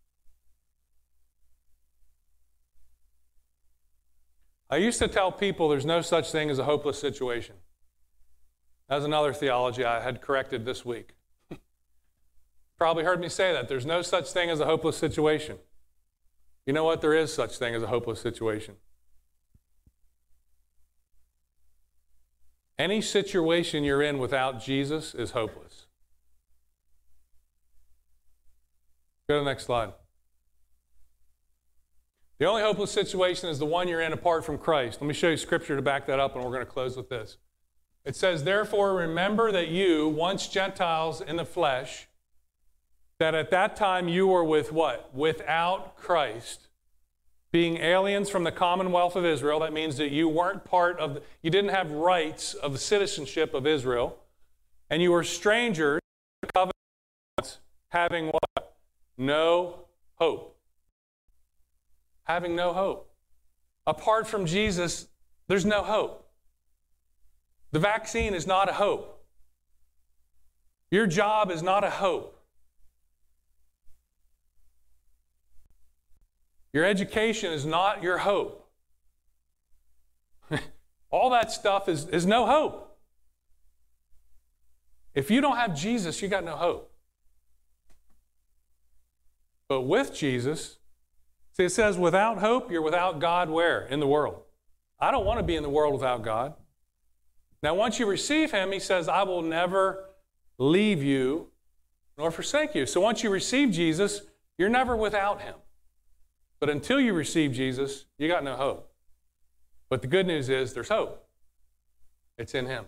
I 4.71 4.77
used 4.79 4.99
to 5.01 5.09
tell 5.09 5.31
people 5.31 5.69
there's 5.69 5.85
no 5.85 6.01
such 6.01 6.33
thing 6.33 6.49
as 6.49 6.59
a 6.59 6.65
hopeless 6.65 6.99
situation. 6.99 7.57
That's 8.89 9.05
another 9.05 9.35
theology 9.35 9.85
I 9.85 10.01
had 10.01 10.23
corrected 10.23 10.65
this 10.65 10.85
week. 10.85 11.11
Probably 12.79 13.05
heard 13.05 13.21
me 13.21 13.29
say 13.29 13.53
that. 13.53 13.69
There's 13.69 13.85
no 13.85 14.01
such 14.01 14.31
thing 14.31 14.49
as 14.49 14.61
a 14.61 14.65
hopeless 14.65 14.97
situation. 14.97 15.59
You 16.65 16.73
know 16.73 16.85
what? 16.85 17.03
There 17.03 17.13
is 17.13 17.33
such 17.33 17.59
thing 17.59 17.75
as 17.75 17.83
a 17.83 17.89
hopeless 17.89 18.23
situation. 18.23 18.77
Any 22.83 23.01
situation 23.01 23.85
you're 23.85 24.03
in 24.03 24.19
without 24.19 24.61
Jesus 24.61 25.15
is 25.15 25.31
hopeless. 25.31 25.87
Go 29.29 29.37
to 29.37 29.45
the 29.45 29.49
next 29.49 29.67
slide. 29.67 29.93
The 32.41 32.47
only 32.47 32.63
hopeless 32.63 32.91
situation 32.91 33.51
is 33.51 33.61
the 33.61 33.67
one 33.67 33.87
you're 33.87 34.01
in 34.01 34.13
apart 34.13 34.45
from 34.45 34.59
Christ. 34.59 35.01
Let 35.01 35.07
me 35.07 35.15
show 35.15 35.29
you 35.29 35.37
scripture 35.37 35.77
to 35.77 35.83
back 35.83 36.09
that 36.09 36.19
up, 36.19 36.35
and 36.35 36.43
we're 36.43 36.51
going 36.51 36.67
to 36.67 36.73
close 36.73 36.97
with 36.97 37.09
this. 37.09 37.37
It 38.05 38.17
says, 38.17 38.43
Therefore, 38.43 38.97
remember 38.97 39.53
that 39.53 39.69
you, 39.69 40.09
once 40.09 40.49
Gentiles 40.49 41.21
in 41.21 41.37
the 41.37 41.45
flesh, 41.45 42.09
that 43.21 43.33
at 43.33 43.53
that 43.53 43.77
time 43.77 44.09
you 44.09 44.27
were 44.27 44.43
with 44.43 44.73
what? 44.73 45.15
Without 45.15 45.97
Christ. 45.97 46.67
Being 47.53 47.77
aliens 47.77 48.29
from 48.31 48.45
the 48.45 48.53
commonwealth 48.53 49.15
of 49.15 49.25
Israel, 49.25 49.61
that 49.61 49.73
means 49.73 49.99
that 49.99 50.11
you 50.11 50.29
weren't 50.29 50.65
part 50.65 50.99
of, 50.99 51.15
the, 51.15 51.23
you 51.43 51.51
didn't 51.51 51.71
have 51.71 51.91
rights 51.93 52.55
of 52.55 52.73
the 52.73 52.79
citizenship 52.79 53.55
of 53.55 53.67
Israel, 53.67 54.19
and 54.91 55.03
you 55.03 55.13
were 55.13 55.23
strangers, 55.23 56.01
having 57.91 58.29
what? 58.29 58.75
No 59.19 59.85
hope 60.15 60.53
having 62.25 62.57
no 62.57 62.73
hope. 62.73 63.11
Apart 63.87 64.27
from 64.27 64.47
Jesus, 64.47 65.09
there's 65.49 65.67
no 65.67 65.83
hope. 65.83 66.29
The 67.73 67.79
vaccine 67.79 68.35
is 68.35 68.47
not 68.47 68.69
a 68.69 68.73
hope. 68.73 69.25
Your 70.91 71.07
job 71.07 71.51
is 71.51 71.63
not 71.63 71.85
a 71.85 71.91
hope. 71.91 72.39
Your 76.73 76.85
education 76.85 77.53
is 77.53 77.67
not 77.67 78.03
your 78.03 78.19
hope. 78.19 78.69
All 81.11 81.31
that 81.31 81.53
stuff 81.53 81.89
is, 81.89 82.07
is 82.09 82.27
no 82.27 82.47
hope. 82.47 82.99
If 85.15 85.31
you 85.31 85.41
don't 85.41 85.57
have 85.57 85.77
Jesus, 85.77 86.23
you 86.23 86.29
got 86.29 86.45
no 86.45 86.57
hope. 86.57 86.91
But 89.69 89.83
with 89.83 90.15
Jesus, 90.15 90.79
See, 91.53 91.65
it 91.65 91.73
says, 91.73 91.99
without 91.99 92.39
hope, 92.39 92.71
you're 92.71 92.83
without 92.83 93.19
God 93.19 93.51
where? 93.51 93.83
In 93.83 94.01
the 94.01 94.07
world. 94.07 94.43
I 94.99 95.11
don't 95.11 95.27
want 95.27 95.39
to 95.39 95.43
be 95.43 95.57
in 95.57 95.63
the 95.63 95.69
world 95.69 95.93
without 95.93 96.23
God. 96.23 96.55
Now, 97.63 97.75
once 97.75 97.99
you 97.99 98.07
receive 98.07 98.53
Him, 98.53 98.73
He 98.73 98.81
says, 98.81 99.09
I 99.09 99.23
will 99.25 99.43
never 99.43 100.07
leave 100.59 101.03
you 101.03 101.49
nor 102.17 102.31
forsake 102.31 102.75
you. 102.75 102.87
So 102.87 103.01
once 103.01 103.23
you 103.23 103.31
receive 103.31 103.71
Jesus, 103.71 104.23
you're 104.57 104.71
never 104.71 104.97
without 104.97 105.43
Him. 105.43 105.55
But 106.63 106.71
until 106.71 107.01
you 107.01 107.13
receive 107.13 107.51
Jesus, 107.51 108.05
you 108.19 108.29
got 108.29 108.45
no 108.45 108.55
hope. 108.55 108.89
But 109.91 110.01
the 110.01 110.07
good 110.07 110.29
news 110.29 110.49
is 110.49 110.73
there's 110.73 110.91
hope. 110.91 111.27
It's 112.39 112.55
in 112.55 112.67
Him. 112.67 112.85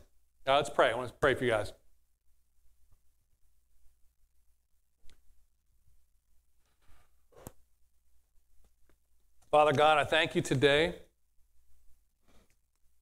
Now, 0.46 0.58
let's 0.58 0.70
pray. 0.70 0.92
I 0.92 0.94
want 0.94 1.08
to 1.08 1.14
pray 1.14 1.34
for 1.34 1.42
you 1.42 1.50
guys. 1.50 1.72
Father 9.50 9.72
God, 9.72 9.98
I 9.98 10.04
thank 10.04 10.36
you 10.36 10.40
today 10.40 10.94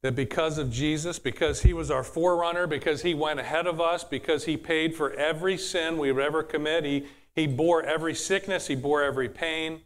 that 0.01 0.17
because 0.17 0.57
of 0.57 0.71
Jesus, 0.71 1.19
because 1.19 1.61
he 1.61 1.75
was 1.75 1.91
our 1.91 2.03
forerunner, 2.03 2.67
because 2.67 3.03
he 3.03 3.13
went 3.13 3.39
ahead 3.39 3.67
of 3.67 3.79
us, 3.79 4.05
because 4.05 4.47
he 4.47 4.57
paid 4.57 4.95
for 4.95 5.13
every 5.13 5.59
sin 5.59 5.99
we 5.99 6.11
would 6.11 6.25
ever 6.25 6.43
commit, 6.43 6.87
he, 6.87 7.05
he 7.35 7.47
bore 7.47 7.83
every 7.83 8.15
sickness, 8.15 8.69
he 8.69 8.75
bore 8.75 9.03
every 9.03 9.29
pain. 9.29 9.83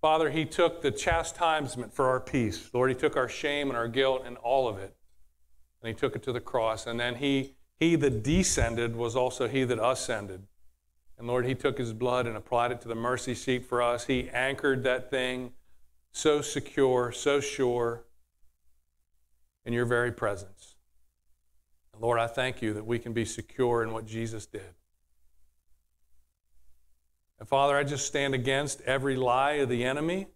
Father, 0.00 0.30
he 0.30 0.46
took 0.46 0.80
the 0.80 0.90
chastisement 0.90 1.92
for 1.92 2.06
our 2.06 2.20
peace. 2.20 2.70
Lord, 2.72 2.90
he 2.90 2.96
took 2.96 3.16
our 3.16 3.28
shame 3.28 3.68
and 3.68 3.76
our 3.76 3.88
guilt 3.88 4.22
and 4.24 4.36
all 4.38 4.66
of 4.66 4.78
it, 4.78 4.96
and 5.82 5.88
he 5.88 5.94
took 5.94 6.16
it 6.16 6.22
to 6.22 6.32
the 6.32 6.40
cross. 6.40 6.86
And 6.86 6.98
then 6.98 7.16
he, 7.16 7.56
he 7.78 7.96
that 7.96 8.22
descended 8.22 8.96
was 8.96 9.14
also 9.14 9.46
he 9.46 9.64
that 9.64 9.82
ascended. 9.84 10.46
And 11.18 11.28
Lord, 11.28 11.44
he 11.44 11.54
took 11.54 11.76
his 11.76 11.92
blood 11.92 12.26
and 12.26 12.34
applied 12.34 12.72
it 12.72 12.80
to 12.80 12.88
the 12.88 12.94
mercy 12.94 13.34
seat 13.34 13.66
for 13.66 13.82
us. 13.82 14.06
He 14.06 14.30
anchored 14.30 14.84
that 14.84 15.10
thing 15.10 15.52
so 16.12 16.40
secure, 16.40 17.12
so 17.12 17.40
sure 17.40 18.04
in 19.66 19.74
your 19.74 19.84
very 19.84 20.10
presence. 20.10 20.76
And 21.92 22.00
Lord, 22.00 22.18
I 22.18 22.26
thank 22.26 22.62
you 22.62 22.72
that 22.72 22.86
we 22.86 22.98
can 22.98 23.12
be 23.12 23.26
secure 23.26 23.82
in 23.82 23.92
what 23.92 24.06
Jesus 24.06 24.46
did. 24.46 24.74
And 27.40 27.48
Father, 27.48 27.76
I 27.76 27.82
just 27.82 28.06
stand 28.06 28.34
against 28.34 28.82
every 28.82 29.16
lie 29.16 29.54
of 29.54 29.70
the 29.70 29.84
enemy, 29.84 30.28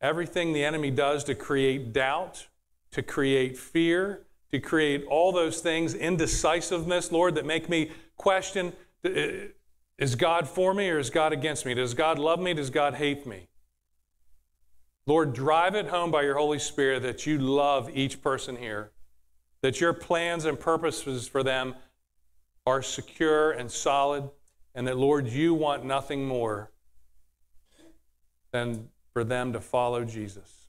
everything 0.00 0.52
the 0.52 0.64
enemy 0.64 0.90
does 0.90 1.24
to 1.24 1.34
create 1.34 1.92
doubt, 1.92 2.48
to 2.90 3.02
create 3.02 3.56
fear, 3.56 4.26
to 4.50 4.58
create 4.58 5.04
all 5.08 5.32
those 5.32 5.60
things, 5.60 5.94
indecisiveness, 5.94 7.10
Lord, 7.12 7.36
that 7.36 7.46
make 7.46 7.68
me 7.68 7.92
question 8.16 8.72
uh, 9.04 9.10
is 9.96 10.16
God 10.16 10.48
for 10.48 10.74
me 10.74 10.90
or 10.90 10.98
is 10.98 11.08
God 11.08 11.32
against 11.32 11.64
me? 11.64 11.74
Does 11.74 11.94
God 11.94 12.18
love 12.18 12.40
me? 12.40 12.52
Does 12.52 12.70
God 12.70 12.94
hate 12.94 13.26
me? 13.26 13.48
Lord, 15.06 15.34
drive 15.34 15.74
it 15.74 15.86
home 15.86 16.10
by 16.10 16.22
your 16.22 16.36
Holy 16.36 16.58
Spirit 16.58 17.02
that 17.02 17.26
you 17.26 17.38
love 17.38 17.90
each 17.94 18.22
person 18.22 18.56
here, 18.56 18.90
that 19.60 19.80
your 19.80 19.92
plans 19.92 20.46
and 20.46 20.58
purposes 20.58 21.28
for 21.28 21.42
them 21.42 21.74
are 22.66 22.82
secure 22.82 23.52
and 23.52 23.70
solid, 23.70 24.30
and 24.74 24.86
that, 24.86 24.96
Lord, 24.96 25.28
you 25.28 25.54
want 25.54 25.84
nothing 25.84 26.26
more 26.26 26.70
than 28.50 28.88
for 29.12 29.24
them 29.24 29.52
to 29.52 29.60
follow 29.60 30.04
Jesus. 30.04 30.68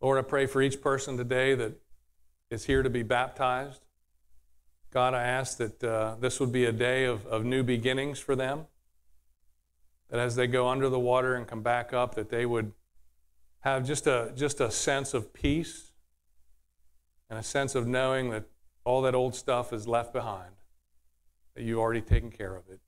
Lord, 0.00 0.18
I 0.18 0.22
pray 0.22 0.46
for 0.46 0.62
each 0.62 0.80
person 0.80 1.16
today 1.16 1.54
that 1.54 1.72
is 2.50 2.64
here 2.64 2.82
to 2.82 2.90
be 2.90 3.02
baptized. 3.02 3.82
God, 4.92 5.14
I 5.14 5.24
ask 5.24 5.58
that 5.58 5.82
uh, 5.82 6.16
this 6.20 6.38
would 6.40 6.52
be 6.52 6.64
a 6.64 6.72
day 6.72 7.04
of, 7.04 7.26
of 7.26 7.44
new 7.44 7.62
beginnings 7.62 8.18
for 8.18 8.36
them 8.36 8.66
that 10.10 10.20
as 10.20 10.36
they 10.36 10.46
go 10.46 10.68
under 10.68 10.88
the 10.88 10.98
water 10.98 11.34
and 11.34 11.46
come 11.46 11.62
back 11.62 11.92
up, 11.92 12.14
that 12.14 12.30
they 12.30 12.46
would 12.46 12.72
have 13.60 13.86
just 13.86 14.06
a, 14.06 14.32
just 14.34 14.60
a 14.60 14.70
sense 14.70 15.14
of 15.14 15.32
peace 15.32 15.92
and 17.28 17.38
a 17.38 17.42
sense 17.42 17.74
of 17.74 17.86
knowing 17.86 18.30
that 18.30 18.44
all 18.84 19.02
that 19.02 19.14
old 19.14 19.34
stuff 19.34 19.72
is 19.72 19.86
left 19.86 20.12
behind, 20.12 20.52
that 21.58 21.64
you've 21.64 21.80
already 21.80 22.00
taken 22.00 22.30
care 22.30 22.54
of 22.54 22.62
it. 22.70 22.78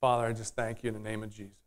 Father, 0.00 0.26
I 0.26 0.32
just 0.32 0.56
thank 0.56 0.82
you 0.82 0.88
in 0.88 0.94
the 0.94 1.00
name 1.00 1.22
of 1.22 1.30
Jesus. 1.30 1.59